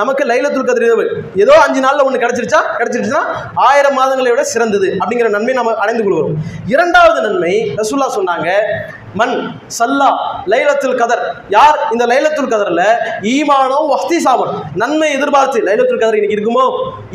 நமக்கு 0.00 0.22
லைலத்துல் 0.24 0.68
கதிர் 0.68 0.86
இரவு. 0.88 1.04
ஏதோ 1.36 1.54
அஞ்சு 1.64 1.80
நாள்ல 1.86 2.04
ஒன்று 2.08 2.22
கிடைச்சிருச்சா? 2.22 2.60
கிடைச்சிருச்சுன்னா 2.78 3.22
ஆயிரம் 3.54 3.98
மாதங்களை 3.98 4.30
விட 4.34 4.44
சிறந்தது 4.52 4.90
அப்படிங்கிற 5.00 5.28
நன்மை 5.36 5.54
நம்ம 5.54 5.74
அடைந்து 5.74 6.04
கொள்கிறோம். 6.04 6.36
இரண்டாவது 6.74 7.20
நன்மை 7.26 7.52
ரசூல்லா 7.80 8.08
சொன்னாங்க 8.18 8.48
மண் 9.18 9.34
சல்லா 9.78 10.08
லைலத்துல் 10.52 10.98
கதர். 11.00 11.22
யார் 11.54 11.78
இந்த 11.94 12.04
லைலத்துல் 12.10 12.50
கதரில்? 12.52 12.84
ஈமானோ 13.32 13.78
வஸ்தி 13.92 14.18
சாபன் 14.26 14.52
நன்மை 14.82 15.08
எதிர்பார்த்து 15.16 15.58
லைலத்துல் 15.68 16.00
கதர் 16.02 16.18
இன்னைக்கு 16.18 16.36
இருக்குமோ? 16.38 16.64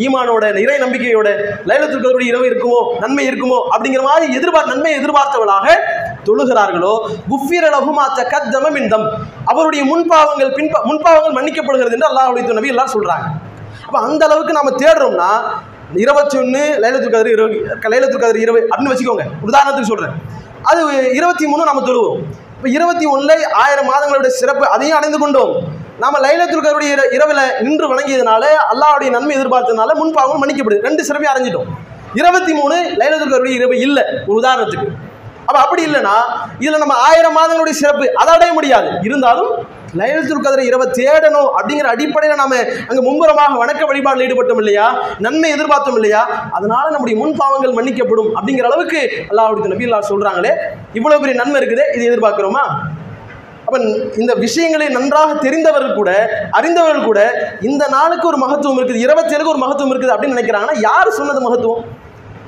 ஈமானோட 0.05 0.43
இறை 0.63 0.77
நம்பிக்கையோட 0.84 1.29
லைலத்துல் 1.71 2.03
கதருடைய 2.03 2.31
இரவு 2.34 2.45
இருக்குமோ? 2.51 2.81
நன்மை 3.03 3.25
இருக்குமோ? 3.29 3.60
அப்படிங்கிற 3.73 4.03
மாதிரி 4.10 4.25
எதிர்பார்த்து 4.39 4.73
நன்மை 4.75 4.91
எதிர்பார்த்தவளாக 4.99 5.67
தொழுகிறார்களோ 6.27 6.93
குஃபிர 7.31 7.65
லகுமா 7.75 8.05
தகத்தம 8.19 8.71
மின்தம் 8.77 9.05
அவருடைய 9.51 9.84
முன்பாவங்கள் 9.91 10.51
பின்ப 10.60 10.81
முன்பாவங்கள் 10.89 11.38
மன்னிக்கப்படுகிறது 11.39 11.95
என்று 11.97 12.10
அல்லாஹ் 12.12 12.60
நபி 12.60 12.73
எல்லாம் 12.75 12.93
சொல்கிறாங்க 12.95 13.27
அப்போ 13.88 13.97
அந்த 14.08 14.21
அளவுக்கு 14.27 14.58
நம்ம 14.58 14.71
தேடுறோம்னா 14.84 15.29
இருபத்தி 16.03 16.36
ஒன்று 16.41 16.62
லைலத்துல் 16.84 17.13
கதிர் 17.15 17.34
இரவு 17.36 17.58
லைலத்துல் 17.93 18.23
கதிர் 18.23 18.39
இரவு 18.45 18.60
அப்படின்னு 18.71 18.93
வச்சுக்கோங்க. 18.93 19.25
உதாரணத்துக்கு 19.47 19.91
சொல்கிறேன் 19.91 20.15
அது 20.65 21.13
இருபத்தி 21.13 21.47
மூணு 21.47 21.63
நம்ம 21.63 21.82
தொழுவோம். 21.82 22.19
இப்போ 22.56 22.69
இருபத்தி 22.69 23.06
ஒன்றில் 23.06 23.51
ஆயிரம் 23.51 23.86
மாதங்களுடைய 23.91 24.28
சிறப்பு 24.28 24.69
அதையும் 24.69 24.97
அடைந்து 24.97 25.17
கொண்டோம். 25.17 25.63
நாம 25.99 26.19
லைலத்துல் 26.19 26.62
கருடைய 26.62 26.95
இர- 26.95 27.62
நின்று 27.62 27.95
வணங்கியதுனால 27.95 28.45
அல்லாவுடைய 28.71 29.10
நன்மை 29.10 29.36
எதிர்பார்த்ததுனால 29.36 29.88
முன்பாகவும் 29.93 30.41
மன்னிக்கப்படுது. 30.41 30.82
ரெண்டு 30.82 31.04
சிறப்பையும் 31.04 31.34
அடைஞ்சிட்டோம். 31.34 31.65
இருபத்தி 32.13 32.54
மூணு 32.54 32.75
லைலத்துல் 32.75 33.30
கருடைய 33.30 33.56
இரவு 33.56 33.80
இல்லை. 33.80 34.04
ஒரு 34.28 34.47
உதாரணத்துக்கு. 34.47 34.88
அப்போ 35.45 35.62
அப்படி 35.62 35.86
இல்லைன்னா 35.86 36.12
இதில் 36.60 36.78
நம்ம 36.78 36.93
ஆயிரம் 36.93 37.38
மாதங்களுடைய 37.38 37.69
சிறப்பு 37.69 38.15
அதை 38.15 38.34
அடைய 38.34 38.53
முடியாது. 38.53 38.89
இருந்தாலும் 39.03 39.68
லைலத்துல் 39.99 40.43
கதிரை 40.45 40.63
இரவை 40.69 40.85
தேடணும் 40.99 41.49
அப்படிங்கிற 41.57 41.87
அடிப்படையில் 41.93 42.41
நாம 42.41 42.55
அங்க 42.89 42.99
மும்புறமாக 43.07 43.59
வணக்க 43.61 43.81
வழிபாடுல 43.89 44.25
ஈடுபட்டோம் 44.27 44.61
இல்லையா? 44.63 44.85
நன்மை 45.25 45.49
எதிர்பார்த்தோம் 45.55 45.97
இல்லையா? 45.99 46.21
அதனால 46.57 46.85
நம்முடைய 46.95 47.15
முன் 47.21 47.35
பாவங்கள் 47.41 47.77
மன்னிக்கப்படும் 47.77 48.29
அப்படிங்கிற 48.37 48.67
அளவுக்கு 48.71 49.01
அல்லாஹுடைய 49.31 49.71
நபி 49.73 49.87
அல்லாஹ் 49.87 50.11
சொல்றாங்களே 50.11 50.53
இவ்வளவு 50.99 51.21
பெரிய 51.23 51.37
நன்மை 51.41 51.59
இருக்குது 51.61 51.85
இது 51.95 52.09
எதிர்பார்க்கிறோமா? 52.11 52.63
அப்ப 53.67 53.77
இந்த 54.21 54.31
விஷயங்களை 54.45 54.87
நன்றாக 54.97 55.29
தெரிந்தவர்கள் 55.45 55.97
கூட 55.99 56.11
அறிந்தவர்கள் 56.57 57.07
கூட 57.09 57.21
இந்த 57.69 57.83
நாளுக்கு 57.95 58.27
ஒரு 58.31 58.39
மகத்துவம் 58.43 58.79
இருக்குது 58.79 59.03
இருபத்தேழுக்கு 59.05 59.53
ஒரு 59.53 59.63
மகத்துவம் 59.63 59.93
இருக்குது 59.93 60.13
அப்படின்னு 60.15 60.35
நினைக்கிறாங்கன்னா 60.37 60.77
யார் 60.87 61.17
சொன்னது 61.19 61.41
மகத்துவம்? 61.47 61.83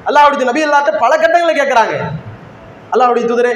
அல்லாஹுடைய 0.09 0.47
நபி 0.51 0.61
அல்லாட்ட 0.65 0.91
பல 1.03 1.13
கட்டங்களை 1.17 1.53
கேட்குறாங்க. 1.55 1.95
அல்லாவுடைய 2.93 3.25
தூதரே 3.27 3.51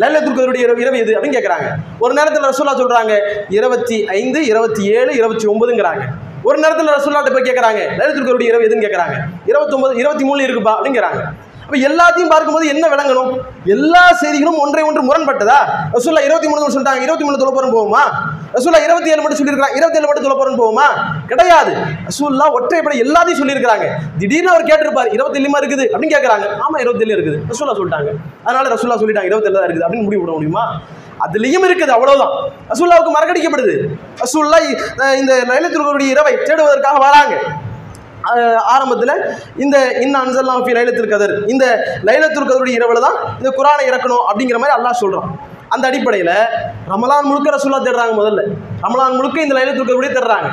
லைலத்துல் 0.00 0.58
இரவு 0.58 0.80
இரவு 0.80 0.98
எது? 0.98 1.16
அப்படின்னு 1.16 1.36
கேட்குறாங்க 1.38 1.68
ஒரு 1.98 2.14
நேரத்தில் 2.14 2.42
ரசூல்லா 2.42 2.74
சொல்கிறாங்க 2.80 3.12
இருபத்தி 3.48 4.04
ஐந்து 4.04 4.46
இருபத்தி 4.46 4.82
ஏழு 4.90 5.12
இருபத்தி 5.14 5.46
ஒன்பதுங்கிறாங்க. 5.46 6.04
ஒரு 6.42 6.58
நேரத்தில் 6.58 6.86
ரசூல்லாட்ட 6.86 7.32
போய் 7.32 7.48
கேட்குறாங்க 7.48 7.80
லைலத்துல் 7.98 8.42
இரவு 8.42 8.66
எதுன்னு 8.66 8.84
கேட்குறாங்க 8.86 9.16
இருபத்தொன்பது 9.46 9.96
இருபத்தி 9.96 10.24
மூணு 10.24 10.46
இருக்குப்பா 10.46 10.74
அப்படிங்கிறாங்க 10.76 11.20
அப்போ 11.66 11.78
எல்லாத்தையும் 11.86 12.30
பார்க்கும்போது 12.32 12.66
என்ன 12.72 12.84
விளங்கணும்? 12.90 13.30
எல்லா 13.74 14.02
செய்திகளும் 14.20 14.58
ஒன்றை 14.64 14.82
ஒன்று 14.88 15.00
முரண்பட்டதா? 15.06 15.56
ரசூல்லா 15.94 16.20
இருபத்தி 16.26 16.48
மூணு 16.50 16.74
சொல்லிட்டாங்க. 16.74 17.02
இருபத்தி 17.06 17.24
மூணு 17.26 17.40
தொலைப்புறம் 17.40 17.72
போகுமா? 17.76 18.02
ரசூல்லா 18.56 18.80
இருபத்தி 18.86 19.10
ஏழு 19.12 19.22
மட்டும் 19.22 19.40
சொல்லியிருக்காங்க 19.40 19.78
இருபத்தி 19.78 19.98
ஏழு 20.00 20.08
மட்டும் 20.08 20.26
தொலைப்புறம் 20.26 20.60
போகுமா? 20.60 20.86
கிடையாது. 21.30 21.72
ரசூல்லா 22.10 22.46
ஒற்றைப்படை 22.58 22.98
எல்லாத்தையும் 23.06 23.40
சொல்லியிருக்காங்க 23.42 23.88
திடீர்னு 24.20 24.52
அவர் 24.54 24.68
கேட்டிருப்பார் 24.70 25.10
இருபத்தி 25.16 25.40
ஏழுமா 25.42 25.60
இருக்குது 25.62 25.86
அப்படின்னு 25.92 26.14
கேட்குறாங்க 26.16 26.46
ஆமா 26.66 26.76
இருபத்தி 26.84 27.04
ஏழு 27.06 27.16
இருக்குது. 27.16 27.40
ரசூல்லா 27.50 27.76
சொல்லிட்டாங்க. 27.80 28.12
அதனால 28.46 28.64
ரசூல்லா 28.76 29.00
சொல்லிட்டாங்க 29.02 29.30
இருபத்தி 29.32 29.50
ஏழு 29.50 29.58
தான் 29.58 29.68
இருக்குது 29.68 29.86
அப்படின்னு 29.88 30.08
முடிவு 30.08 30.22
விட 30.24 30.32
முடியுமா? 30.38 30.64
அதுலயும் 31.26 31.66
இருக்குது 31.66 31.92
அவ்வளவுதான். 31.98 32.34
ரசூல்லாவுக்கு 32.72 33.12
மறக்கடிக்கப்படுது. 33.18 33.76
ரசூல்லா 34.24 34.58
இந்த 35.20 35.32
லைலத்துடைய 35.52 36.08
இரவை 36.14 36.34
தேடுவதற்காக 36.48 36.98
வராங்க. 37.08 37.36
ஆரம்பத்தில் 38.74 39.14
இந்த 39.64 39.76
இன்ன 40.04 40.14
அன்சல்லாம் 40.24 40.62
ஃபி 40.64 40.72
லைலத்தில் 40.76 41.12
கதர். 41.12 41.34
இந்த 41.52 41.64
லைலத்துல் 42.08 42.48
கதருடைய 42.50 42.78
இரவில் 42.80 43.04
தான் 43.06 43.18
இந்த 43.40 43.50
குரானை 43.58 43.84
இறக்கணும் 43.90 44.24
அப்படிங்கிற 44.30 44.58
மாதிரி 44.62 44.76
அல்லாஹ் 44.78 45.00
சொல்கிறான் 45.02 45.28
அந்த 45.74 45.84
அடிப்படையில் 45.90 46.34
ரமலான் 46.92 47.28
முழுக்க 47.30 47.56
ரசூல்லா 47.56 47.80
தேடுறாங்க 47.86 48.14
முதல்ல. 48.20 48.40
ரமலான் 48.86 49.16
முழுக்க 49.18 49.46
இந்த 49.46 49.54
லைலத்துல் 49.58 49.88
கதருடைய 49.88 50.12
தேடுறாங்க. 50.16 50.48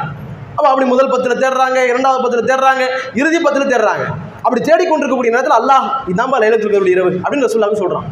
அப்போ 0.58 0.68
அப்படி 0.72 0.88
முதல் 0.94 1.12
பத்தில் 1.14 1.42
தேடுறாங்க 1.44 1.78
இரண்டாவது 1.92 2.24
பத்தில் 2.24 2.50
தேடுறாங்க 2.52 2.84
இறுதி 3.22 3.40
பத்தில் 3.46 3.72
தேடுறாங்க. 3.74 4.04
அப்படி 4.46 4.62
தேடிக்கொண்டிருக்கக்கூடிய 4.70 5.34
நேரத்தில் 5.36 5.58
அல்லாஹ் 5.62 5.86
இதான்பா 6.14 6.40
லைலத்துல் 6.44 6.74
கதருடைய 6.74 6.96
இரவு 6.98 7.12
அப்படின்னு 7.24 7.48
ரசூல்லாவுக்கு 7.50 7.84
சொல்கிறான் 7.84 8.08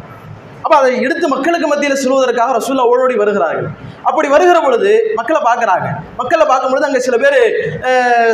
அப்போ 0.72 0.84
அதை 0.84 0.92
எடுத்து 1.06 1.26
மக்களுக்கு 1.32 1.66
மத்தியில் 1.70 2.00
சொல்வதற்காக 2.02 2.52
ரசூல்லா 2.56 2.84
ஓடோடி 2.90 3.16
வருகிறார்கள். 3.22 3.66
அப்படி 4.08 4.28
வருகிற 4.34 4.58
பொழுது 4.64 4.90
மக்களை 5.18 5.40
பார்க்குறாங்க. 5.48 5.88
மக்களை 6.20 6.44
பார்க்கும்பொழுது 6.50 6.86
அங்கே 6.88 7.00
சில 7.06 7.16
பேர் 7.22 7.36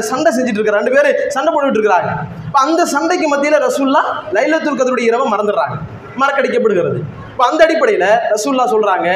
சண்டை 0.08 0.30
செஞ்சுட்டு 0.36 0.58
இருக்கிறாங்க 0.58 0.82
ரெண்டு 0.82 0.94
பேர் 0.96 1.08
சண்டை 1.36 1.50
போட்டுட்டு 1.54 1.78
இருக்கிறாங்க. 1.78 2.10
இப்போ 2.46 2.60
அந்த 2.66 2.84
சண்டைக்கு 2.94 3.26
மத்தியில் 3.32 3.58
ரசூல்லா 3.66 4.02
லைலத்துல் 4.36 4.78
கதருடைய 4.80 5.10
இரவை 5.10 5.26
மறந்துடுறாங்க. 5.32 5.76
மறக்கடிக்கப்படுகிறது. 6.22 7.00
இப்போ 7.32 7.44
அந்த 7.50 7.60
அடிப்படையில் 7.66 8.08
ரசூல்லா 8.34 8.66
சொல்கிறாங்க 8.74 9.08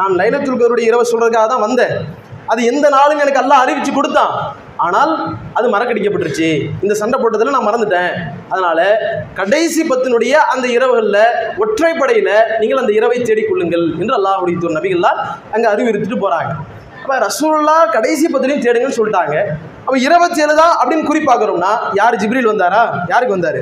நான் 0.00 0.16
லைலத்துல் 0.22 0.60
கதருடைய 0.62 0.86
இரவை 0.92 1.06
சொல்கிறதுக்காக 1.12 1.46
தான் 1.54 1.64
வந்தேன். 1.66 1.94
அது 2.54 2.62
எந்த 2.72 2.86
நாளும் 2.96 3.22
எனக்கு 3.24 3.42
எல்லாம் 3.44 3.62
அறிவிச்சு 3.66 3.94
கொடுத்தான். 4.00 4.32
ஆனால் 4.86 5.12
அது 5.58 5.66
மறக்கடிக்கப்பட்டுருச்சு. 5.74 6.48
இந்த 6.84 6.94
சண்டை 7.00 7.16
போட்டதில் 7.22 7.54
நான் 7.56 7.66
மறந்துட்டேன். 7.68 8.12
அதனால் 8.52 8.84
கடைசி 9.40 9.82
பத்தினுடைய 9.90 10.34
அந்த 10.52 10.66
இரவுகளில் 10.76 11.20
ஒற்றைப்படையில் 11.64 12.32
நீங்கள் 12.60 12.80
அந்த 12.82 12.92
இரவை 12.98 13.18
தேடிக்கொள்ளுங்கள் 13.28 13.84
என்று 14.00 14.14
அல்லாஹுடைய 14.18 14.56
தூர் 14.62 14.78
நபிகள்லாம் 14.78 15.20
அங்கே 15.56 15.68
அறிவுறுத்திட்டு 15.74 16.18
போகிறாங்க 16.24 16.52
அப்போ 17.02 17.14
ரசூல்லா 17.26 17.76
கடைசி 17.94 18.26
பத்திலையும் 18.32 18.64
தேடுங்கன்னு 18.64 18.98
சொல்லிட்டாங்க. 18.98 19.36
அப்போ 19.84 19.96
இருபத்தேழு 20.06 20.52
தான் 20.62 20.74
அப்படின்னு 20.80 21.08
குறிப்பாக்குறோம்னா 21.08 21.70
யார் 22.00 22.18
ஜிப்ரில் 22.22 22.50
வந்தாரா? 22.50 22.82
யாருக்கு 23.12 23.36
வந்தார்? 23.36 23.60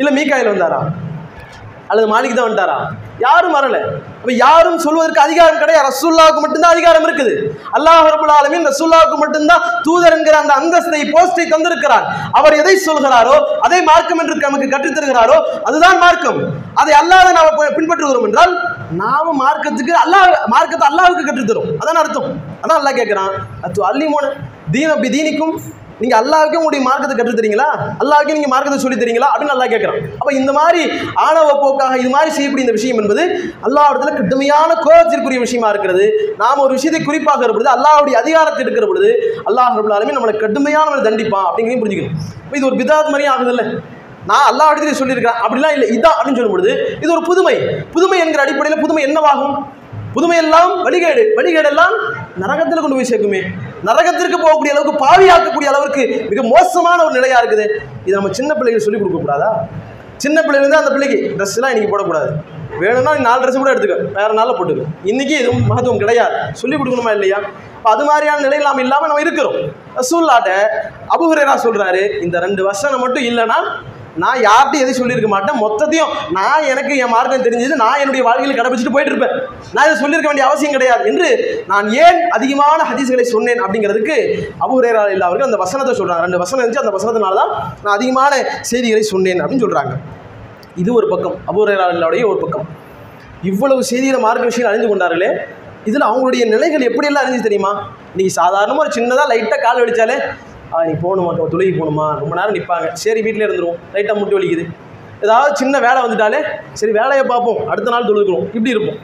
இல்லை 0.00 0.12
மீக்காயில் 0.18 0.52
வந்தாரா? 0.52 0.78
அல்லது 1.90 2.06
மாலிக் 2.12 2.36
தான் 2.38 2.46
வந்துட்டாரா? 2.46 2.78
யாரும் 3.26 3.54
வரல. 3.56 3.76
அப்போ 4.20 4.32
யாரும் 4.44 4.78
சொல்வதற்கு 4.84 5.20
அதிகாரம் 5.26 5.60
கிடையாது. 5.62 5.86
ரசூல்லாவுக்கு 5.90 6.40
மட்டும்தான் 6.44 6.74
அதிகாரம் 6.74 7.04
இருக்குது. 7.06 7.32
அல்லாஹ் 7.76 8.06
ரபுல் 8.14 8.34
ஆலமின் 8.36 8.66
ரசூல்லாவுக்கு 8.70 9.16
மட்டும்தான் 9.22 9.64
தூதர் 9.86 10.14
என்கிற 10.16 10.36
அந்த 10.42 10.52
அந்தஸ்தை 10.60 11.00
போஸ்டை 11.14 11.46
தந்திருக்கிறார். 11.54 12.06
அவர் 12.38 12.58
எதை 12.62 12.74
சொல்கிறாரோ 12.88 13.36
அதை 13.66 13.80
மார்க்கம் 13.90 14.22
என்று 14.22 14.36
நமக்கு 14.46 14.68
கற்றுத்தருகிறாரோ 14.74 15.36
அதுதான் 15.70 16.00
மார்க்கம். 16.04 16.40
அதை 16.82 16.94
அல்லாத 17.00 17.32
நாம 17.38 17.52
பின்பற்றுகிறோம் 17.78 18.26
என்றால் 18.30 18.54
நாம 19.02 19.34
மார்க்கத்துக்கு 19.42 19.92
அல்லாஹ் 20.04 20.26
மார்க்கத்தை 20.54 20.86
அல்லாவுக்கு 20.90 21.28
கற்றுத்தரும் 21.28 21.70
அதான் 21.82 22.00
அர்த்தம். 22.02 22.28
அதான் 22.62 22.78
அல்லாஹ் 22.80 22.98
கேட்கிறான். 23.00 23.34
அத்து 23.66 23.80
அல்லிமோன 23.90 24.26
தீன 24.74 24.90
தீனிக்கும் 25.14 25.54
நீங்க 26.02 26.16
அல்லாஹ்வுக்கு 26.20 26.58
உங்களுடைய 26.60 26.82
மார்க்கத்தை 26.88 27.16
கற்றுத் 27.16 27.40
தரீங்களா? 27.40 27.68
அல்லாஹ்வுக்கு 28.02 28.36
நீங்க 28.38 28.48
மார்க்கத்தை 28.48 28.78
சொல்லி 28.84 28.98
தரீங்களா? 29.02 29.28
அப்படின்னு 29.32 29.52
நல்லா 29.54 29.66
கேட்கிறான். 29.72 30.00
அப்ப 30.18 30.32
இந்த 30.32 30.52
மாதிரி 30.52 30.82
ஆணவ 31.14 31.48
போக்காக 31.62 31.98
இது 32.02 32.10
மாதிரி 32.10 32.30
செய்யக்கூடிய 32.30 32.66
இந்த 32.66 32.76
விஷயம் 32.78 32.98
என்பது 32.98 33.24
அல்லாஹ் 33.66 33.90
இடத்துல 33.92 34.14
கடுமையான 34.16 34.70
கோபத்திற்குரிய 34.74 35.38
விஷயமா 35.38 35.68
இருக்கிறது. 35.68 36.34
நாம் 36.38 36.58
ஒரு 36.58 36.72
விஷயத்தை 36.72 37.04
குறிப்பாக 37.04 37.46
பொழுது 37.46 37.70
அல்லாவுடைய 37.70 38.16
அதிகாரத்தை 38.22 38.60
இருக்கிற 38.60 38.86
பொழுது 38.86 39.10
அல்லாஹ் 39.46 39.78
ரபுல்லாலுமே 39.78 40.16
நம்மளை 40.18 40.36
கடுமையான 40.36 41.00
தண்டிப்பான் 41.08 41.44
அப்படிங்கிறதையும் 41.48 41.84
புரிஞ்சுக்கணும். 41.84 42.16
இது 42.52 42.66
ஒரு 42.66 42.76
பிதாத் 42.76 43.12
மாதிரி 43.14 43.28
ஆகுதுல்ல. 43.28 43.64
நான் 44.26 44.46
அல்லா 44.50 44.64
இடத்துல 44.72 44.90
சொல்லியிருக்கிறேன். 44.90 45.40
அப்படிலாம் 45.44 45.72
இல்லை. 45.72 45.88
இதான் 45.88 46.16
அப்படின்னு 46.16 46.38
சொல்லும்பொழுது 46.38 46.72
இது 47.02 47.12
ஒரு 47.12 47.22
புதுமை. 47.22 47.54
புதுமை 47.92 48.18
என்கிற 48.18 48.42
அடிப்படையில் 48.42 48.80
புதுமை 48.80 49.04
என்னவாகும்? 49.04 49.54
புதுமையெல்லாம் 50.16 50.72
வழிகேடு. 50.86 51.22
வழிகேடெல்லாம் 51.36 51.94
நரகத்தில் 52.38 52.84
கொண்டு 52.84 52.96
போய் 52.96 53.10
சேர்க்குமே. 53.10 53.40
நரகத்திற்கு 53.88 54.38
போகக்கூடிய 54.44 54.72
அளவுக்கு 54.74 55.04
பாவியாக்கக்கூடிய 55.06 55.70
அளவுக்கு 55.72 56.02
மிக 56.30 56.42
மோசமான 56.54 56.98
ஒரு 57.06 57.14
நிலையா 57.18 57.38
இருக்குது. 57.42 57.66
இது 58.06 58.16
நம்ம 58.18 58.32
சின்ன 58.38 58.50
பிள்ளைகளுக்கு 58.58 58.86
சொல்லிக் 58.86 59.04
கொடுக்க 59.04 59.20
கூடாதா? 59.20 59.50
சின்ன 60.24 60.38
பிள்ளைங்க 60.46 60.76
அந்த 60.82 60.90
பிள்ளைக்கு 60.94 61.18
ட்ரெஸ்லாம் 61.38 61.72
இன்னைக்கு 61.72 61.92
போடக்கூடாது. 61.92 62.30
வேணும்னா 62.82 63.12
நீ 63.16 63.22
நாலு 63.28 63.40
ட்ரெஸ் 63.42 63.58
கூட 63.62 63.70
எடுத்துக்க. 63.72 63.96
வேற 64.18 64.28
நாளில் 64.38 64.58
போட்டுக்க. 64.58 64.84
இன்னைக்கு 65.10 65.34
எதுவும் 65.40 65.64
மகத்துவம் 65.70 66.02
கிடையாது. 66.02 66.36
சொல்லிக் 66.60 66.80
கொடுக்கணுமா 66.80 67.12
இல்லையா? 67.16 67.38
இப்போ 67.76 67.90
அது 67.94 68.04
மாதிரியான 68.08 68.42
நிலையில் 68.46 68.68
நாம் 68.68 68.82
இல்லாமல் 68.84 69.10
நம்ம 69.10 69.24
இருக்கிறோம். 69.24 69.56
ரசூல்லாட்ட 69.98 70.52
அபுஹுரேரா 71.14 71.56
சொல்றாரு 71.66 72.02
இந்த 72.26 72.38
ரெண்டு 72.46 72.62
வருஷம் 72.68 73.02
மட்டும் 73.04 73.26
இல்லைன்னா 73.30 73.58
நான் 74.22 74.38
யார்கிட்டையும் 74.46 74.84
எதையும் 74.84 75.00
சொல்லியிருக்க 75.00 75.28
மாட்டேன். 75.34 75.58
மொத்தத்தையும் 75.64 76.10
நான் 76.36 76.66
எனக்கு 76.72 76.92
என் 77.02 77.12
மார்க்கம் 77.14 77.44
தெரிஞ்சது 77.46 77.76
நான் 77.82 78.00
என்னுடைய 78.02 78.22
வாழ்க்கையில் 78.28 78.58
கடைபிடிச்சிட்டு 78.58 78.94
போயிட்டு 78.96 79.12
இருப்பேன். 79.12 79.34
நான் 79.74 79.86
இதை 79.88 79.96
சொல்லியிருக்க 80.02 80.30
வேண்டிய 80.30 80.46
அவசியம் 80.48 80.74
கிடையாது 80.76 81.04
என்று 81.10 81.28
நான் 81.72 81.86
ஏன் 82.04 82.18
அதிகமான 82.36 82.80
ஹதீஸ்களை 82.90 83.26
சொன்னேன் 83.34 83.62
அப்படிங்கிறதுக்கு 83.64 84.16
அபுரேரா 84.66 85.04
இல்லா 85.14 85.28
அவர்கள் 85.30 85.48
அந்த 85.50 85.60
வசனத்தை 85.64 85.94
சொல்கிறாங்க 86.00 86.26
ரெண்டு 86.26 86.42
வசனம் 86.44 86.62
இருந்துச்சு. 86.62 86.84
அந்த 86.84 86.94
வசனத்தினால 86.98 87.40
தான் 87.42 87.52
நான் 87.84 87.96
அதிகமான 87.98 88.32
செய்திகளை 88.70 89.02
சொன்னேன் 89.14 89.42
அப்படின்னு 89.42 89.66
சொல்கிறாங்க 89.66 89.94
இது 90.82 90.90
ஒரு 90.98 91.08
பக்கம். 91.14 91.36
அபூரேராவுடைய 91.50 92.24
ஒரு 92.34 92.40
பக்கம். 92.44 92.68
இவ்வளவு 93.50 93.82
செய்திகளை 93.90 94.20
மார்க்க 94.26 94.50
விஷயங்கள் 94.50 94.72
அறிந்து 94.74 94.90
கொண்டார்களே 94.92 95.32
இதில் 95.90 96.08
அவங்களுடைய 96.08 96.42
நிலைகள் 96.54 96.88
எப்படியெல்லாம் 96.88 97.24
அறிஞ்சு 97.24 97.46
தெரியுமா? 97.46 97.70
இன்றைக்கி 98.12 98.32
சாதாரணமாக 98.40 98.82
ஒரு 98.84 98.92
சின்னதாக 98.96 99.26
லைட்டாக 99.30 99.60
கால் 99.64 99.80
வலிச்சாலே 99.82 100.16
நீ 100.88 100.92
போகணுமா 101.04 101.30
துளைக்கு 101.52 101.74
போகணுமா? 101.80 102.06
ரொம்ப 102.22 102.34
நேரம் 102.38 102.56
நிற்பாங்க 102.58 102.86
சரி 102.92 103.22
வீட்டிலே 103.22 103.46
இருந்துருவோம். 103.48 103.78
லைட்டாக 103.94 104.16
முட்டி 104.18 104.36
வலிக்குது. 104.36 104.64
ஏதாவது 105.24 105.56
சின்ன 105.56 105.74
வேலை 105.86 105.98
வந்துட்டாலே 106.04 106.38
சரி 106.72 106.92
வேலையை 106.92 107.24
பார்ப்போம். 107.32 107.60
அடுத்த 107.72 107.90
நாள் 107.94 108.08
தொழுகிறோம். 108.10 108.46
இப்படி 108.56 108.70
இருப்போம். 108.70 108.98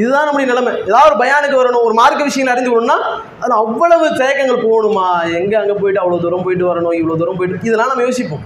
இதுதான் 0.00 0.24
நம்முடைய 0.24 0.46
நிலைமை. 0.52 0.72
ஏதாவது 0.88 1.08
ஒரு 1.10 1.18
பயானுக்கு 1.22 1.60
வரணும் 1.60 1.84
ஒரு 1.88 1.94
மார்க்க 2.00 2.28
விஷயங்கள் 2.28 2.54
அறிந்து 2.54 2.70
கொள்ளணும்னா 2.70 2.98
அதில் 3.40 3.56
அவ்வளவு 3.62 4.06
தயக்கங்கள் 4.20 4.64
போகணுமா? 4.66 5.06
எங்கே 5.40 5.56
அங்கே 5.62 5.74
போயிட்டு 5.80 6.02
அவ்வளோ 6.02 6.20
தூரம் 6.20 6.44
போயிட்டு 6.46 6.66
வரணும் 6.70 6.96
இவ்வளோ 7.00 7.16
தூரம் 7.20 7.36
போயிட்டு 7.36 7.66
இதெல்லாம் 7.68 7.90
நம்ம 7.92 8.02
யோசிப்போம். 8.02 8.44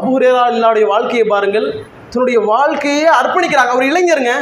அபுஹுரேலாவுடைய 0.00 0.86
வாழ்க்கையை 0.86 1.26
பாருங்கள். 1.34 1.68
தன்னுடைய 2.10 2.40
வாழ்க்கையே 2.52 3.06
அர்ப்பணிக்கிறாங்க. 3.20 3.72
அவர் 3.76 3.88
இளைஞருங்க. 3.90 4.34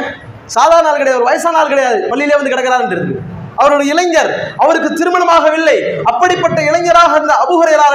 சாதாரண 0.57 0.89
ஆள் 0.89 0.99
கிடையாது. 1.01 1.19
ஒரு 1.21 1.29
வயசான 1.29 1.57
ஆள் 1.57 1.73
கிடையாது. 1.73 2.01
பள்ளியிலே 2.11 2.35
வந்து 2.39 2.53
கிடக்கிறாருன்றது 2.53 3.05
அவர் 3.61 3.75
ஒரு 3.77 3.85
இளைஞர் 3.93 4.31
அவருக்கு 4.63 4.89
திருமணமாகவில்லை. 4.99 5.77
அப்படிப்பட்ட 6.11 6.59
இளைஞராக 6.69 7.11
இருந்த 7.19 7.35
அபுஹுரேரா 7.43 7.85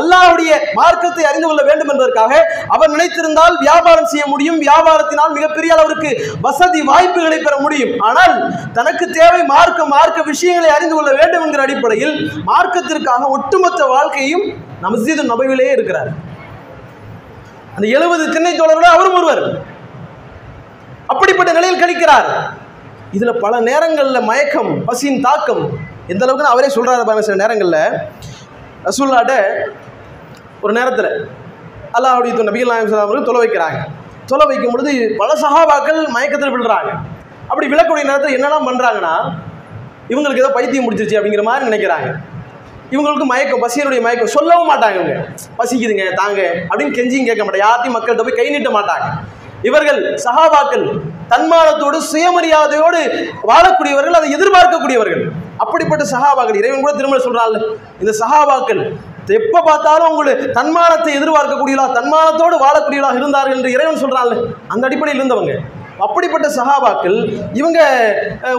அல்லாஹுடைய 0.00 0.50
மார்க்கத்தை 0.78 1.24
அறிந்து 1.30 1.46
கொள்ள 1.48 1.62
வேண்டும் 1.68 1.90
என்பதற்காக 1.92 2.32
அவர் 2.74 2.92
நினைத்திருந்தால் 2.94 3.56
வியாபாரம் 3.66 4.10
செய்ய 4.12 4.24
முடியும் 4.32 4.58
வியாபாரத்தினால் 4.66 5.34
மிகப்பெரிய 5.38 5.70
அளவிற்கு 5.76 6.10
வசதி 6.46 6.80
வாய்ப்புகளை 6.90 7.38
பெற 7.46 7.54
முடியும். 7.64 7.92
ஆனால் 8.08 8.34
தனக்கு 8.78 9.04
தேவை 9.18 9.42
மார்க்க 9.52 9.90
மார்க்க 9.94 10.28
விஷயங்களை 10.30 10.70
அறிந்து 10.76 10.94
கொள்ள 10.96 11.10
வேண்டும் 11.20 11.44
என்கிற 11.46 11.62
அடிப்படையில் 11.66 12.14
மார்க்கத்திற்காக 12.50 13.28
ஒட்டுமொத்த 13.36 13.80
வாழ்க்கையும் 13.94 14.44
நமசீது 14.84 15.24
நபையிலேயே 15.32 15.72
இருக்கிறார். 15.76 16.10
அந்த 17.76 17.86
எழுபது 17.96 18.24
திண்ணை 18.34 18.52
தோழரோட 18.54 18.88
அவரும் 18.96 19.18
ஒருவர். 19.18 19.44
அப்படிப்பட்ட 21.12 21.50
நிலையில் 21.56 21.82
கழிக்கிறார் 21.82 22.28
இதில் 23.16 23.40
பல 23.44 23.54
நேரங்களில் 23.68 24.26
மயக்கம் 24.30 24.72
பசியின் 24.88 25.22
தாக்கம் 25.26 25.62
எந்த 26.12 26.22
அளவுக்குன்னு 26.24 26.52
அவரே 26.54 26.68
சொல்கிறாரு 26.76 27.04
பாருங்க 27.08 27.24
சில 27.28 27.38
நேரங்களில். 27.42 27.82
ரசூல்லாட்ட 28.88 29.34
ஒரு 30.64 30.72
நேரத்தில் 30.78 31.10
அல்லாஹுடைய 31.96 32.32
தூதர் 32.34 32.48
நபிகள் 32.50 32.70
நாயகம் 32.72 32.90
ஸல்லல்லாஹு 32.90 33.28
தொலை 33.28 33.40
வைக்கிறாங்க. 33.44 33.78
தொலை 34.30 34.44
வைக்கும் 34.50 34.72
பொழுது 34.74 34.92
பல 35.20 35.30
சகாபாக்கள் 35.44 36.00
மயக்கத்தில் 36.16 36.52
விழுறாங்க. 36.54 36.90
அப்படி 37.50 37.66
விழக்கூடிய 37.72 38.04
நேரத்தில் 38.10 38.36
என்னெல்லாம் 38.38 38.66
பண்ணுறாங்கன்னா 38.68 39.14
இவங்களுக்கு 40.12 40.42
ஏதோ 40.42 40.52
பைத்தியம் 40.56 40.84
முடிச்சிருச்சு 40.86 41.18
அப்படிங்கிற 41.18 41.42
மாதிரி 41.48 41.68
நினைக்கிறாங்க. 41.70 42.08
இவங்களுக்கு 42.94 43.26
மயக்கம் 43.32 43.62
பசியனுடைய 43.64 44.00
மயக்கம் 44.06 44.32
சொல்லவும் 44.36 44.70
மாட்டாங்க 44.72 44.96
இவங்க. 45.00 45.16
பசிக்குதுங்க 45.58 46.06
தாங்க 46.22 46.40
அப்படின்னு 46.70 46.96
கெஞ்சியும் 46.98 47.28
கேட்க 47.28 47.42
மாட்டாங்க. 47.42 47.64
யார்த்தையும் 47.66 47.96
மக்கள்கிட்ட 47.96 48.24
போய் 48.28 48.38
கை 48.40 48.48
நீட்ட 48.54 48.70
மாட்டாங்க. 48.78 49.06
இவர்கள் 49.68 50.00
சகாபாக்கள் 50.24 50.84
தன்மானத்தோடு 51.32 51.98
சுயமரியாதையோடு 52.10 53.00
வாழக்கூடியவர்கள் 53.50 54.18
அதை 54.18 54.28
எதிர்பார்க்கக்கூடியவர்கள். 54.36 55.22
அப்படிப்பட்ட 55.62 56.04
சகாபாக்கள் 56.12 56.60
இறைவன் 56.60 56.84
கூட 56.84 56.92
திரும்ப 57.00 57.18
சொல்றாள் 57.26 57.56
இந்த 58.02 58.12
சகாபாக்கள் 58.22 58.82
எப்ப 59.38 59.60
பார்த்தாலும் 59.66 60.10
உங்களுக்கு 60.12 60.46
தன்மானத்தை 60.58 61.10
எதிர்பார்க்கக்கூடியவர்களா 61.18 61.96
தன்மானத்தோடு 61.98 62.56
வாழக்கூடியவர்களாக 62.64 63.20
இருந்தார்கள் 63.20 63.56
என்று 63.58 63.74
இறைவன் 63.76 64.02
சொல்றாங்க 64.04 64.34
அந்த 64.72 64.82
அடிப்படையில் 64.88 65.20
இருந்தவங்க. 65.22 65.54
அப்படிப்பட்ட 66.04 66.46
சகாபாக்கள் 66.58 67.16
இவங்க 67.60 67.80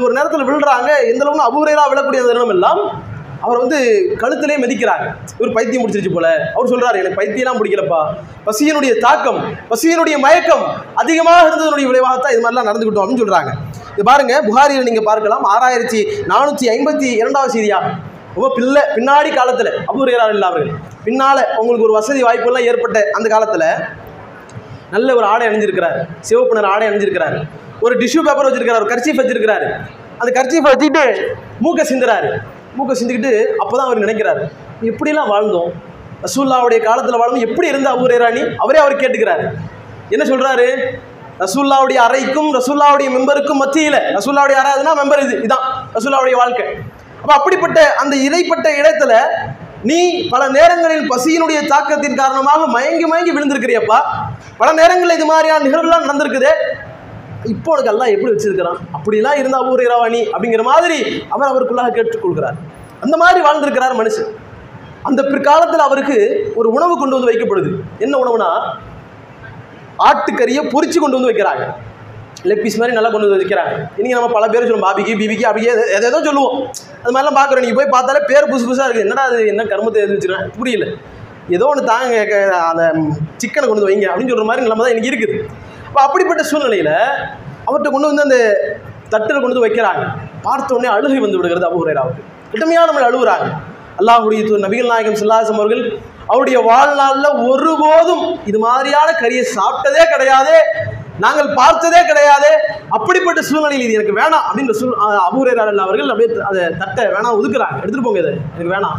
ஒரு 0.04 0.12
நேரத்தில் 0.18 0.46
விழுறாங்க 0.48 0.90
எந்த 1.12 1.22
அளவுக்கு 1.24 1.48
அபூரையிலா 1.48 1.86
விழக்கூடிய 1.92 2.22
தருணம் 2.28 2.54
எல்லாம் 2.56 2.82
அவர் 3.46 3.62
வந்து 3.64 3.78
கழுத்திலே 4.22 4.56
மிதிக்கிறாங்க 4.64 5.06
இவர் 5.40 5.54
பைத்தியம் 5.56 5.84
முடிச்சிருச்சு 5.84 6.14
போல. 6.16 6.28
அவர் 6.56 6.72
சொல்றாரு 6.74 6.98
எனக்கு 7.02 7.20
பைத்தியம்லாம் 7.22 7.60
பிடிக்கலப்பா. 7.62 8.02
பசியினுடைய 8.48 8.92
தாக்கம் 9.06 9.40
பசியினுடைய 9.72 10.16
மயக்கம் 10.26 10.64
அதிகமாக 11.02 11.42
இருந்ததனுடைய 11.48 11.88
விளைவாகத்தான் 11.92 12.34
இது 12.36 12.44
மாதிரிலாம் 12.44 12.70
நடந்துக்கிட்டோம் 12.70 13.04
அப்படின்னு 13.04 13.24
சொல்றாங்க. 13.24 13.52
இது 13.96 14.04
பாருங்க 14.12 14.36
புகாரியில் 14.50 14.88
நீங்க 14.90 15.02
பார்க்கலாம். 15.10 15.44
ஆறாயிரத்தி 15.54 16.02
நானூற்றி 16.34 16.68
ஐம்பத்தி 16.76 17.10
இரண்டாவது 17.22 17.54
செய்தியாக 17.58 17.90
ரொம்ப 18.36 18.50
பிள்ளை 18.58 18.82
பின்னாடி 18.96 19.30
காலத்தில் 19.36 19.72
அபூரையரா 19.92 20.28
இல்ல 20.34 20.46
அவர்கள். 20.52 20.78
பின்னால 21.06 21.38
உங்களுக்கு 21.62 21.88
ஒரு 21.88 21.98
வசதி 22.00 22.24
வாய்ப்பெல்லாம் 22.24 22.68
ஏற்பட்ட 22.72 23.00
அந்த 23.14 23.28
காலத்தில் 23.30 23.68
நல்ல 24.92 25.10
ஒரு 25.16 25.26
ஆடை 25.26 25.48
அணிஞ்சிருக்கிறார். 25.48 25.98
சிவப்பு 26.20 26.56
நிற 26.56 26.68
ஆடை 26.68 26.88
அணிஞ்சிருக்கிறார். 26.90 27.36
ஒரு 27.82 27.94
டிஷ்யூ 27.98 28.22
பேப்பர் 28.28 28.48
வச்சிருக்கிறார் 28.48 28.82
ஒரு 28.84 28.90
கர்ச்சீஃப் 28.94 29.22
வச்சிருக்கிறாரு. 29.22 29.68
அந்த 30.22 30.32
கர்ச்சீஃப் 30.38 30.68
வச்சுட்டு 30.72 31.04
மூக்க 31.66 31.84
சிந்துறாரு. 31.92 32.32
மூக்கை 32.76 32.96
சிந்திக்கிட்டு 33.02 33.32
அப்பதான் 33.64 33.88
அவர் 33.88 34.04
நினைக்கிறாரு. 34.06 34.44
எப்படிலாம் 34.82 35.32
வாழ்ந்தோம்? 35.34 35.72
ரசூல்லாவுடைய 36.24 36.84
காலத்தில் 36.84 37.20
வாழ்ந்தோம் 37.22 37.48
எப்படி 37.48 37.68
இருந்தால் 37.68 38.00
ஊரே 38.00 38.18
ராணி 38.18 38.42
அவரே 38.58 38.80
அவர் 38.80 39.02
கேட்டுக்கிறாரு. 39.02 39.46
என்ன 40.10 40.24
சொல்கிறாரு 40.26 40.68
ரசூல்லாவுடைய 41.40 42.00
அறைக்கும் 42.08 42.50
ரசூல்லாவுடைய 42.58 43.10
மெம்பருக்கும் 43.16 43.62
மத்தியில் 43.64 44.00
ரசூல்லாவுடைய 44.18 44.58
அறைனா 44.62 44.92
மெம்பர் 45.00 45.24
இது 45.24 45.36
இதான் 45.38 45.66
ரசூல்லாவுடைய 45.96 46.36
வாழ்க்கை. 46.36 46.66
அப்போ 47.22 47.34
அப்படிப்பட்ட 47.34 47.94
அந்த 47.96 48.16
இடைப்பட்ட 48.16 48.68
இடத்துல 48.82 49.14
நீ 49.84 50.28
பல 50.28 50.50
நேரங்களில் 50.50 51.10
பசியினுடைய 51.12 51.60
தாக்கத்தின் 51.68 52.16
காரணமாக 52.16 52.68
மயங்கி 52.68 53.06
மயங்கி 53.06 53.32
விழுந்திருக்கிறியப்பா. 53.32 54.00
பல 54.58 54.74
நேரங்களில் 54.74 55.16
இது 55.16 55.26
மாதிரியான 55.26 55.64
நிகழ்வுலாம் 55.68 56.08
நடந்திருக்குது. 56.08 56.52
இப்போ 57.50 57.70
உனக்கு 57.74 57.92
எல்லாம் 57.92 58.12
எப்படி 58.14 58.32
வச்சிருக்கிறான்? 58.34 58.80
அப்படிலாம் 58.96 59.38
இருந்தால் 59.42 59.68
ஊர் 59.72 59.84
நீ 60.16 60.22
அப்படிங்கிற 60.34 60.64
மாதிரி 60.72 60.98
அவர் 61.34 61.52
அவருக்குள்ளாக 61.52 61.94
கேட்டுக்கொள்கிறார். 61.98 62.58
அந்த 63.06 63.16
மாதிரி 63.22 63.40
வாழ்ந்திருக்கிறார் 63.46 64.00
மனுஷன். 64.00 64.32
அந்த 65.10 65.22
பிற்காலத்தில் 65.30 65.86
அவருக்கு 65.86 66.18
ஒரு 66.60 66.68
உணவு 66.78 66.94
கொண்டு 66.98 67.16
வந்து 67.18 67.30
வைக்கப்படுது. 67.30 67.70
என்ன 68.06 68.14
உணவுனா? 68.24 68.50
ஆட்டுக்கறியை 70.08 70.62
பொறிச்சு 70.74 71.00
கொண்டு 71.00 71.18
வந்து 71.18 71.32
வைக்கிறாங்க. 71.32 71.64
லெக் 72.50 72.62
பீஸ் 72.66 72.78
மாதிரி 72.82 72.96
நல்லா 72.98 73.10
கொண்டு 73.14 73.28
வந்து 73.28 73.42
வைக்கிறாங்க. 73.42 73.74
இன்றைக்கி 73.98 74.16
நம்ம 74.18 74.30
பல 74.36 74.46
பேர் 74.54 74.68
சொல்லுவோம் 74.68 74.86
பாபிக்கு 74.88 75.14
பிபிக்கு 75.22 75.48
அப்படியே 75.50 75.72
எதோ 76.10 76.22
சொல்லுவோம். 76.28 76.56
அது 77.02 77.14
மாதிரிலாம் 77.16 77.40
பார்க்குறோம். 77.40 77.64
நீங்கள் 77.66 77.80
போய் 77.80 77.94
பார்த்தாலே 77.96 78.22
பேர் 78.32 78.50
புதுசு 78.52 78.68
புதுசாக 78.70 78.88
இருக்குது 78.88 79.06
என்னடா 79.08 79.26
அது 79.32 79.40
என்ன 79.54 79.66
கருமத்தை 79.72 80.02
எது 80.06 80.16
வச்சுருவேன் 80.16 80.48
புரியல. 80.60 80.88
ஏதோ 81.58 81.68
ஒன்று 81.72 81.84
தாங்க 81.92 82.40
அந்த 82.72 82.84
சிக்கனை 83.44 83.66
கொண்டு 83.68 83.88
வைங்க 83.90 84.08
அப்படின்னு 84.12 84.34
சொல்கிற 84.34 84.48
மாதிரி 84.50 84.66
நிலமை 84.68 84.84
தான் 84.86 84.94
எனக்கு 84.96 85.12
இருக்குது. 85.12 85.38
இப்போ 85.92 86.04
அப்படிப்பட்ட 86.08 86.44
சூழ்நிலையில் 86.50 86.94
அவர்கிட்ட 87.68 87.90
கொண்டு 87.94 88.10
வந்து 88.10 88.26
அந்த 88.26 88.38
தட்டில் 89.14 89.42
கொண்டு 89.42 89.48
வந்து 89.48 89.64
வைக்கிறாங்க. 89.64 90.04
பார்த்த 90.46 90.76
உடனே 90.76 90.90
அழுகை 90.94 91.18
வந்து 91.20 91.38
விடுகிறது 91.38 91.68
அபு 91.70 91.80
ஹுரேராவுக்கு. 91.82 92.22
கிட்டமையாக 92.52 92.86
நம்மளை 92.90 93.08
அழுகுறாங்க. 93.08 93.48
அல்லாஹுடைய 94.00 94.42
தூர் 94.48 94.64
நபிகள் 94.66 94.92
நாயகம் 94.92 95.18
சில்லாசம் 95.22 95.60
அவர்கள் 95.60 95.84
அவருடைய 96.28 96.60
வாழ்நாளில் 96.68 97.30
ஒருபோதும் 97.50 98.24
இது 98.50 98.60
மாதிரியான 98.60 99.10
கறியை 99.22 99.44
சாப்பிட்டதே 99.58 100.04
கிடையாது 100.14 100.54
நாங்கள் 101.20 101.50
பார்த்ததே 101.54 102.02
கிடையாது 102.12 102.52
அப்படிப்பட்ட 102.90 103.42
சூழ்நிலையில் 103.42 103.86
இது 103.88 103.98
எனக்கு 103.98 104.16
வேணாம் 104.22 104.46
அப்படின்ற 104.48 104.76
சூழ் 104.82 104.96
அபூரேரால் 105.28 105.84
அவர்கள் 105.88 106.14
அப்படியே 106.14 106.30
அதை 106.52 106.62
தட்டை 106.84 107.06
வேணாம் 107.16 107.36
ஒதுக்குறாங்க. 107.40 107.78
எடுத்துகிட்டு 107.82 108.08
போங்க 108.10 108.20
இதை. 108.20 108.34
எனக்கு 108.56 108.74
வேணாம். 108.76 108.98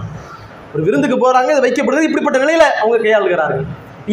ஒரு 0.74 0.84
விருந்துக்கு 0.88 1.18
போகிறாங்க 1.24 1.50
இது 1.54 1.64
வைக்கப்படுறது 1.66 2.08
இப்படிப்பட்ட 2.08 2.38
நிலையில் 2.38 2.66
அவங்க 2.82 2.98
கையாளுகிறார்கள். 2.98 3.64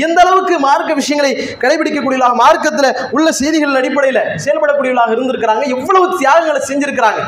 எந்த 0.05 0.17
அளவுக்கு 0.23 0.55
மார்க்க 0.65 0.99
விஷயங்களை 1.01 1.31
கடைபிடிக்கக்கூடியவர்களாக 1.61 2.37
மார்க்கத்தில் 2.43 2.89
உள்ள 3.15 3.27
செய்திகள் 3.39 3.79
அடிப்படையில் 3.79 4.21
செயல்படக்கூடியவர்களாக 4.43 5.15
இருந்திருக்கிறாங்க 5.15 5.63
எவ்வளவு 5.75 6.05
தியாகங்களை 6.21 6.61
செஞ்சிருக்கிறாங்க. 6.69 7.21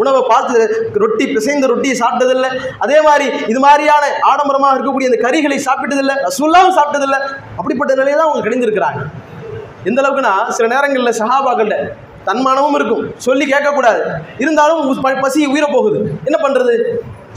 உணவை 0.00 0.20
பார்த்து 0.30 0.58
ரொட்டி 1.02 1.24
பிசைந்த 1.34 1.68
ரொட்டியை 1.72 1.94
சாப்பிட்டதில்லை. 2.00 2.50
அதே 2.84 2.98
மாதிரி 3.06 3.26
இது 3.52 3.60
மாதிரியான 3.66 4.04
ஆடம்பரமாக 4.30 4.74
இருக்கக்கூடிய 4.76 5.10
அந்த 5.10 5.20
கறிகளை 5.26 5.58
சாப்பிட்டதில்லை 5.68 6.16
ரசூல்லாவும் 6.26 6.76
சாப்பிட்டதில்லை. 6.78 7.20
அப்படிப்பட்ட 7.58 7.92
நிலையை 8.00 8.16
தான் 8.18 8.28
அவங்க 8.28 8.44
கிடைந்திருக்கிறாங்க. 8.48 9.00
எந்த 9.88 9.98
அளவுக்குன்னா 10.02 10.34
சில 10.58 10.68
நேரங்களில் 10.74 11.18
சஹாபாக்கள்கிட்ட 11.20 11.78
தன்மானமும் 12.28 12.76
இருக்கும். 12.78 13.02
சொல்லி 13.26 13.44
கேட்கக்கூடாது. 13.54 14.00
இருந்தாலும் 14.44 15.02
பசி 15.24 15.46
உயிரை 15.54 15.68
போகுது. 15.74 15.98
என்ன 16.28 16.38
பண்ணுறது 16.44 16.74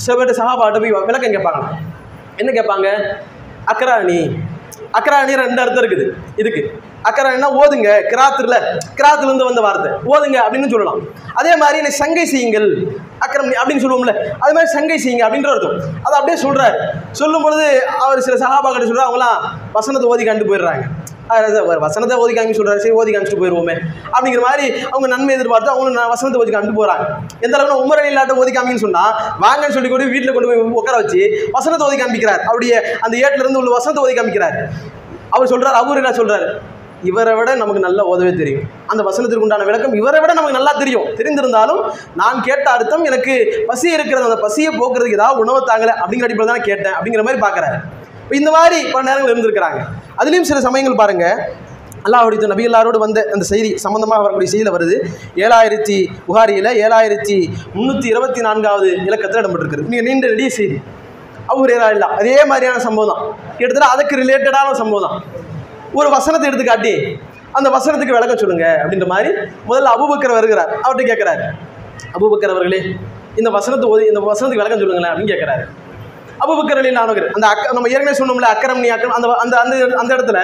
சில 0.04 0.14
பேர்கிட்ட 0.14 0.40
சஹாபாட்ட 0.42 0.80
போய் 0.86 0.96
விளக்கம் 1.10 1.36
கேட்பாங்க 1.36 1.64
என்ன 2.42 2.50
கேட்பாங்க? 2.60 2.88
அக்கராணி 3.72 4.20
அக்கராணி 4.98 5.34
ரெண்டு 5.36 5.62
அர்த்தம் 5.62 5.84
இருக்குது. 5.84 6.06
இதுக்கு. 6.36 6.62
அக்கராணினா 7.10 7.50
ஓதுங்க 7.62 7.90
கிராத்துல 8.14 8.56
கிராத்துல 9.00 9.28
இருந்து 9.28 9.48
வந்த 9.50 9.62
வார்த்தை. 9.62 9.92
ஓதுங்க 10.14 10.38
அப்படின்னு 10.46 10.70
சொல்லலாம். 10.70 11.02
அதே 11.34 11.56
மாதிரி 11.56 11.78
என்னை 11.78 11.92
சங்கை 11.92 12.26
செய்யுங்கள் 12.26 12.68
அக்கரம் 13.26 13.54
அப்படின்னு 13.62 13.84
சொல்லுவோம்ல 13.86 14.14
அது 14.44 14.54
மாதிரி 14.56 14.72
சங்கை 14.78 14.98
செய்யுங்க 15.06 15.24
அப்படின்ற 15.26 15.52
அர்த்தம். 15.54 15.78
அதை 16.04 16.16
அப்படியே 16.20 16.38
சொல்றாரு. 16.46 16.80
சொல்லும் 17.12 17.44
பொழுது 17.44 17.88
அவர் 17.88 18.26
சில 18.28 18.38
சகாபாக்கிட்ட 18.46 18.90
சொல்றாரு 18.92 19.10
அவங்களாம் 19.10 19.40
வசனத்தை 19.72 20.10
ஓதி 20.10 20.26
கண்டு 20.26 20.50
போயிடுறாங்க. 20.50 20.84
வசனத்தை 21.86 22.16
ஓதி 22.24 22.34
காமி 22.38 22.54
சரி 22.58 22.94
ஓதி 23.00 23.12
காமிச்சிட்டு 23.14 23.42
போயிடுவோமே 23.44 23.76
அப்படிங்கிற 24.14 24.42
மாதிரி 24.48 24.66
அவங்க 24.94 25.08
நன்மை 25.14 25.34
எதிர்பார்த்து 25.38 25.74
அவங்க 25.74 25.90
நான் 26.00 26.12
வசனத்தை 26.14 26.40
ஓதி 26.42 26.52
காமிட்டு 26.56 26.80
போகிறாங்க 26.80 27.06
எந்த 27.46 27.54
அளவுக்கு 27.58 27.84
உமர் 27.84 28.02
இல்லாட்ட 28.12 28.40
ஓதி 28.44 28.54
காமின்னு 28.58 28.94
வாங்கன்னு 29.44 29.76
சொல்லி 29.78 29.90
கொண்டு 29.92 30.12
வீட்டில் 30.16 30.34
கொண்டு 30.36 30.50
போய் 30.50 30.64
உட்கார 30.82 30.98
வச்சு 31.02 31.22
வசனத்தை 31.58 31.86
ஓதி 31.90 31.98
காமிக்கிறார். 32.02 32.42
அவருடைய 32.50 32.74
அந்த 33.06 33.14
ஏட்டிலிருந்து 33.26 33.62
உள்ள 33.62 33.72
வசனத்தை 33.78 34.04
ஓதி 34.06 34.16
காமிக்கிறார். 34.20 34.58
அவர் 35.36 35.52
சொல்கிறார் 35.54 35.80
அவர் 35.82 36.02
என்ன 36.02 36.14
சொல்கிறார் 36.20 36.46
இவரை 37.10 37.34
விட 37.40 37.50
நமக்கு 37.60 37.82
நல்லா 37.86 38.04
ஓதவே 38.12 38.32
தெரியும். 38.40 38.64
அந்த 38.92 39.02
வசனத்திற்கு 39.10 39.46
உண்டான 39.46 39.66
விளக்கம் 39.68 39.94
இவரை 40.00 40.20
விட 40.22 40.32
நமக்கு 40.38 40.58
நல்லா 40.58 40.74
தெரியும். 40.80 41.06
தெரிந்திருந்தாலும் 41.20 41.82
நான் 42.22 42.44
கேட்ட 42.48 42.68
அர்த்தம் 42.76 43.06
எனக்கு 43.10 43.36
பசி 43.70 43.88
இருக்கிறது. 43.98 44.28
அந்த 44.30 44.40
பசியை 44.46 44.72
போக்குறதுக்கு 44.80 45.18
ஏதாவது 45.20 45.42
உணவு 45.44 45.62
தாங்கலை 45.72 45.94
அப்படிங்கிற 46.02 46.28
அடிப்படையில் 46.28 46.54
தான் 46.54 46.68
கேட்டேன் 46.70 46.96
அப்படிங்கிற 46.98 47.24
மாதிரி 47.28 47.42
பார்க்குறாரு. 47.46 47.80
இந்த 48.38 48.50
மாதிரி 48.58 48.78
பல 48.94 49.02
நேரங்கள் 49.10 49.34
இருந்திருக்கிறாங்க. 49.34 49.80
அதுலேயும் 50.20 50.48
சில 50.50 50.60
சமயங்கள் 50.68 51.02
பாருங்கள் 51.02 51.40
அல்லாஹுடைய 52.08 52.48
நபி 52.52 52.66
எல்லாரோடு 52.70 52.98
வந்த 53.04 53.20
அந்த 53.36 53.46
செய்தி 53.52 53.70
சம்பந்தமாக 53.84 54.22
வரக்கூடிய 54.26 54.50
செய்தியில் 54.52 54.76
வருது. 54.76 54.96
ஏழாயிரத்தி 55.46 55.98
புகாரியில் 56.28 56.70
ஏழாயிரத்தி 56.84 57.38
முந்நூற்றி 57.76 58.08
இருபத்தி 58.14 58.42
நான்காவது 58.48 58.90
இலக்கத்தில் 59.08 59.42
இடம்பெற்றிருக்கிறது. 59.42 59.90
மிக 59.94 60.02
நீண்ட 60.08 60.28
நெடிய 60.34 60.50
செய்தி. 60.60 60.78
அவர் 61.54 61.74
ஏதா 61.76 61.88
இல்லை. 61.96 62.08
அதே 62.20 62.38
மாதிரியான 62.52 62.82
சம்பவம் 62.86 63.12
தான். 63.12 63.24
கிட்டத்தட்ட 63.58 63.90
அதுக்கு 63.96 64.16
ரிலேட்டடான 64.22 64.76
சம்பவம் 64.82 65.06
தான். 65.08 65.18
ஒரு 66.00 66.10
வசனத்தை 66.16 66.48
எடுத்துக்காட்டி 66.50 66.94
அந்த 67.58 67.68
வசனத்துக்கு 67.76 68.16
விளக்கம் 68.18 68.42
சொல்லுங்க 68.44 68.66
அப்படின்ற 68.82 69.08
மாதிரி 69.14 69.30
முதல்ல 69.70 69.94
அபுபக்கர் 69.98 70.38
வருகிறார். 70.40 70.72
அவர்கிட்ட 70.84 71.12
கேட்குறாரு. 71.12 71.46
அபுபக்கர் 72.18 72.54
அவர்களே 72.56 72.82
இந்த 73.40 73.50
வசனத்தை 73.58 73.88
ஓதி 73.94 74.04
இந்த 74.14 74.22
வசனத்துக்கு 74.32 74.64
விளக்கம் 74.64 74.82
சொல்லுங்களேன் 74.84 75.12
அப்படின்னு 75.12 75.32
கேட்குறாரு. 75.34 75.64
அபுபக்கர் 76.44 76.82
அலி 76.82 76.92
அந்த 77.38 77.46
அக்க 77.54 77.66
நம்ம 77.78 77.90
ஏற்கனவே 77.96 78.20
சொன்னோம்ல 78.22 78.52
அக்கரம் 78.56 78.84
நீ 78.86 78.92
அக்கரம் 78.98 79.18
அந்த 79.18 79.28
அந்த 79.46 79.56
அந்த 79.64 79.76
அந்த 80.04 80.12
இடத்துல 80.18 80.42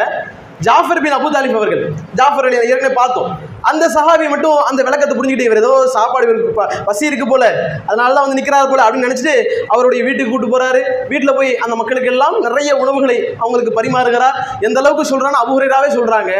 ஜாஃபர் 0.65 1.01
பின் 1.03 1.15
அபு 1.15 1.29
தாலிப் 1.33 1.57
அவர்கள் 1.59 1.81
ஜாஃபர் 2.19 2.45
அலி 2.47 2.57
ஏற்கனவே 2.73 2.95
பார்த்தோம். 2.99 3.31
அந்த 3.69 3.85
சஹாபி 3.95 4.25
மட்டும் 4.33 4.59
அந்த 4.69 4.79
விளக்கத்தை 4.87 5.15
புரிஞ்சுக்கிட்டே 5.17 5.47
இவர் 5.49 5.59
ஏதோ 5.61 5.71
சாப்பாடு 5.95 6.25
இவருக்கு 6.27 6.83
பசி 6.89 7.03
இருக்கு 7.09 7.25
போல 7.31 7.43
அதனால 7.89 8.09
தான் 8.15 8.25
வந்து 8.25 8.37
நிற்கிறார் 8.39 8.71
போல 8.71 8.83
அப்படின்னு 8.85 9.07
நினச்சிட்டு 9.07 9.35
அவருடைய 9.73 10.01
வீட்டுக்கு 10.07 10.31
கூட்டு 10.33 10.51
போகிறாரு 10.53 10.81
வீட்டில் 11.11 11.35
போய் 11.37 11.51
அந்த 11.65 11.75
மக்களுக்கு 11.81 12.11
எல்லாம் 12.13 12.35
நிறைய 12.47 12.71
உணவுகளை 12.83 13.17
அவங்களுக்கு 13.43 13.77
பரிமாறுகிறார். 13.79 14.37
எந்த 14.67 14.79
அளவுக்கு 14.83 15.09
சொல்கிறான்னு 15.11 15.41
அபுஹுரைராவே 15.43 15.89
சொல்கிறாங்க 15.97 16.31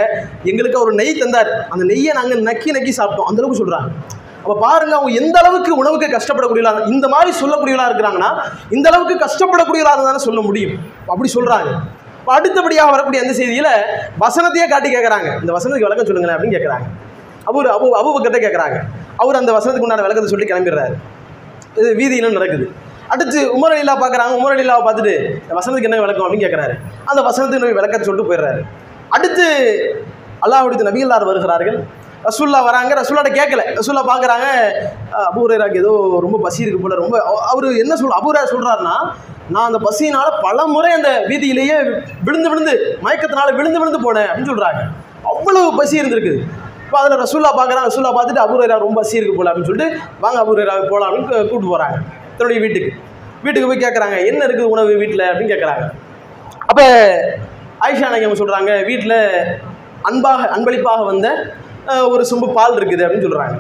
எங்களுக்கு 0.52 0.80
அவர் 0.82 1.00
நெய் 1.02 1.20
தந்தார். 1.24 1.52
அந்த 1.74 1.86
நெய்யை 1.92 2.14
நாங்கள் 2.20 2.46
நக்கி 2.50 2.78
நக்கி 2.78 2.94
சாப்பிட்டோம். 3.00 3.30
அந்தளவுக்கு 3.32 3.62
சொல்கிறாங்க 3.64 3.90
அப்போ 4.46 4.56
பாருங்க 4.64 4.94
அவங்க 4.98 5.12
எந்த 5.20 5.36
அளவுக்கு 5.42 5.72
உணவுக்கு 5.82 6.08
கஷ்டப்படக்கூடியவளா 6.16 6.82
இந்த 6.96 7.06
மாதிரி 7.14 7.32
சொல்லக்கூடியவளா 7.40 7.86
இருக்கிறாங்கன்னா 7.90 8.28
இந்த 8.76 8.86
அளவுக்கு 8.92 9.16
கஷ்டப்படக்கூடியவளா 9.24 9.94
தானே 10.08 10.22
சொல்ல 10.26 10.40
முடியும். 10.48 10.76
அப்படி 11.14 11.30
சொல்கிறாங்க 11.36 11.70
இப்போ 12.20 12.34
அடுத்தபடியாக 12.36 12.92
வரக்கூடிய 12.96 13.20
அந்த 13.24 13.34
செய்தியில் 13.40 13.72
வசனத்தையே 14.24 14.68
காட்டி 14.74 14.90
கேட்குறாங்க 14.96 15.30
இந்த 15.42 15.52
வசனத்துக்கு 15.56 15.88
விளக்கம் 15.88 16.10
சொல்லுங்களேன் 16.10 16.36
அப்படின்னு 16.36 16.56
கேட்குறாங்க 16.58 16.86
அவர் 17.50 17.68
அபு 17.74 17.88
அபுபக்கர்ட்ட 18.02 18.40
கேட்குறாங்க 18.46 18.78
அவர் 19.24 19.40
அந்த 19.42 19.52
வசனத்துக்கு 19.58 19.88
உண்டான 19.88 20.06
விளக்கத்தை 20.06 20.30
சொல்லி 20.34 20.48
கிளம்பிடுறாரு. 20.52 20.96
இது 21.80 21.90
வீதியிலும் 22.00 22.38
நடக்குது. 22.38 22.66
அடுத்து 23.14 23.40
உமர் 23.58 23.76
அலிலா 23.76 23.96
பார்க்குறாங்க. 24.04 24.34
உமர் 24.40 24.56
அலிலாவை 24.56 24.84
பார்த்துட்டு 24.88 25.16
இந்த 25.44 25.54
வசனத்துக்கு 25.60 25.90
என்ன 25.90 26.02
விளக்கம் 26.06 26.26
அப்படின்னு 26.28 26.46
கேட்குறாரு 26.46 26.76
அந்த 27.10 27.20
வசனத்துக்கு 27.30 27.78
விளக்கத்தை 27.80 28.06
சொல்லிட்டு 28.08 28.30
போயிடுறாரு. 28.32 28.62
அடுத்து 29.18 29.46
அல்லாஹுடைய 30.46 30.86
நபிகளார் 30.90 31.30
வருகிறார்கள்? 31.32 31.78
ரசூல்லா 32.26 32.60
வராங்க. 32.68 32.92
ரசூல்லாட்ட 33.00 33.32
கேட்கல 33.36 33.64
ரசூல்லா 33.78 34.04
பார்க்குறாங்க 34.10 34.48
அபூரேராக்கு 35.26 35.82
ஏதோ 35.84 35.94
ரொம்ப 36.22 36.38
பசி 36.40 36.64
இருக்கு 36.64 36.82
போல 36.82 36.96
ரொம்ப 36.96 37.16
அவர் 37.50 37.68
என்ன 37.84 37.96
சொல் 37.96 38.18
அபூரா 38.18 38.44
சொல்கிறாருன்னா 38.52 38.96
நான் 39.50 39.68
அந்த 39.70 39.80
பசியினால் 39.84 40.38
பல 40.46 40.60
முறை 40.68 40.92
அந்த 40.94 41.10
வீதியிலேயே 41.28 41.76
விழுந்து 42.28 42.52
விழுந்து 42.52 42.74
மயக்கத்தினால 43.04 43.50
விழுந்து 43.58 43.82
விழுந்து 43.82 44.00
போனேன் 44.06 44.30
அப்படின்னு 44.30 44.52
சொல்கிறாங்க 44.52 44.82
அவ்வளவு 45.32 45.70
பசி 45.78 46.00
இருந்திருக்குது 46.00 46.40
இப்போ 46.86 46.98
அதில் 47.02 47.22
ரசூல்லா 47.22 47.52
பார்க்குறான் 47.56 47.86
ரசூல்லா 47.86 48.12
பார்த்துட்டு 48.16 48.44
அபூரேரா 48.44 48.78
ரொம்ப 48.78 48.98
பசி 49.00 49.20
இருக்கு 49.20 49.36
போல 49.36 49.52
அப்படின்னு 49.52 49.70
சொல்லிட்டு 49.70 49.90
வாங்க 50.20 50.40
அபூரேரா 50.44 50.76
போகலாம் 50.84 51.10
அப்படின்னு 51.10 51.30
கூப்பிட்டு 51.44 51.72
போகிறாங்க 51.72 51.98
தன்னுடைய 52.38 52.60
வீட்டுக்கு. 52.62 52.90
வீட்டுக்கு 53.44 53.70
போய் 53.70 53.84
கேட்குறாங்க 53.84 54.18
என்ன 54.26 54.42
இருக்குது 54.46 54.72
உணவு 54.74 54.94
வீட்டில் 55.02 55.26
அப்படின்னு 55.28 55.54
கேட்குறாங்க 55.54 55.86
அப்போ 56.68 56.86
ஆயிஷா 57.80 58.10
நாயகம் 58.10 58.42
சொல்கிறாங்க 58.42 58.72
வீட்டில் 58.84 59.18
அன்பாக 60.04 60.48
அன்பளிப்பாக 60.48 61.04
வந்த 61.04 61.28
ஒரு 62.14 62.24
சொம்பு 62.32 62.48
பால் 62.58 62.78
இருக்குது 62.80 63.04
அப்படின்னு 63.06 63.28
சொல்கிறாங்க 63.28 63.56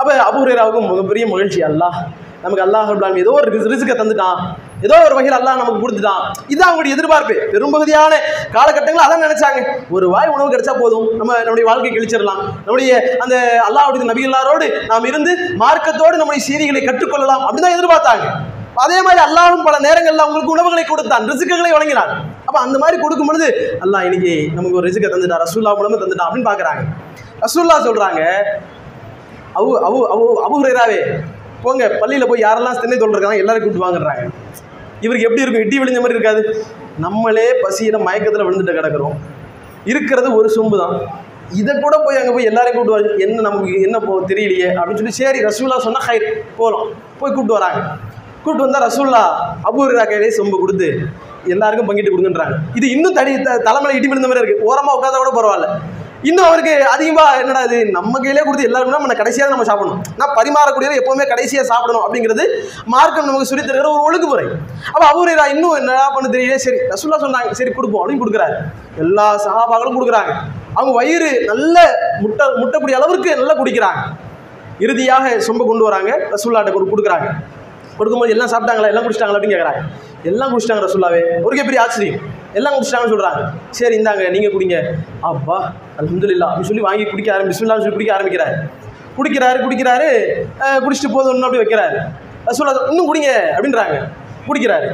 அப்போ 0.00 0.12
அபூரேராவுக்கும் 0.28 0.86
மிகப்பெரிய 0.90 1.24
மகிழ்ச்சி. 1.32 1.60
அல்லாஹ் 1.70 1.98
நமக்கு 2.44 2.64
அல்லாஹ் 2.64 2.88
ரபுல்லாலும் 2.90 3.20
ஏதோ 3.24 3.32
ஒரு 3.40 3.50
ரிசுக்கை 3.72 3.94
தந்துட்டான். 3.98 4.38
ஏதோ 4.86 4.96
ஒரு 5.04 5.14
வகையில் 5.16 5.36
அல்லாஹ் 5.36 5.60
நமக்கு 5.60 5.82
கொடுத்துட்டான். 5.84 6.22
இதுதான் 6.52 6.70
அவங்களுடைய 6.70 6.96
எதிர்பார்ப்பு. 6.96 7.34
பெரும்பகுதியான 7.52 8.12
காலகட்டங்கள் 8.56 9.04
அதான் 9.04 9.24
நினைச்சாங்க. 9.26 9.60
ஒரு 9.96 10.06
வாய் 10.14 10.32
உணவு 10.34 10.52
கிடைச்சா 10.54 10.74
போதும். 10.80 11.06
நம்ம 11.20 11.38
நம்முடைய 11.44 11.66
வாழ்க்கை 11.70 11.92
கழிச்சிடலாம். 11.94 12.42
நம்முடைய 12.66 12.90
அந்த 13.24 13.36
அல்லாஹுடைய 13.68 14.08
நபி 14.10 14.26
எல்லாரோடு 14.30 14.68
நாம் 14.90 15.08
இருந்து 15.12 15.34
மார்க்கத்தோடு 15.62 16.20
நம்முடைய 16.22 16.42
செய்திகளை 16.48 16.82
கற்றுக்கொள்ளலாம். 16.82 17.44
அப்படிதான் 17.46 17.76
எதிர்பார்த்தாங்க. 17.78 18.26
அதே 18.84 18.98
மாதிரி 19.06 19.20
அல்லாஹும் 19.26 19.66
பல 19.68 19.76
நேரங்களில் 19.86 20.24
அவங்களுக்கு 20.24 20.54
உணவுகளை 20.56 20.84
கொடுத்தான். 20.86 21.26
ரிசுக்குகளை 21.32 21.72
வழங்கினான் 21.74 22.12
அப்போ 22.54 22.66
அந்த 22.66 22.78
மாதிரி 22.82 22.96
கொடுக்கும் 23.02 23.28
பொழுது 23.28 23.46
அல்லா 23.84 23.98
இன்னைக்கு 24.06 24.32
நமக்கு 24.56 24.76
ஒரு 24.80 24.86
ரிசுக்கை 24.88 25.08
தந்துட்டா 25.12 25.36
ரசூல்லா 25.42 25.70
மூலமாக 25.78 25.98
தந்துட்டா 26.02 26.26
அப்படின்னு 26.26 26.48
பார்க்குறாங்க. 26.48 26.82
ரசூல்லா 27.44 27.76
சொல்கிறாங்க 27.86 28.20
அவு 29.60 29.70
அவு 29.86 29.98
அவு 30.14 30.26
அபுஹுரேராவே 30.44 31.00
போங்க 31.64 31.88
பள்ளியில் 32.02 32.28
போய் 32.30 32.44
யாரெல்லாம் 32.44 32.78
திண்ணை 32.82 32.98
தொழில் 33.00 33.42
எல்லாரும் 33.42 33.64
கூப்பிட்டு 33.64 33.84
வாங்குறாங்க. 33.86 34.22
இவருக்கு 35.04 35.26
எப்படி 35.28 35.44
இருக்கும்? 35.44 35.64
இட்டி 35.64 35.80
விழுந்த 35.80 36.02
மாதிரி 36.04 36.16
இருக்காது. 36.18 36.42
நம்மளே 37.06 37.46
பசியில் 37.64 37.98
மயக்கத்தில் 38.06 38.46
விழுந்துட்டு 38.46 38.78
கிடக்குறோம். 38.78 39.16
இருக்கிறது 39.92 40.30
ஒரு 40.38 40.50
சொம்பு 40.58 40.78
தான். 40.84 40.96
இதை 41.60 41.74
கூட 41.84 41.94
போய் 42.06 42.20
அங்கே 42.22 42.34
போய் 42.38 42.50
எல்லாரையும் 42.52 42.78
கூப்பிட்டு 42.78 42.96
வர 42.98 43.22
என்ன 43.26 43.42
நமக்கு 43.50 43.74
என்ன 43.88 43.96
போ 44.06 44.22
தெரியலையே 44.32 44.70
அப்படின்னு 44.78 45.00
சொல்லி 45.02 45.18
சரி 45.20 45.40
ரசூல்லா 45.50 45.82
சொன்னால் 45.88 46.08
ஹைர் 46.08 46.28
போகலாம் 46.60 46.88
போய் 47.20 47.36
கூப்பிட்டு 47.36 47.58
வராங்க. 47.60 47.80
கூப்பிட்டு 48.44 48.66
வந்தால் 48.66 48.86
ரசூல்லா 48.88 49.24
அபூர்ரா 49.68 50.06
கையிலே 50.08 50.34
சொம்பு 50.40 50.56
கொடுத்து 50.62 50.90
எல்லாருக்கும் 51.46 51.88
பங்கிட்டு 51.88 52.10
கொடுங்கன்றாங்க. 52.16 52.54
இது 52.74 52.90
இன்னும் 52.90 53.12
தடி 53.12 53.40
த- 53.40 53.62
தலைமையில 53.64 53.94
இடி 53.94 54.06
விழுந்த 54.06 54.28
மாதிரி 54.28 54.46
இருக்கு. 54.46 54.64
ஓரமாக 54.64 54.98
உட்காந்தா 54.98 55.24
கூட 55.24 55.40
பரவாயில்ல. 55.40 55.68
இன்னும் 56.22 56.44
அவருக்கு 56.44 56.86
அதிகமாக 56.86 57.38
என்னடா 57.38 57.60
இது 57.60 57.84
நம்ம 57.84 58.18
கையிலே 58.18 58.42
கொடுத்து 58.42 58.64
எல்லாருமே 58.64 58.90
நம்ம 58.90 59.14
கடைசியாக 59.14 59.50
நம்ம 59.50 59.64
சாப்பிடணும். 59.64 60.02
நான் 60.16 60.34
பரிமாறக்கூடியது 60.36 61.00
எப்போவுமே 61.00 61.28
கடைசியாக 61.28 61.66
சாப்பிடணும் 61.66 62.02
அப்படிங்கிறது 62.02 62.44
மார்க்கம் 62.84 63.24
நமக்கு 63.24 63.46
சொல்லித் 63.46 63.70
தருகிற 63.70 63.78
ஒரு 63.78 64.00
ஒழுங்குமுறை 64.00 64.44
அப்போ 64.92 65.06
அவரேரா 65.06 65.48
இன்னும் 65.48 65.70
என்னடா 65.70 66.08
பண்ண 66.08 66.38
தெரியல 66.38 66.54
சரி 66.54 66.76
ரசுல்லா 66.76 67.20
சொன்னாங்க 67.20 67.50
சரி 67.50 67.70
கொடுப்போம் 67.70 68.08
அப்படின்னு 68.08 68.22
கொடுக்குறாரு. 68.22 68.54
எல்லா 68.98 69.34
சகாபாக்களும் 69.34 70.00
கொடுக்குறாங்க. 70.00 70.34
அவங்க 70.74 70.94
வயிறு 70.94 71.44
நல்ல 71.44 71.94
முட்டை 72.20 72.46
முட்டக்கூடிய 72.46 72.92
அளவிற்கு 72.92 73.36
நல்லா 73.36 73.54
குடிக்கிறாங்க. 73.54 73.98
இறுதியாக 74.78 75.28
சொம்ப 75.30 75.66
கொண்டு 75.66 75.84
வராங்க 75.84 76.28
ரசுல்லாட்ட 76.30 76.72
கொடு 76.72 76.96
கொடுக்குறாங்க. 76.96 77.32
கொடுக்கும்போது 77.96 78.30
எல்லாம் 78.30 78.48
சாப்பிட்டாங்களா? 78.48 78.86
எல்லாம் 78.86 79.10
குடிச்சிட்டாங்களா 79.10 79.38
அப்படின்னு 79.38 79.54
கேட்குறாங்க 79.54 79.80
எல்லாம் 80.22 80.58
குடிச்சிட்டாங்க 80.58 80.88
ரசுல்லாவே 80.88 81.42
ஒரு 81.42 81.56
பெரிய 81.56 81.80
ஆச்சரியம் 81.80 82.20
எல்லாம் 82.52 82.74
குடிச்சிட்டாங்கன்னு 82.74 83.12
சொல்கிறாங்க 83.14 83.46
சரி 83.70 84.02
இந்தாங்க 84.02 84.30
நீங்கள் 84.30 84.52
குடிங்க. 84.52 84.82
அப்பா 85.20 85.72
அல்ஹம்துலில்லாஹ் 85.98 86.48
அப்படின்னு 86.48 86.60
சொல்லி 86.60 86.80
வாங்கி 86.80 87.04
குடிக்க 87.04 87.36
ஆரம்பி 87.36 87.48
சொல்லி 87.48 87.90
குடிக்க 87.90 88.14
ஆரம்பிக்கிறாரு. 88.14 88.56
குடிக்கிறாரு 89.16 89.58
குடிக்கிறாரு 89.62 90.08
குடிச்சிட்டு 90.60 91.12
போதும் 91.12 91.32
இன்னும் 91.32 91.50
அப்படி 91.50 91.58
வைக்கிறாரு. 91.58 91.98
ரசூல்லா 92.46 92.88
இன்னும் 92.88 93.14
குடிங்க 93.14 93.26
அப்படின்றாங்க. 93.56 94.08
குடிக்கிறாரு. 94.48 94.92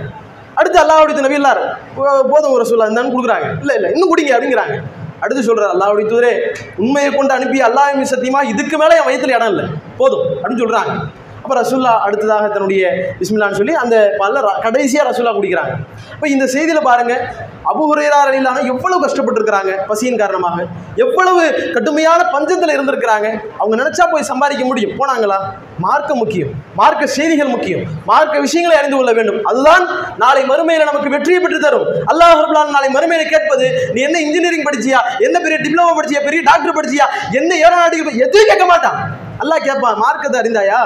அடுத்து 0.55 0.80
அல்லாவுடைய 0.80 1.20
நபி 1.20 1.34
எல்லாரும் 1.34 1.68
போ- 1.96 2.22
போதும் 2.30 2.64
ரசூல்லா 2.64 2.84
இருந்தான்னு 2.84 3.11
கொடுக்குறாங்க. 3.11 3.59
இல்லை 3.59 3.74
இல்லை 3.74 3.92
இன்னும் 3.92 4.16
குடிங்க 4.16 4.30
அப்படிங்கிறாங்க. 4.30 4.82
அடுத்து 5.20 5.42
சொல்கிறார் 5.42 5.76
அல்லாவுடைய 5.76 6.07
தூதரே 6.07 6.57
உண்மையை 6.76 7.12
கொண்டு 7.12 7.34
அனுப்பி 7.34 7.62
அல்லாஹ் 7.62 8.03
சத்தியமாக 8.03 8.46
இதுக்கு 8.46 8.78
மேலே 8.78 8.96
என் 8.96 9.05
வயத்தில் 9.05 9.34
இடம் 9.34 9.48
இல்லை. 9.48 9.64
போதும் 9.96 10.44
அப்படின்னு 10.44 10.59
சொல்கிறாங்க 10.59 11.05
அப்போ 11.43 11.61
ரசுல்லா 11.61 11.99
அடுத்ததாக 11.99 12.49
தன்னுடைய 12.49 13.12
பிஸ்மில்லான்னு 13.20 13.55
சொல்லி 13.55 13.74
அந்த 13.74 14.14
பல்ல 14.18 14.41
ர- 14.41 14.68
ரசுல்லா 15.09 15.32
குடிக்கிறாங்க. 15.32 15.74
இப்போ 16.12 16.28
இந்த 16.28 16.45
செய்தியில் 16.45 16.82
பாருங்க 16.82 17.34
அபு 17.64 17.88
ஹுரைரா 17.93 18.66
எவ்வளவு 18.66 19.07
கஷ்டப்பட்டுருக்கிறாங்க 19.07 19.86
பசியின் 19.86 20.18
காரணமாக? 20.18 20.66
எவ்வளவு 20.97 21.70
கடுமையான 21.72 22.22
பஞ்சத்தில் 22.32 22.78
இருந்திருக்கிறாங்க? 22.78 23.38
அவங்க 23.59 23.76
நினச்சா 23.76 24.11
போய் 24.11 24.22
சம்பாதிக்க 24.22 24.64
முடியும். 24.64 24.91
போனாங்களா? 24.91 25.36
மார்க்க 25.78 26.14
முக்கியம். 26.14 26.49
மார்க்க 26.74 27.07
செய்திகள் 27.07 27.47
முக்கியம். 27.47 27.80
மார்க்க 28.05 28.41
விஷயங்களை 28.41 28.82
அறிந்து 28.82 29.05
கொள்ள 29.05 29.22
வேண்டும். 29.22 29.45
அதுதான் 29.45 29.88
நாளை 30.18 30.43
மறுமையில் 30.43 30.84
நமக்கு 30.84 31.09
வெற்றியை 31.09 31.41
பெற்று 31.41 31.61
தரும். 31.61 31.86
அல்லாஹ் 31.86 32.45
ரபுல்லான் 32.45 32.68
நாளை 32.68 32.88
மறுமையில 32.95 33.28
கேட்பது 33.28 33.91
நீ 33.95 34.03
என்ன 34.03 34.20
இன்ஜினியரிங் 34.20 34.62
படிச்சியா? 34.62 34.99
என்ன 35.18 35.41
பெரிய 35.41 35.59
டிப்ளமோ 35.61 35.99
படிச்சியா? 35.99 36.24
பெரிய 36.24 36.43
டாக்டர் 36.45 36.74
படிச்சியா? 36.74 37.07
என்ன 37.32 37.55
ஏரோநாட்டிக்கல் 37.55 38.14
எதுவும் 38.14 38.47
கேட்க 38.49 38.64
மாட்டான். 38.64 39.28
அல்லாஹ் 39.43 39.64
கேட்பான் 39.66 39.99
மார்க்கத்தை 40.03 40.38
அறிந்தாயா? 40.41 40.78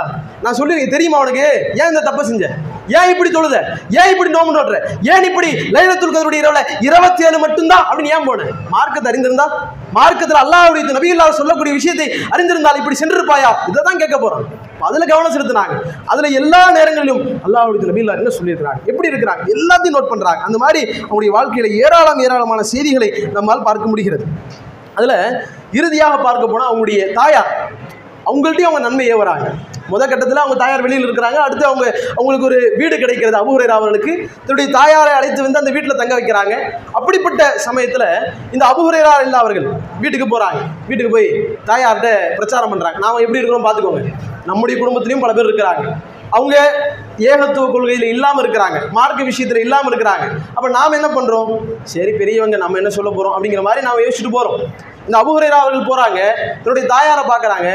நான் 0.44 0.56
சொல்லி 0.58 0.74
தெரியுமா 0.94 1.18
உனக்கு? 1.24 1.46
ஏன் 1.80 1.90
இந்த 1.92 2.02
தப்பு 2.08 2.22
செஞ்ச? 2.28 2.44
ஏன் 2.98 3.10
இப்படி 3.12 3.30
தொழுத? 3.36 3.56
ஏன் 4.00 4.10
இப்படி 4.12 4.30
நோம்பு 4.34 4.52
நோட்டுற? 4.56 4.78
ஏன் 5.12 5.24
இப்படி 5.28 5.48
லைலத்துல் 5.76 6.12
கதருடைய 6.16 6.42
இரவுல 6.42 6.60
இருபத்தி 6.88 7.22
ஏழு 7.28 7.38
மட்டும்தான் 7.44 7.84
அப்படின்னு 7.88 8.12
ஏன் 8.16 8.26
போன 8.28 8.46
மார்க்கத்தை 8.74 9.08
அறிந்திருந்தா? 9.12 9.46
மார்க்கத்தில் 9.98 10.40
அல்லாவுடைய 10.42 10.84
நபிகள் 10.98 11.38
சொல்லக்கூடிய 11.40 11.72
விஷயத்தை 11.78 12.06
அறிந்திருந்தால் 12.34 12.78
இப்படி 12.82 12.98
சென்றிருப்பாயா? 13.02 13.50
இதை 13.70 13.82
தான் 13.88 14.00
கேட்க 14.02 14.18
போறோம். 14.24 14.44
அதில் 14.86 14.88
அதுல 14.88 15.06
கவனம் 15.12 15.34
செலுத்தினாங்க. 15.36 15.74
அதுல 16.12 16.28
எல்லா 16.40 16.60
நேரங்களிலும் 16.76 17.22
அல்லாவுடைய 17.46 17.88
நபிகள் 17.90 18.20
என்ன 18.22 18.32
சொல்லியிருக்கிறாங்க? 18.38 18.80
எப்படி 18.90 19.10
இருக்கிறாங்க? 19.12 19.42
எல்லாத்தையும் 19.56 19.96
நோட் 19.98 20.12
பண்றாங்க. 20.12 20.42
அந்த 20.48 20.58
மாதிரி 20.64 20.82
அவங்களுடைய 21.06 21.32
வாழ்க்கையில 21.38 21.70
ஏராளம் 21.84 22.22
ஏராளமான 22.26 22.62
செய்திகளை 22.72 23.10
நம்மால் 23.38 23.66
பார்க்க 23.68 23.92
முடிகிறது. 23.92 24.26
அதுல 24.98 25.14
இறுதியாக 25.78 26.16
பார்க்க 26.26 26.52
போனா 26.52 26.64
அவங்களுடைய 26.70 27.00
தாயார் 27.18 27.50
அவங்கள்ட்டையும் 28.28 28.68
அவங்க 28.70 28.82
நன்மை 28.86 29.06
ஏவுறாங்க. 29.14 29.46
முத 29.92 30.02
கட்டத்தில் 30.10 30.42
அவங்க 30.42 30.56
தாயார் 30.62 30.84
வெளியில் 30.84 31.06
இருக்கிறாங்க. 31.06 31.38
அடுத்து 31.46 31.64
அவங்க 31.70 31.84
அவங்களுக்கு 32.18 32.48
ஒரு 32.50 32.58
வீடு 32.80 32.94
கிடைக்கிறது 33.02 33.38
அபுஹுரேரா 33.40 33.74
அவர்களுக்கு. 33.80 34.12
தன்னுடைய 34.44 34.68
தாயாரை 34.78 35.12
அழைத்து 35.18 35.40
வந்து 35.46 35.60
அந்த 35.62 35.72
வீட்டில் 35.76 36.00
தங்க 36.02 36.14
வைக்கிறாங்க. 36.18 36.54
அப்படிப்பட்ட 37.00 37.42
சமயத்தில் 37.66 38.08
இந்த 38.54 38.64
அபுஹுரேரா 38.72 39.14
இல்லை 39.26 39.38
அவர்கள் 39.42 39.68
வீட்டுக்கு 40.04 40.28
போகிறாங்க 40.32 40.62
வீட்டுக்கு 40.88 41.12
போய் 41.16 41.28
தாயார்கிட்ட 41.70 42.10
பிரச்சாரம் 42.40 42.72
பண்ணுறாங்க 42.74 42.98
நாம் 43.04 43.22
எப்படி 43.26 43.40
இருக்கிறோம் 43.40 43.66
பார்த்துக்கோங்க 43.68 44.02
நம்முடைய 44.50 44.76
குடும்பத்திலையும் 44.80 45.24
பல 45.24 45.32
பேர் 45.36 45.48
இருக்கிறாங்க. 45.50 45.84
அவங்க 46.36 46.54
ஏகத்துவ 47.30 47.64
கொள்கையில் 47.72 48.06
இல்லாமல் 48.12 48.42
இருக்கிறாங்க. 48.42 48.78
மார்க்க 48.96 49.28
விஷயத்தில் 49.28 49.60
இல்லாமல் 49.64 49.90
இருக்கிறாங்க. 49.90 50.24
அப்போ 50.56 50.68
நாம் 50.76 50.96
என்ன 50.98 51.08
பண்ணுறோம் 51.16 51.50
சரி 51.92 52.12
பெரியவங்க 52.20 52.56
நம்ம 52.62 52.78
என்ன 52.80 52.90
சொல்ல 52.96 53.10
போகிறோம் 53.10 53.34
அப்படிங்கிற 53.36 53.62
மாதிரி 53.66 53.86
நாம் 53.86 54.02
யோசிச்சுட்டு 54.04 54.34
போகிறோம் 54.36 54.58
இந்த 55.08 55.16
அபுஹரேரா 55.22 55.58
அவர்கள் 55.64 55.88
போகிறாங்க 55.88 56.20
தன்னுடைய 56.60 56.84
தாயாரை 56.92 57.24
பார்க்குறாங்க. 57.30 57.68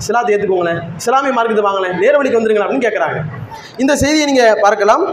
இஸ்லாத்தை 0.00 0.32
ஏற்றுக்கோங்களேன் 0.34 0.80
இஸ்லாமிய 1.00 1.32
மார்க்கத்தை 1.38 1.64
வாங்கலேன் 1.68 1.96
நேர்வழிக்கு 2.02 2.38
வந்துருங்களேன் 2.38 2.66
அப்படின்னு 2.66 2.86
கேட்குறாங்க. 2.86 3.18
இந்த 3.82 3.92
செய்தியை 4.02 4.26
நீங்கள் 4.30 4.60
பார்க்கலாம். 4.64 5.04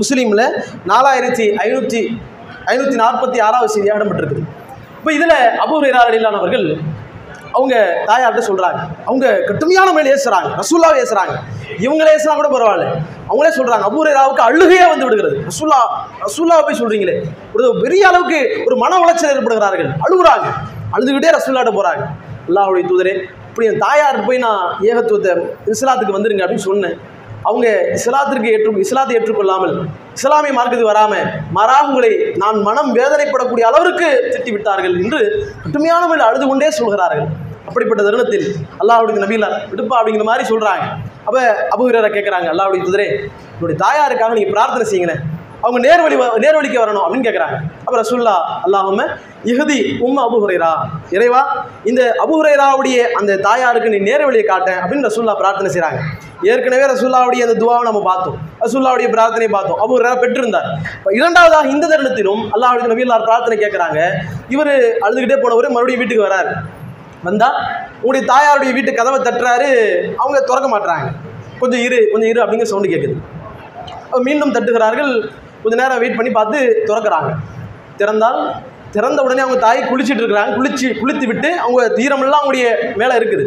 முஸ்லீமில் 0.00 0.44
நாலாயிரத்தி 0.90 1.46
ஐநூற்றி 1.64 2.02
ஐநூற்றி 2.72 2.98
நாற்பத்தி 3.04 3.38
ஆறாவது 3.46 3.72
செய்தியாக 3.76 3.98
இடம்பெற்றிருக்குது. 4.00 4.44
இப்போ 4.98 5.12
இதில் 5.18 5.38
அபூஹுரேரா 5.64 6.02
அலிலானவர்கள் 6.10 6.66
அவங்க 7.56 7.74
தாயார்கிட்ட 8.08 8.42
சொல்கிறாங்க 8.48 8.78
அவங்க 9.08 9.26
கடுமையான 9.48 9.88
மேலே 9.96 10.12
ஏசுறாங்க. 10.14 10.48
ரசூல்லாவை 10.60 10.96
ஏசுறாங்க. 11.02 11.34
இவங்களே 11.84 12.14
ஏசுனா 12.16 12.34
கூட 12.38 12.48
பரவாயில்ல. 12.54 12.86
அவங்களே 13.28 13.50
சொல்கிறாங்க 13.58 13.84
அபூரேராவுக்கு 13.88 14.42
அழுகையே 14.48 14.86
வந்து 14.92 15.06
விடுகிறது. 15.06 15.36
ரசூல்லா 15.50 15.78
ரசூல்லாவை 16.24 16.62
போய் 16.68 16.80
சொல்கிறீங்களே 16.80 17.14
ஒரு 17.56 17.68
பெரிய 17.84 18.02
அளவுக்கு 18.10 18.40
ஒரு 18.68 18.76
மன 18.84 18.98
உளைச்சல் 19.02 19.32
ஏற்படுகிறார்கள். 19.34 19.90
அழுகுறாங்க. 20.06 20.48
அழுதுகிட்டே 20.94 21.30
ரசூல்லாட்ட 21.36 21.72
போகிறாங்க 21.78 22.04
அல்லாஹுடைய 22.48 22.84
தூதரே 22.90 23.14
இப்படி 23.48 23.66
என் 23.70 23.82
தாயார் 23.86 24.18
போய் 24.28 24.44
நான் 24.46 24.62
ஏகத்துவத்தை 24.90 25.32
இஸ்லாத்துக்கு 25.74 26.16
வந்துருங்க 26.16 26.44
அப்படின்னு 26.44 26.68
சொன்னேன். 26.70 26.96
அவங்க 27.48 27.66
இஸ்லாத்திற்கு 27.96 28.48
ஏற்று 28.54 28.84
இஸ்லாத்தை 28.84 29.14
ஏற்றுக்கொள்ளாமல் 29.16 29.74
இஸ்லாமிய 30.18 30.52
மார்க்கத்துக்கு 30.56 30.92
வராமல் 30.92 31.24
மாறாக 31.56 31.88
உங்களை 31.88 32.10
நான் 32.42 32.58
மனம் 32.68 32.90
வேதனைப்படக்கூடிய 32.98 33.64
அளவிற்கு 33.70 34.08
திட்டி 34.34 34.50
விட்டார்கள் 34.54 34.94
என்று 35.02 35.20
கடுமையான 35.64 36.02
முறையில் 36.10 36.28
அழுது 36.28 36.46
கொண்டே 36.50 36.70
சொல்கிறார்கள். 36.80 37.28
அப்படிப்பட்ட 37.68 38.00
தருணத்தில் 38.06 38.46
அல்லாஹுடைய 38.82 39.20
நபியில 39.24 39.46
விடுப்பா 39.70 39.98
அப்படிங்கிற 40.00 40.26
மாதிரி 40.30 40.44
சொல்கிறாங்க 40.52 40.86
அப்போ 41.26 41.40
அபுஹுரரை 41.74 42.10
கேட்குறாங்க 42.16 42.48
அல்லாஹுடைய 42.54 42.82
குதிரை 42.86 43.06
என்னுடைய 43.54 43.78
தாயாருக்காக 43.84 44.34
நீங்கள் 44.38 44.54
பிரார்த்தனை 44.56 44.86
செய்யுங்களேன். 44.92 45.22
அவங்க 45.64 45.78
நேர்வழி 45.80 46.16
வ- 46.16 46.34
நேர்வழிக்கு 46.38 46.78
வரணும் 46.78 47.04
அப்படின்னு 47.04 47.26
கேட்குறாங்க 47.26 47.56
அப்போ 47.78 47.96
ரசூல்லா 48.00 48.34
அல்லாஹும்ம 48.66 49.02
இஹதி 49.44 49.76
உம்ம 50.00 50.18
அபுஹுரைரா 50.24 50.70
இறைவா 51.10 51.40
இந்த 51.84 52.02
அபுஹுரைராவுடைய 52.24 52.98
அந்த 53.12 53.38
தாயாருக்கு 53.38 53.88
நீ 53.88 53.98
நேர்வழியை 54.00 54.44
காட்டேன் 54.44 54.80
அப்படின்னு 54.80 55.08
ரசுல்லா 55.08 55.34
பிரார்த்தனை 55.34 55.70
செய்கிறாங்க 55.70 56.00
ஏற்கனவே 56.44 56.86
ரசுல்லாவுடைய 56.86 57.42
அந்த 57.42 57.56
துவாவை 57.60 57.82
நம்ம 57.82 58.00
பார்த்தோம். 58.02 58.34
ரசுல்லாவுடைய 58.60 59.08
பிரார்த்தனை 59.08 59.48
பார்த்தோம். 59.48 59.78
அபு 59.80 59.92
ஹுரைரா 59.94 60.14
பெற்றிருந்தார். 60.20 60.66
இப்போ 60.94 61.10
இரண்டாவதாக 61.12 61.68
இந்த 61.68 61.86
தருணத்திலும் 61.86 62.42
அல்லாஹ்வுடைய 62.54 62.88
நபியல்லார் 62.92 63.24
பிரார்த்தனை 63.24 63.56
கேட்குறாங்க 63.58 63.98
இவர் 64.48 64.72
அழுதுகிட்டே 65.06 65.36
போனவர் 65.40 65.68
மறுபடியும் 65.70 65.98
வீட்டுக்கு 65.98 66.26
வராரு. 66.26 66.50
வந்தால் 67.22 67.56
உங்களுடைய 68.02 68.24
தாயாருடைய 68.32 68.72
வீட்டு 68.72 68.92
கதவை 68.94 69.20
தட்டுறாரு. 69.20 69.70
அவங்க 70.16 70.38
திறக்க 70.40 70.68
மாட்டுறாங்க 70.68 71.06
கொஞ்சம் 71.60 71.80
இரு 71.80 72.00
கொஞ்சம் 72.12 72.30
இரு 72.30 72.42
அப்படிங்கிற 72.44 72.62
சவுண்டு 72.64 72.92
கேட்குது 72.94 73.16
மீண்டும் 74.20 74.52
தட்டுகிறார்கள். 74.52 75.12
கொஞ்ச 75.64 75.74
நேரம் 75.82 76.00
வெயிட் 76.04 76.18
பண்ணி 76.20 76.32
பார்த்து 76.38 76.58
திறக்கிறாங்க. 76.88 77.30
திறந்தால் 78.00 78.40
திறந்த 78.96 79.20
உடனே 79.26 79.42
அவங்க 79.44 79.58
தாய் 79.66 79.88
குளிச்சிட்டு 79.90 80.22
இருக்கிறாங்க. 80.22 80.52
குளிச்சு 80.58 80.88
குளித்து 81.02 81.26
விட்டு 81.30 81.50
அவங்க 81.64 81.82
தீரமெல்லாம் 81.98 82.42
அவங்களுடைய 82.42 82.66
மேலே 83.00 83.14
இருக்குது. 83.20 83.44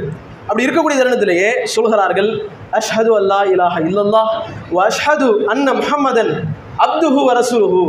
அப்படி 0.49 0.65
இருக்கக்கூடிய 0.65 0.97
தருணத்திலேயே 0.99 1.49
சொல்கிறார்கள் 1.75 2.29
அஷ்ஹது 2.77 3.11
அல்லா 3.21 3.39
இலாஹ 3.53 3.75
இல்லல்லா 3.89 4.21
அஷ்ஹது 4.89 5.27
அன்ன 5.53 5.73
முஹம்மதன் 5.79 6.31
அப்துஹு 6.85 7.21
வரசுஹு 7.29 7.81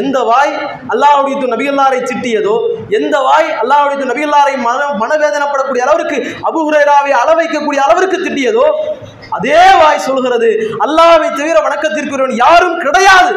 எந்த 0.00 0.18
வாய் 0.28 0.52
அல்லாஹுடைய 0.92 1.34
தூதர் 1.38 1.52
நபிகளாரை 1.54 1.98
திட்டியதோ 2.10 2.54
எந்த 2.98 3.14
வாய் 3.26 3.48
அல்லாஹுடைய 3.62 3.96
தூதர் 3.98 4.12
நபிகளாரை 4.12 4.54
மன 4.66 4.86
மனவேதனைப்படக்கூடிய 5.02 5.82
அளவிற்கு 5.86 6.18
அபுஹுரேராவை 6.48 7.12
அளவைக்கக்கூடிய 7.22 7.80
அளவிற்கு 7.86 8.18
திட்டியதோ 8.26 8.66
அதே 9.36 9.60
வாய் 9.82 10.06
சொல்கிறது. 10.08 10.50
அல்லாவை 10.84 11.28
தவிர 11.40 11.58
வணக்கத்திற்குரியவன் 11.66 12.40
யாரும் 12.44 12.78
கிடையாது. 12.84 13.32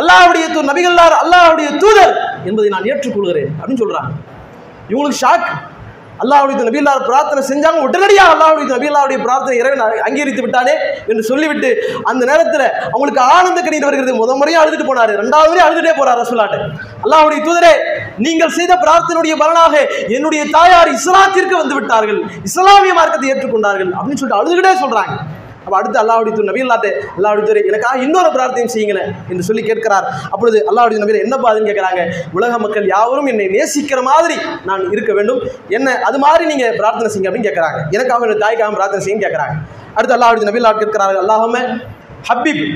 அல்லாவுடைய 0.00 0.46
தூ 0.54 0.62
நபிகள்லார் 0.70 1.16
அல்லாவுடைய 1.22 1.68
தூதர் 1.82 2.14
என்பதை 2.48 2.68
நான் 2.74 2.88
ஏற்றுக்கொள்கிறேன் 2.92 3.52
அப்படின்னு 3.58 3.82
சொல்கிறாங்க 3.84 4.10
இவங்களுக்கு 4.90 5.22
ஷாக். 5.24 5.46
அல்லாவுடைய 6.22 6.56
தூதர் 6.58 7.06
பிரார்த்தனை 7.08 7.40
செஞ்சாங்க. 7.48 7.78
உடனடியாக 7.86 8.32
அல்லாவுடைய 8.34 8.64
தூதர் 8.70 9.24
பிரார்த்தனை 9.26 9.56
இறைவன் 9.60 9.82
அங்கீகரித்து 10.06 10.44
விட்டானே 10.44 10.74
என்று 11.10 11.22
சொல்லிவிட்டு 11.30 11.70
அந்த 12.10 12.22
நேரத்தில் 12.30 12.66
அவங்களுக்கு 12.92 13.22
ஆனந்த 13.36 13.58
கண்ணீர் 13.66 13.88
வருகிறது. 13.88 14.12
முத 14.20 14.36
முறையாக 14.40 14.62
அழுதுட்டு 14.64 14.86
போனார். 14.90 15.12
ரெண்டாவது 15.22 15.48
முறையும் 15.50 15.68
அழுதுட்டே 15.68 15.94
போறார் 16.00 16.20
ரசுலாட்டு. 16.22 16.58
அல்லாவுடைய 17.04 17.40
தூதரே 17.48 17.74
நீங்கள் 18.26 18.56
செய்த 18.58 18.72
பிரார்த்தனையுடைய 18.84 19.36
பலனாக 19.42 19.74
என்னுடைய 20.18 20.44
தாயார் 20.56 20.90
இஸ்லாத்திற்கு 20.98 21.56
வந்து 21.62 21.78
விட்டார்கள். 21.78 22.20
இஸ்லாமிய 22.50 22.94
மார்க்கத்தை 23.00 23.30
ஏற்றுக்கொண்டார்கள் 23.34 23.92
அப்படின்னு 23.98 24.20
சொல்லிட்டு 24.20 24.40
அழுதுகிட்டே 24.42 24.74
சொல்றாங்க. 24.84 25.16
அப்போ 25.64 25.76
அடுத்து 25.80 25.98
அல்லாஹ்வுடைய 26.02 26.32
தூதர் 26.36 26.50
நபி 26.50 26.62
அல்லாட்டே 26.64 26.90
அல்லாவுடைய 27.16 27.44
துறை 27.50 27.62
எனக்காக 27.70 28.02
இன்னொரு 28.06 28.30
பிரார்த்தனை 28.36 28.70
செய்யுங்களேன் 28.74 29.10
என்று 29.30 29.44
சொல்லி 29.48 29.62
கேட்கிறார். 29.68 30.06
அப்பொழுது 30.32 30.58
அல்லாவுடைய 30.70 30.98
நபீர் 31.02 31.22
என்னப்பா 31.24 31.50
அதுன்னு 31.52 31.70
கேட்குறாங்க? 31.70 32.02
உலக 32.38 32.58
மக்கள் 32.64 32.88
யாவரும் 32.94 33.30
என்னை 33.32 33.46
நேசிக்கிற 33.56 34.02
மாதிரி 34.10 34.36
நான் 34.70 34.82
இருக்க 34.94 35.12
வேண்டும். 35.20 35.40
என்ன 35.76 35.96
அது 36.08 36.18
மாதிரி 36.26 36.44
நீங்கள் 36.52 36.76
பிரார்த்தனை 36.80 37.10
செய்யுங்க 37.12 37.30
அப்படின்னு 37.30 37.48
கேட்குறாங்க. 37.50 37.80
எனக்காக 37.96 38.26
என்னோட 38.26 38.40
தாய்க்காக 38.44 38.76
பிரார்த்தனை 38.80 39.04
செய்யும் 39.06 39.24
கேட்குறாங்க. 39.26 39.54
அடுத்து 39.96 40.16
அல்லாவுடைய 40.18 40.46
நபி 40.50 40.60
அல்லாஹ் 40.62 40.82
கேட்கிறார்கள் 40.82 41.22
அல்லாஹுமே 41.24 41.62
ஹப்பீப் 42.30 42.66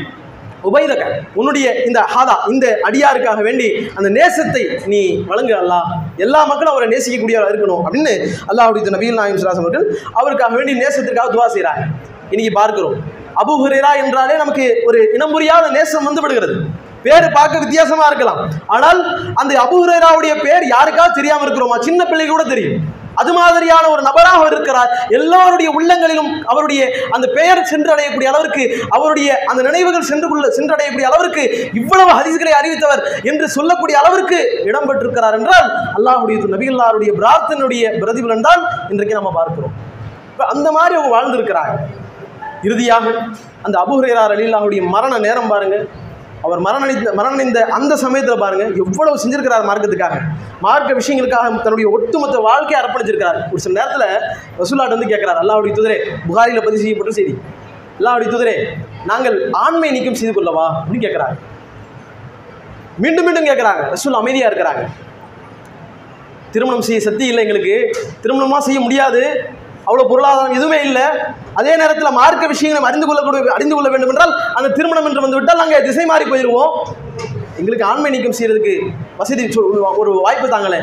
உபைதக 0.68 1.02
உன்னுடைய 1.40 1.66
இந்த 1.88 1.98
ஹாதா 2.12 2.34
இந்த 2.52 2.66
அடியாருக்காக 2.86 3.40
வேண்டி 3.48 3.66
அந்த 3.98 4.08
நேசத்தை 4.16 4.62
நீ 4.92 5.00
வழங்கு 5.28 5.54
அல்லாஹ். 5.60 5.86
எல்லா 6.24 6.40
மக்களும் 6.50 6.72
அவரை 6.72 6.86
நேசிக்கக்கூடியவராக 6.94 7.52
இருக்கணும். 7.52 7.82
அப்படின்னு 7.86 8.14
அல்லாஹுடைய 8.50 8.94
நபீல் 8.96 9.20
நாயம் 9.20 9.40
சுலாசம் 9.42 9.66
அவர்கள் 9.66 9.86
அவருக்காக 10.20 10.52
வேண்டி 10.60 10.74
நேசத்திற்காக 10.84 11.30
துவா 11.34 11.46
செய்கிறாங்க 11.56 11.84
இன்னைக்கு 12.32 12.52
பார்க்கிறோம். 12.60 12.96
அபு 13.42 13.52
ஹுரேரா 13.62 13.90
என்றாலே 14.02 14.34
நமக்கு 14.42 14.66
ஒரு 14.88 14.98
இனம் 15.16 15.32
புரியாத 15.34 15.64
நேசம் 15.76 16.06
வந்து 16.08 16.22
விடுகிறது. 16.24 16.54
பேர் 17.04 17.26
பார்க்க 17.38 17.64
வித்தியாசமா 17.64 18.04
இருக்கலாம். 18.10 18.40
ஆனால் 18.74 19.00
அந்த 19.40 19.52
அபு 19.64 19.76
ஹுரேராவுடைய 19.82 20.32
பேர் 20.46 20.64
யாருக்காவது 20.74 21.18
தெரியாம 21.18 21.44
இருக்கிறோமா? 21.46 21.76
சின்ன 21.88 22.00
பிள்ளைக்கு 22.10 22.32
கூட 22.34 22.44
தெரியும். 22.52 22.78
அது 23.20 23.32
மாதிரியான 23.36 23.84
ஒரு 23.92 24.02
நபராக 24.06 24.38
அவர் 24.40 24.54
இருக்கிறார். 24.56 24.90
எல்லாருடைய 25.18 25.68
உள்ளங்களிலும் 25.78 26.28
அவருடைய 26.50 26.82
அந்த 27.16 27.26
பெயர் 27.38 27.60
சென்றடையக்கூடிய 27.70 28.28
அளவிற்கு 28.32 28.64
அவருடைய 28.96 29.28
அந்த 29.50 29.60
நினைவுகள் 29.68 30.08
சென்று 30.10 30.26
கொள்ள 30.32 30.48
சென்றடையக்கூடிய 30.58 31.06
அளவிற்கு 31.10 31.44
இவ்வளவு 31.80 32.10
ஹதீஸ்களை 32.18 32.52
அறிவித்தவர் 32.60 33.02
என்று 33.30 33.48
சொல்லக்கூடிய 33.56 33.96
அளவிற்கு 34.02 34.38
இடம் 34.70 34.88
பெற்றிருக்கிறார் 34.90 35.38
என்றால் 35.38 35.68
அல்லாஹுடைய 35.98 36.38
நபிகள்லாருடைய 36.56 37.12
பிரார்த்தனுடைய 37.20 37.94
பிரதிபலன் 38.02 38.46
தான் 38.48 38.62
இன்றைக்கு 38.92 39.18
நம்ம 39.20 39.32
பார்க்கிறோம். 39.38 39.74
இப்போ 40.32 40.46
அந்த 40.54 40.68
மாதிரி 40.76 40.94
அவங்க 40.98 41.12
வாழ்ந்திருக்கிறாங்க. 41.16 41.74
இறுதியாக 42.62 43.06
அந்த 43.62 43.76
அபுஹுரேரார் 43.82 44.34
அலில்லாவுடைய 44.36 44.82
மரண 44.94 45.18
நேரம் 45.18 45.48
பாருங்கள் 45.48 46.06
அவர் 46.42 46.60
மரணடைந்த 46.60 47.10
மரணடைந்த 47.18 47.58
அந்த 47.76 47.96
சமயத்தில் 47.96 48.38
பாருங்கள் 48.38 48.76
எவ்வளவு 48.76 49.22
செஞ்சிருக்கிறார் 49.22 49.64
மார்க்கத்துக்காக. 49.70 50.16
மார்க்க 50.60 50.98
விஷயங்களுக்காக 51.00 51.46
தன்னுடைய 51.62 51.90
ஒட்டுமொத்த 51.90 52.38
வாழ்க்கையை 52.38 52.78
அர்ப்பணிச்சிருக்கிறார். 52.82 53.38
ஒரு 53.50 53.60
சில 53.64 53.74
நேரத்தில் 53.78 54.26
ரசூலாட் 54.60 54.94
வந்து 54.94 55.10
கேட்குறார் 55.12 55.40
அல்லாவுடைய 55.42 55.72
தூதரே 55.78 55.98
புகாரியில் 56.26 56.64
பதிவு 56.64 56.82
செய்யப்பட்ட 56.82 57.14
செய்தி. 57.14 57.34
அல்லாவுடைய 57.98 58.28
தூதரே 58.34 58.56
நாங்கள் 59.06 59.50
ஆண்மை 59.50 59.90
நீக்கம் 59.90 60.14
செய்து 60.14 60.34
கொள்ளவா? 60.34 60.66
அப்படின்னு 60.78 61.04
கேட்குறாங்க 61.06 61.36
மீண்டும் 62.96 63.24
மீண்டும் 63.24 63.46
கேட்குறாங்க 63.46 63.82
ரசூல் 63.94 64.20
அமைதியாக 64.20 64.50
இருக்கிறாங்க. 64.52 64.84
திருமணம் 66.50 66.82
செய்ய 66.82 67.00
சக்தி 67.00 67.26
இல்லை 67.26 67.42
எங்களுக்கு. 67.46 67.76
திருமணமாக 68.22 68.58
செய்ய 68.58 68.80
முடியாது. 68.80 69.22
அவ்வளோ 69.88 70.04
பொருளாதாரம் 70.08 70.56
எதுவுமே 70.56 70.78
இல்லை. 70.82 71.04
அதே 71.54 71.72
நேரத்தில் 71.76 72.16
மார்க்க 72.16 72.46
விஷயங்களை 72.46 72.88
அறிந்து 72.88 73.06
கொள்ளக்கூடிய 73.06 73.52
அறிந்து 73.54 73.74
கொள்ள 73.74 73.88
வேண்டும் 73.88 74.10
என்றால் 74.10 74.32
அந்த 74.54 74.72
திருமணம் 74.74 75.06
என்று 75.06 75.24
வந்து 75.24 75.38
விட்டால் 75.38 75.60
நாங்கள் 75.60 75.86
திசை 75.86 76.06
மாறி 76.06 76.24
போயிடுவோம் 76.24 76.72
எங்களுக்கு 77.60 77.86
ஆண்மை 77.86 78.10
நீக்கம் 78.10 78.36
செய்யறதுக்கு 78.38 78.74
வசதி 79.16 79.44
சொ- 79.54 79.68
ஒரு 80.00 80.10
வாய்ப்பு 80.20 80.48
தாங்களே. 80.48 80.80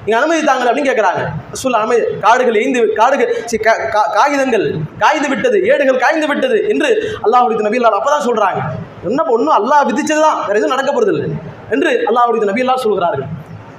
நீங்கள் 0.00 0.20
அனுமதி 0.20 0.42
தாங்கள் 0.42 0.68
அப்படின்னு 0.68 0.90
கேட்குறாங்க 0.90 1.22
சொல்ல 1.52 1.78
அனுமதி 1.78 2.02
காடுகள் 2.20 2.54
எய்ந்து 2.54 2.80
காடுகள் 2.94 3.32
சி, 3.46 3.56
கா- 3.64 3.80
காகிதங்கள் 4.14 4.64
காய்ந்து 4.98 5.28
விட்டது 5.28 5.58
ஏடுகள் 5.70 5.98
காய்ந்து 5.98 6.26
விட்டது 6.26 6.58
என்று 6.68 6.88
அல்லாஹுடைய 7.24 7.72
இல்லாத 7.72 7.96
அப்போ 7.96 8.10
தான் 8.10 8.26
சொல்கிறாங்க 8.28 8.60
என்ன 9.04 9.26
ஒன்றும் 9.28 9.56
அல்லாஹ் 9.58 9.84
விதிச்சது 9.88 10.20
தான் 10.20 10.38
வேறு 10.46 10.58
எதுவும் 10.58 10.74
நடக்க 10.74 10.92
போகிறது 10.92 11.14
இல்லை 11.16 11.28
என்று 11.70 11.90
அல்லாஹுடைய 12.10 12.48
நபியல்லார் 12.50 12.84
சொல்கிறார்கள். 12.86 13.28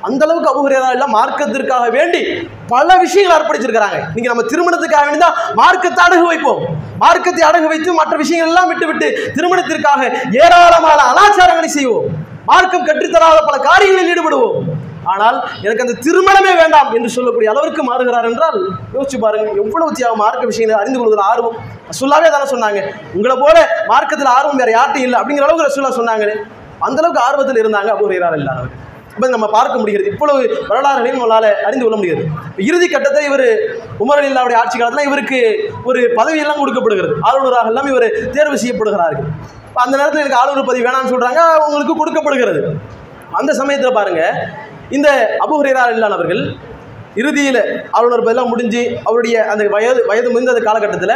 அந்த 0.08 0.22
அளவுக்கு 0.26 0.50
அபுஹுரேரா 0.52 0.90
இல்லை 0.96 1.08
மார்க்கத்திற்காக 1.16 1.86
வேண்டி 1.98 2.22
பல 2.74 2.88
விஷயங்கள் 3.04 3.36
அர்ப்பணிச்சிருக்கிறாங்க. 3.38 3.98
இன்னைக்கு 4.10 4.32
நம்ம 4.32 4.46
திருமணத்துக்காக 4.52 5.06
வேண்டி 5.08 5.22
தான் 5.26 5.38
மார்க்கத்தை 5.62 6.02
அடகு 6.08 6.26
வைப்போம். 6.32 6.62
மார்க்கத்தை 7.04 7.44
அடகு 7.50 7.68
வைத்து 7.72 7.94
மற்ற 8.02 8.16
விஷயங்கள் 8.24 8.52
எல்லாம் 8.52 8.70
விட்டுவிட்டு 8.72 9.08
திருமணத்திற்காக 9.38 10.02
ஏராளமான 10.44 11.00
அனாச்சாரங்களை 11.14 11.72
செய்வோம். 11.78 12.08
மார்க்கம் 12.52 12.88
கற்றுத்தராத 12.90 13.40
பல 13.50 13.58
காரியங்களில் 13.70 14.12
ஈடுபடுவோம். 14.14 14.58
ஆனால் 15.12 15.38
எனக்கு 15.66 15.84
அந்த 15.86 15.96
திருமணமே 16.06 16.54
வேண்டாம் 16.62 16.90
என்று 16.98 17.10
சொல்லக்கூடிய 17.16 17.52
அளவிற்கு 17.52 17.84
மாறுகிறார் 17.90 18.28
என்றால் 18.30 18.58
யோசிச்சு 18.96 19.18
பாருங்க 19.24 19.52
எவ்வளவு 19.62 19.96
தியாகம் 20.00 20.22
மார்க்க 20.24 20.52
விஷயங்களை 20.52 20.80
அறிந்து 20.82 21.00
கொள்வதில் 21.00 21.30
ஆர்வம். 21.32 21.56
ரசூல்லாவே 21.92 22.30
தானே 22.36 22.48
சொன்னாங்க 22.54 22.82
உங்களை 23.18 23.38
போல 23.44 23.56
மார்க்கத்தில் 23.92 24.36
ஆர்வம் 24.38 24.62
வேற 24.64 24.72
யார்ட்டும் 24.78 25.06
இல்லை 25.08 25.18
அப்படிங்கிற 25.22 25.48
அளவுக்கு 25.48 25.68
ரசூல்லா 25.70 25.98
சொன்னாங்களே. 26.02 26.36
அந்த 26.88 27.00
அளவுக்கு 27.02 27.26
ஆர்வத்தில் 27.28 27.62
இருந்தாங்க 27.64 27.92
அபுஹுரேரா 27.96 28.30
இல்லாதவர்கள் 28.40 28.86
அப்ப 29.16 29.30
நம்ம 29.36 29.48
பார்க்க 29.58 29.82
முடிகிறது. 29.82 30.10
இவ்வளவு 30.14 30.42
வரலாறுகளையும் 30.70 31.18
நம்மளால் 31.18 31.50
அறிந்து 31.68 31.84
கொள்ள 31.86 31.98
முடிகிறது. 32.00 32.26
இறுதி 32.70 32.88
கட்டத்தை 32.88 33.24
இவர் 33.30 33.48
உமர் 34.04 34.28
இல்லாவுடைய 34.30 34.60
ஆட்சி 34.62 34.78
காலத்தில் 34.78 35.10
இவருக்கு 35.10 35.40
ஒரு 35.90 36.02
பதவியெல்லாம் 36.20 36.62
கொடுக்கப்படுகிறது. 36.62 37.16
ஆளுநராக 37.30 37.72
எல்லாம் 37.74 37.90
இவர் 37.94 38.08
தேர்வு 38.38 38.58
செய்யப்படுகிறார்கள். 38.64 39.28
இப்போ 39.70 39.82
அந்த 39.86 39.96
நேரத்தில் 40.00 40.24
எனக்கு 40.24 40.42
ஆளுநர் 40.42 40.70
பதவி 40.70 40.86
வேணாம்னு 40.88 41.14
சொல்கிறாங்க 41.14 41.42
அவங்களுக்கு 41.58 41.96
கொடுக்கப்படுகிறது. 42.02 42.62
அந்த 43.40 43.52
சமயத்தில் 43.62 43.98
பாருங்கள் 44.00 44.36
இந்த 44.98 45.10
அபுஹுரேரா 45.46 45.84
இல்லாதவர்கள் 45.96 46.44
இறுதியில் 47.22 47.62
ஆளுநர் 47.98 48.26
பதிலாக 48.26 48.50
முடிஞ்சு 48.54 48.82
அவருடைய 49.08 49.38
அந்த 49.52 49.64
வயது 49.76 50.02
வயது 50.10 50.30
முடிந்த 50.34 50.54
அந்த 50.54 50.64
காலகட்டத்தில் 50.68 51.16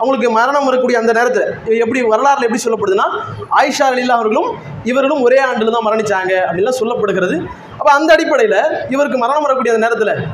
அவங்களுக்கு 0.00 0.30
மரணம் 0.30 0.64
வரக்கூடிய 0.64 0.98
அந்த 0.98 1.12
நேரத்தில் 1.12 1.78
எப்படி 1.78 2.00
வரலாறுல 2.02 2.46
எப்படி 2.46 2.62
சொல்லப்படுதுன்னா 2.64 3.06
ஆயிஷா 3.60 3.86
அலில்லா 3.90 4.16
அவர்களும் 4.18 4.48
இவர்களும் 4.84 5.22
ஒரே 5.22 5.38
ஆண்டில் 5.38 5.70
தான் 5.70 5.86
மரணிச்சாங்க 5.86 6.32
அப்படின்லாம் 6.48 6.80
சொல்லப்படுகிறது. 6.80 7.36
அப்போ 7.78 7.90
அந்த 7.92 8.12
அடிப்படையில் 8.12 8.60
இவருக்கு 8.88 9.18
மரணம் 9.18 9.42
வரக்கூடிய 9.42 9.74
அந்த 9.74 9.84
நேரத்தில் 9.86 10.26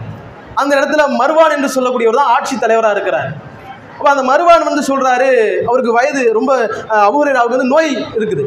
அந்த 0.54 0.72
இடத்துல 0.76 1.02
மருவான் 1.18 1.54
என்று 1.56 1.70
சொல்லக்கூடியவர் 1.76 2.20
தான் 2.20 2.26
ஆட்சி 2.26 2.58
தலைவராக 2.58 2.94
இருக்கிறார். 2.94 3.28
அப்போ 3.98 4.10
அந்த 4.10 4.22
மருவான் 4.22 4.68
வந்து 4.68 4.84
சொல்கிறாரு 4.90 5.28
அவருக்கு 5.64 5.92
வயது 5.92 6.32
ரொம்ப 6.32 6.52
அபூரையாவுக்கு 6.88 7.56
வந்து 7.56 7.72
நோய் 7.74 8.06
இருக்குது. 8.18 8.44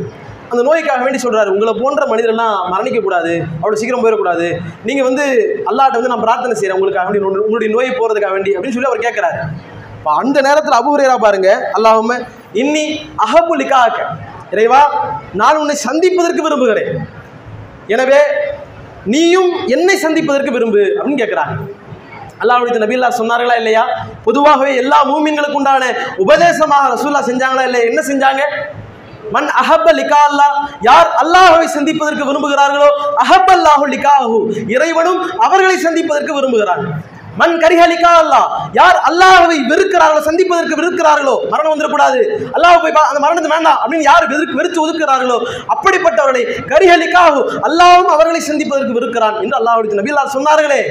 அந்த 0.50 0.64
நோய்க்காக 0.64 1.04
வேண்டி 1.04 1.20
சொல்கிறாரு 1.24 1.48
உங்களை 1.48 1.74
போன்ற 1.82 2.06
மனிதர்லாம் 2.06 2.56
மரணிக்கக்கூடாது 2.72 3.34
அவ்வளோ 3.62 3.74
சீக்கிரம் 3.74 4.04
போயிடக்கூடாது. 4.04 4.48
நீங்கள் 4.84 5.06
வந்து 5.06 5.26
அல்லாட்ட 5.66 5.98
வந்து 6.00 6.14
நான் 6.14 6.26
பிரார்த்தனை 6.26 6.56
செய்கிறேன் 6.56 6.78
உங்களுக்காக 6.80 7.10
வேண்டி 7.10 7.26
உங்களுடைய- 7.26 7.46
உங்களுடைய 7.46 7.70
நோய் 7.76 7.98
போகிறதுக்காக 8.00 8.32
வேண்டி 8.32 8.52
அப்படின்னு 8.58 8.78
சொல்லி 8.78 8.92
அவர் 8.92 9.06
கேட்குறாரு 9.08 9.40
இப்போ 10.00 10.12
அந்த 10.22 10.38
நேரத்தில் 10.48 10.78
அபுரேரா 10.80 11.16
பாருங்க 11.26 11.50
அல்லாஹும்ம 11.78 12.14
இன்னி 12.62 12.86
அஹபு 13.26 13.56
இறைவா 14.54 14.82
நான் 15.40 15.60
உன்னை 15.62 15.76
சந்திப்பதற்கு 15.88 16.42
விரும்புகிறேன். 16.46 16.92
எனவே 17.94 18.22
நீயும் 19.14 19.52
என்னை 19.76 19.96
சந்திப்பதற்கு 20.06 20.52
விரும்பு 20.56 20.82
அப்படின்னு 20.98 21.22
கேட்குறாங்க 21.24 21.56
அல்லாஹுடைய 22.42 22.80
நபில்லா 22.84 23.08
சொன்னார்களா 23.20 23.56
இல்லையா? 23.62 23.84
பொதுவாகவே 24.26 24.72
எல்லா 24.82 25.00
மூமின்களுக்கு 25.12 25.60
உண்டான 25.60 25.86
உபதேசமாக 26.24 26.84
ரசூல்லா 26.94 27.22
செஞ்சாங்களா 27.30 27.64
இல்லையா? 27.68 27.86
என்ன 27.92 28.02
செஞ்சாங்க? 28.10 28.42
மண் 29.36 29.50
அஹப்ப 29.62 29.88
லிகா 30.00 30.20
அல்லாஹ் 30.30 30.54
யார் 30.90 31.10
அல்லாஹவை 31.24 31.66
சந்திப்பதற்கு 31.78 32.24
விரும்புகிறார்களோ 32.30 32.90
அஹப்பல்லாஹு 33.24 33.86
லிகாஹு. 33.96 34.38
இறைவனும் 34.76 35.20
அவர்களை 35.46 35.78
சந்திப்பதற்கு 35.88 36.32
விரும்புகிறார்கள். 36.38 36.94
மன் 37.40 37.58
கரிஹலிக்கா 37.58 38.12
அல்லாஹ். 38.22 38.48
யார் 38.72 39.02
அல்லாஹவை 39.10 39.56
வெறுக்கிறார்களோ 39.70 40.20
சந்திப்பதற்கு 40.20 40.76
வெறுக்கிறார்களோ 40.76 41.36
மரணம் 41.50 41.74
வந்துடக்கூடாது. 41.74 42.20
அல்லாஹ் 42.54 42.82
போய் 42.82 42.92
அந்த 42.92 43.20
மரணத்தை 43.20 43.52
வேண்டாம் 43.52 43.78
அப்படின்னு 43.86 44.02
யார் 44.02 44.28
வெறுக்கு 44.28 44.56
வெறுத்து 44.56 44.80
ஒதுக்குறார்களோ 44.88 45.38
அப்படிப்பட்டவர்களை 45.70 46.42
கரிஹலிகாஹு 46.68 47.42
அல்லாஹும் 47.64 48.12
அவர்களை 48.16 48.40
சந்திப்பதற்கு 48.40 49.00
வெறுக்கிறான் 49.00 49.42
என்று 49.42 49.58
அல்லாஹ்வுடைய 49.60 49.98
நபில்லா 50.00 50.24
சொன்னார்களே. 50.34 50.82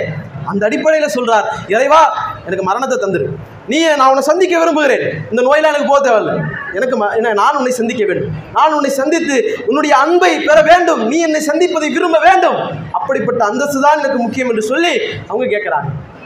அந்த 0.46 0.66
அடிப்படையில் 0.66 1.14
சொல்றார் 1.14 1.44
இறைவா 1.68 2.16
எனக்கு 2.44 2.64
மரணத்தை 2.64 2.98
தந்துரு. 2.98 3.24
நீ 3.68 3.86
நான் 3.86 4.06
உன்னை 4.06 4.22
சந்திக்க 4.22 4.58
விரும்புகிறேன். 4.58 5.12
இந்த 5.30 5.42
நோயெல்லாம் 5.42 5.66
எனக்கு 5.66 5.86
போக 5.86 6.00
தேவையில்லை. 6.00 6.44
எனக்கு 6.74 7.04
ம- 7.04 7.14
என்ன 7.14 7.32
நான் 7.32 7.56
உன்னை 7.56 7.72
சந்திக்க 7.72 8.04
வேண்டும். 8.04 8.30
நான் 8.52 8.72
உன்னை 8.72 8.90
சந்தித்து 8.90 9.56
உன்னுடைய 9.66 9.96
அன்பை 9.96 10.38
பெற 10.38 10.62
வேண்டும். 10.62 11.06
நீ 11.06 11.18
என்னை 11.18 11.40
சந்திப்பதை 11.46 11.92
விரும்ப 11.92 12.18
வேண்டும். 12.18 12.56
அப்படிப்பட்ட 12.92 13.44
அந்தஸ்து 13.44 13.80
தான் 13.80 13.98
எனக்கு 13.98 14.18
முக்கியம் 14.18 14.48
என்று 14.48 14.62
சொல்லி 14.62 15.00
அவங்க 15.26 15.56
கேட்குறாங்க. 15.56 16.16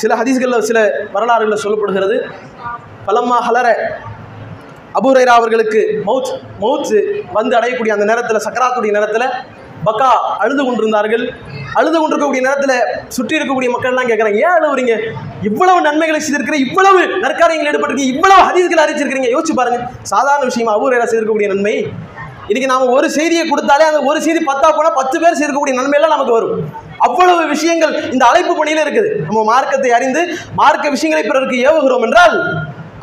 சில 0.00 0.14
ஹதீஸ்களில் 0.20 0.66
சில 0.68 0.78
வரலாறுகளில் 1.14 1.62
சொல்லப்படுகிறது. 1.64 2.16
பலம்மா 3.08 3.38
ஹலர 3.48 3.68
அபூரைரா 4.98 5.32
அவர்களுக்கு 5.40 5.80
மவுத் 6.06 6.32
மவுத் 6.62 6.94
வந்து 7.36 7.54
அடையக்கூடிய 7.58 7.92
அந்த 7.96 8.04
நேரத்தில் 8.10 8.44
சக்கராத்துடைய 8.46 8.92
நேரத்தில் 8.96 9.26
பக்கா 9.86 10.08
அழுது 10.42 10.62
கொண்டிருந்தார்கள். 10.64 11.24
அழுது 11.78 11.96
கொண்டிருக்கக்கூடிய 12.00 12.42
நேரத்தில் 12.46 12.76
சுற்றி 13.16 13.36
இருக்கக்கூடிய 13.38 13.70
மக்கள்லாம் 13.74 14.08
கேட்குறாங்க 14.10 14.38
ஏன் 14.44 14.54
அழுவுறீங்க? 14.58 14.94
இவ்வளவு 15.48 15.80
நன்மைகளை 15.80 16.20
செய்திருக்கிற 16.20 16.58
இவ்வளவு 16.66 17.00
நற்காரியங்கள் 17.24 17.70
ஈடுபட்டிருக்கீங்க 17.70 18.14
இவ்வளவு 18.14 18.46
ஹதீஸ்களை 18.48 18.82
அறிவிச்சிருக்கிறீங்க. 18.84 19.30
யோசிச்சு 19.34 19.58
பாருங்க. 19.60 19.80
சாதாரண 20.12 20.44
விஷயமா 20.50 20.74
அபூரைரா 20.76 21.08
செய்திருக்கக்கூடிய 21.10 21.48
நன்மை? 21.54 21.76
இன்னைக்கு 22.48 22.70
நாம 22.72 22.88
ஒரு 22.96 23.10
செய்தியை 23.10 23.44
கொடுத்தாலே 23.50 23.84
அந்த 23.90 24.00
ஒரு 24.10 24.18
செய்தி 24.24 24.40
பத்தா 24.44 24.70
போனால் 24.70 24.98
பத்து 25.00 25.16
பேர் 25.20 25.38
சேர்க்கக்கூடிய 25.40 25.74
நன்மையெல்லாம் 25.80 26.14
நமக்கு 26.16 26.36
வரும். 26.38 26.56
அவ்வளவு 27.06 27.42
விஷயங்கள் 27.54 27.94
இந்த 28.14 28.24
அழைப்பு 28.30 28.52
பணியில் 28.60 28.82
இருக்குது. 28.84 29.10
நம்ம 29.26 29.42
மார்க்கத்தை 29.52 29.90
அறிந்து 29.98 30.22
மார்க்க 30.60 30.94
விஷயங்களை 30.94 31.24
பிறருக்கு 31.30 31.58
ஏவுகிறோம் 31.68 32.06
என்றால் 32.08 32.36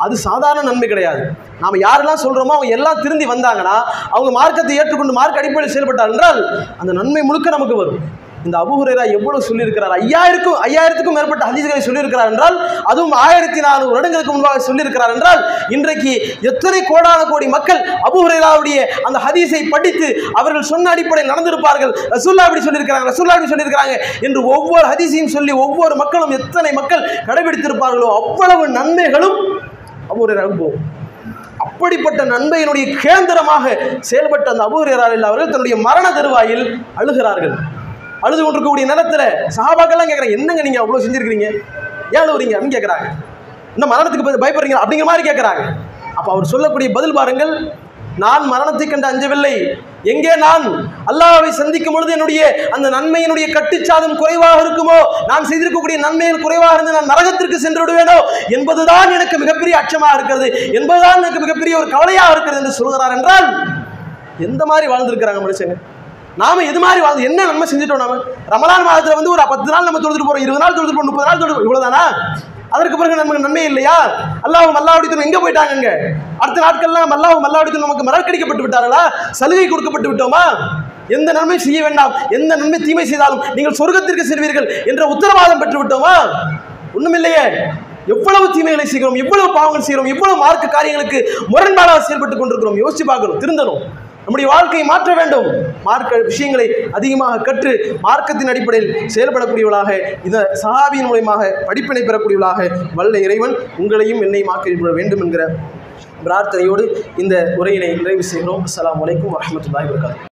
அது 0.04 0.14
சாதாரண 0.28 0.62
நன்மை 0.68 0.86
கிடையாது. 0.92 1.22
நாம் 1.62 1.82
யாரெல்லாம் 1.86 2.22
சொல்கிறோமோ 2.24 2.54
அவங்க 2.56 2.76
எல்லாம் 2.76 3.02
திருந்தி 3.04 3.26
வந்தாங்கன்னா 3.32 3.76
அவங்க 4.14 4.30
மார்க்கத்தை 4.38 4.76
ஏற்றுக்கொண்டு 4.80 5.18
மார்க் 5.18 5.40
அடிப்படையில் 5.40 5.74
செயல்பட்டார் 5.74 6.12
என்றால் 6.14 6.40
அந்த 6.82 6.92
நன்மை 7.00 7.22
முழுக்க 7.28 7.56
நமக்கு 7.56 7.76
வரும். 7.82 8.00
இந்த 8.46 8.56
அபுஹுரேரா 8.62 9.04
எவ்வளவு 9.16 9.46
சொல்லியிருக்கிறார்? 9.48 9.92
ஐயாயிரக்கும் 10.02 10.56
ஐயாயிரத்துக்கும் 10.66 11.16
மேற்பட்ட 11.18 11.44
ஹதீஸ்களை 11.50 11.82
சொல்லியிருக்கிறார் 11.88 12.30
என்றால் 12.32 12.56
அதுவும் 12.90 13.14
ஆயிரத்தி 13.24 13.60
நானூறு 13.66 13.92
வருடங்களுக்கு 13.94 14.32
முன்பாக 14.36 14.62
சொல்லியிருக்கிறார் 14.68 15.12
என்றால் 15.16 15.40
இன்றைக்கு 15.76 16.12
எத்தனை 16.50 16.80
கோடான 16.90 17.20
கோடி 17.32 17.48
மக்கள் 17.56 17.80
அபுஹுரேராவுடைய 18.08 18.78
அந்த 19.08 19.18
ஹதீஸை 19.26 19.60
படித்து 19.74 20.08
அவர்கள் 20.40 20.70
சொன்ன 20.72 20.90
அடிப்படையில் 20.94 21.32
நடந்திருப்பார்கள். 21.32 21.92
ரசூல்லா 22.14 22.46
அப்படி 22.46 22.62
சொல்லியிருக்கிறாங்க 22.68 23.08
ரசூல்லா 23.12 23.34
அப்படி 23.36 23.52
சொல்லியிருக்கிறாங்க 23.52 23.94
என்று 24.28 24.40
ஒவ்வொரு 24.54 24.86
ஹதீஸையும் 24.92 25.34
சொல்லி 25.36 25.54
ஒவ்வொரு 25.66 25.96
மக்களும் 26.02 26.34
எத்தனை 26.38 26.72
மக்கள் 26.80 27.04
கடைபிடித்திருப்பார்களோ 27.28 28.08
அவ்வளவு 28.20 28.64
நன்மைகளும் 28.78 29.38
அபுஹுரேராவுக்கு 30.12 30.58
போகும். 30.64 30.82
அப்படிப்பட்ட 31.66 32.20
நன்மையினுடைய 32.32 32.84
கேந்திரமாக 33.02 33.64
செயல்பட்ட 34.08 34.48
அந்த 34.52 34.64
அபூரியரால் 34.68 35.28
அவர்கள் 35.28 35.52
தன்னுடைய 35.52 35.76
மரண 35.86 36.06
தருவாயில் 36.18 36.64
அழுகிறார்கள். 37.00 37.54
அழுது 38.24 38.40
கொண்டிருக்கக்கூடிய 38.42 38.86
நேரத்தில் 38.92 39.26
சஹாபாக்கெல்லாம் 39.58 40.10
கேட்குறாங்க 40.10 40.38
என்னங்க 40.38 40.62
நீங்கள் 40.68 40.82
அவ்வளோ 40.84 41.02
செஞ்சிருக்கிறீங்க? 41.04 41.48
ஏன் 42.14 42.22
அழுவுறீங்க? 42.24 42.54
அப்படின்னு 42.56 42.76
கேட்குறாங்க 42.76 43.06
இந்த 43.76 43.86
மரணத்துக்கு 43.92 44.44
பயப்படுறீங்க? 44.44 44.82
அப்படிங்கிற 44.82 45.08
மாதிரி 45.10 45.24
கேட்குறாங்க 45.28 45.62
அப்போ 46.18 46.30
அவர் 46.34 46.52
சொல்லக்கூடிய 46.52 46.88
பதில் 46.98 47.18
பாருங்கள். 47.18 47.54
நான் 48.22 48.42
மரணத்தை 48.52 48.86
கண்டு 48.86 49.06
அஞ்சவில்லை. 49.10 49.52
எங்கே 50.12 50.32
நான்? 50.46 50.64
அல்லாவை 51.10 51.50
சந்திக்கும் 51.60 51.94
பொழுது 51.96 52.10
என்னுடைய 52.16 52.40
அந்த 52.74 52.86
நன்மையினுடைய 52.96 53.46
கட்டுச்சாதம் 53.56 54.18
குறைவாக 54.22 54.58
இருக்குமோ? 54.64 54.98
நான் 55.30 55.46
செய்திருக்கக்கூடிய 55.50 55.98
நன்மையில் 56.06 56.42
குறைவாக 56.44 56.74
இருந்து 56.76 56.96
நான் 56.96 57.10
நரகத்திற்கு 57.12 57.58
சென்று 57.64 57.82
விடுவேனோ? 57.82 58.18
என்பதுதான் 58.56 59.14
எனக்கு 59.18 59.38
மிகப்பெரிய 59.44 59.76
அச்சமாக 59.82 60.16
இருக்கிறது. 60.18 60.48
என்பதுதான் 60.80 61.20
எனக்கு 61.22 61.40
மிகப்பெரிய 61.46 61.76
ஒரு 61.80 61.88
கவலையாக 61.94 62.34
இருக்கிறது 62.36 62.60
என்று 62.62 62.78
சொல்கிறார் 62.80 63.16
என்றால் 63.18 63.48
எந்த 64.48 64.62
மாதிரி 64.72 64.86
வாழ்ந்திருக்கிறாங்க 64.92 65.42
மனுஷங்க? 65.46 65.76
நாம 66.40 66.62
எது 66.68 66.78
மாதிரி 66.82 67.00
வாழ்ந்து 67.04 67.24
என்ன 67.28 67.44
நன்மை 67.48 67.66
செஞ்சுட்டோம் 67.70 68.02
நாம? 68.02 68.14
ரமலான் 68.52 68.86
மாதத்துல 68.88 69.16
வந்து 69.18 69.32
ஒரு 69.32 69.42
பத்து 69.50 69.68
நாள் 69.72 69.86
நம்ம 69.88 69.98
தொழுதுட்டு 70.04 70.28
போறோம் 70.28 70.44
இருபது 70.44 70.62
நாள் 70.62 70.76
தொழுதுட்டு 70.76 70.98
போறோம் 70.98 71.10
முப்பது 71.10 71.28
நாள் 71.28 71.40
தொழுது 71.42 71.64
இவ்வளவுதானா? 71.66 72.02
அதற்கு 72.74 72.98
பிறகு 73.00 73.18
நமக்கு 73.20 73.44
நன்மை 73.46 73.64
இல்லையா? 73.70 73.96
அல்லாஹ் 74.46 74.70
மல்லாவடித்தனம் 74.76 75.26
எங்க 75.28 75.38
போயிட்டாங்க 75.42 75.88
அடுத்த 76.42 76.58
நாட்கள்லாம் 76.64 77.12
அல்லாஹ் 77.16 77.42
மல்லாவடித்தனம் 77.44 77.86
நமக்கு 77.86 78.06
மறக்கடிக்கப்பட்டு 78.08 78.64
விட்டார்களா? 78.66 79.02
சலுகை 79.40 79.66
கொடுக்கப்பட்டு 79.72 80.10
விட்டோமா? 80.10 80.44
எந்த 81.16 81.30
நன்மை 81.38 81.58
செய்ய 81.66 81.78
வேண்டாம் 81.86 82.12
எந்த 82.36 82.52
நன்மை 82.60 82.78
தீமை 82.86 83.04
செய்தாலும் 83.12 83.42
நீங்கள் 83.56 83.76
சொர்க்கத்திற்கு 83.80 84.24
செல்வீர்கள் 84.30 84.68
என்ற 84.92 85.02
உத்தரவாதம் 85.14 85.60
பெற்று 85.62 85.78
விட்டோமா? 85.82 86.14
ஒண்ணுமில்லையே. 86.96 87.44
எவ்வளவு 88.14 88.46
தீமைகளை 88.54 88.86
செய்கிறோம் 88.92 89.18
எவ்வளவு 89.22 89.48
பாவங்கள் 89.58 89.84
செய்கிறோம் 89.88 90.08
எவ்வளவு 90.14 90.40
மார்க்க 90.44 90.76
காரியங்களுக்கு 90.76 91.18
முரண்பாடாக 91.52 92.00
செயல்பட்டு 92.08 92.38
கொண்டிருக்கிறோம். 92.38 92.80
யோசிச்சு 92.82 93.04
பார்க்கணும் 93.10 93.42
திருந்தணும். 93.44 93.82
நம்முடைய 94.24 94.46
வாழ்க்கையை 94.52 94.84
மாற்ற 94.86 95.10
வேண்டும். 95.14 95.46
மார்க்க 95.86 96.20
விஷயங்களை 96.30 96.66
அதிகமாக 96.98 97.42
கற்று 97.48 97.72
மார்க்கத்தின் 98.06 98.50
அடிப்படையில் 98.52 98.90
செயல்படக்கூடியவளாக 99.14 99.90
இந்த 100.24 100.38
சஹாபியின் 100.62 101.08
மூலயமாக 101.10 101.50
படிப்பினை 101.68 102.02
பெறக்கூடியவளாக 102.02 102.68
வல்ல 102.94 103.24
இறைவன் 103.26 103.54
உங்களையும் 103.78 104.22
என்னையும் 104.26 104.52
ஆக்கி 104.54 104.76
வேண்டும் 105.00 105.24
என்கிற 105.26 105.44
பிரார்த்தனையோடு 106.26 106.84
இந்த 107.16 107.36
உரையினை 107.60 107.88
நிறைவு 108.00 108.22
செய்கிறோம். 108.32 108.64
அஸ்லாம் 108.68 109.00
வலைக்கம் 109.04 109.34
வரமத்துல்லாய் 109.36 109.88
வபரகாத்துஹு. 109.88 110.30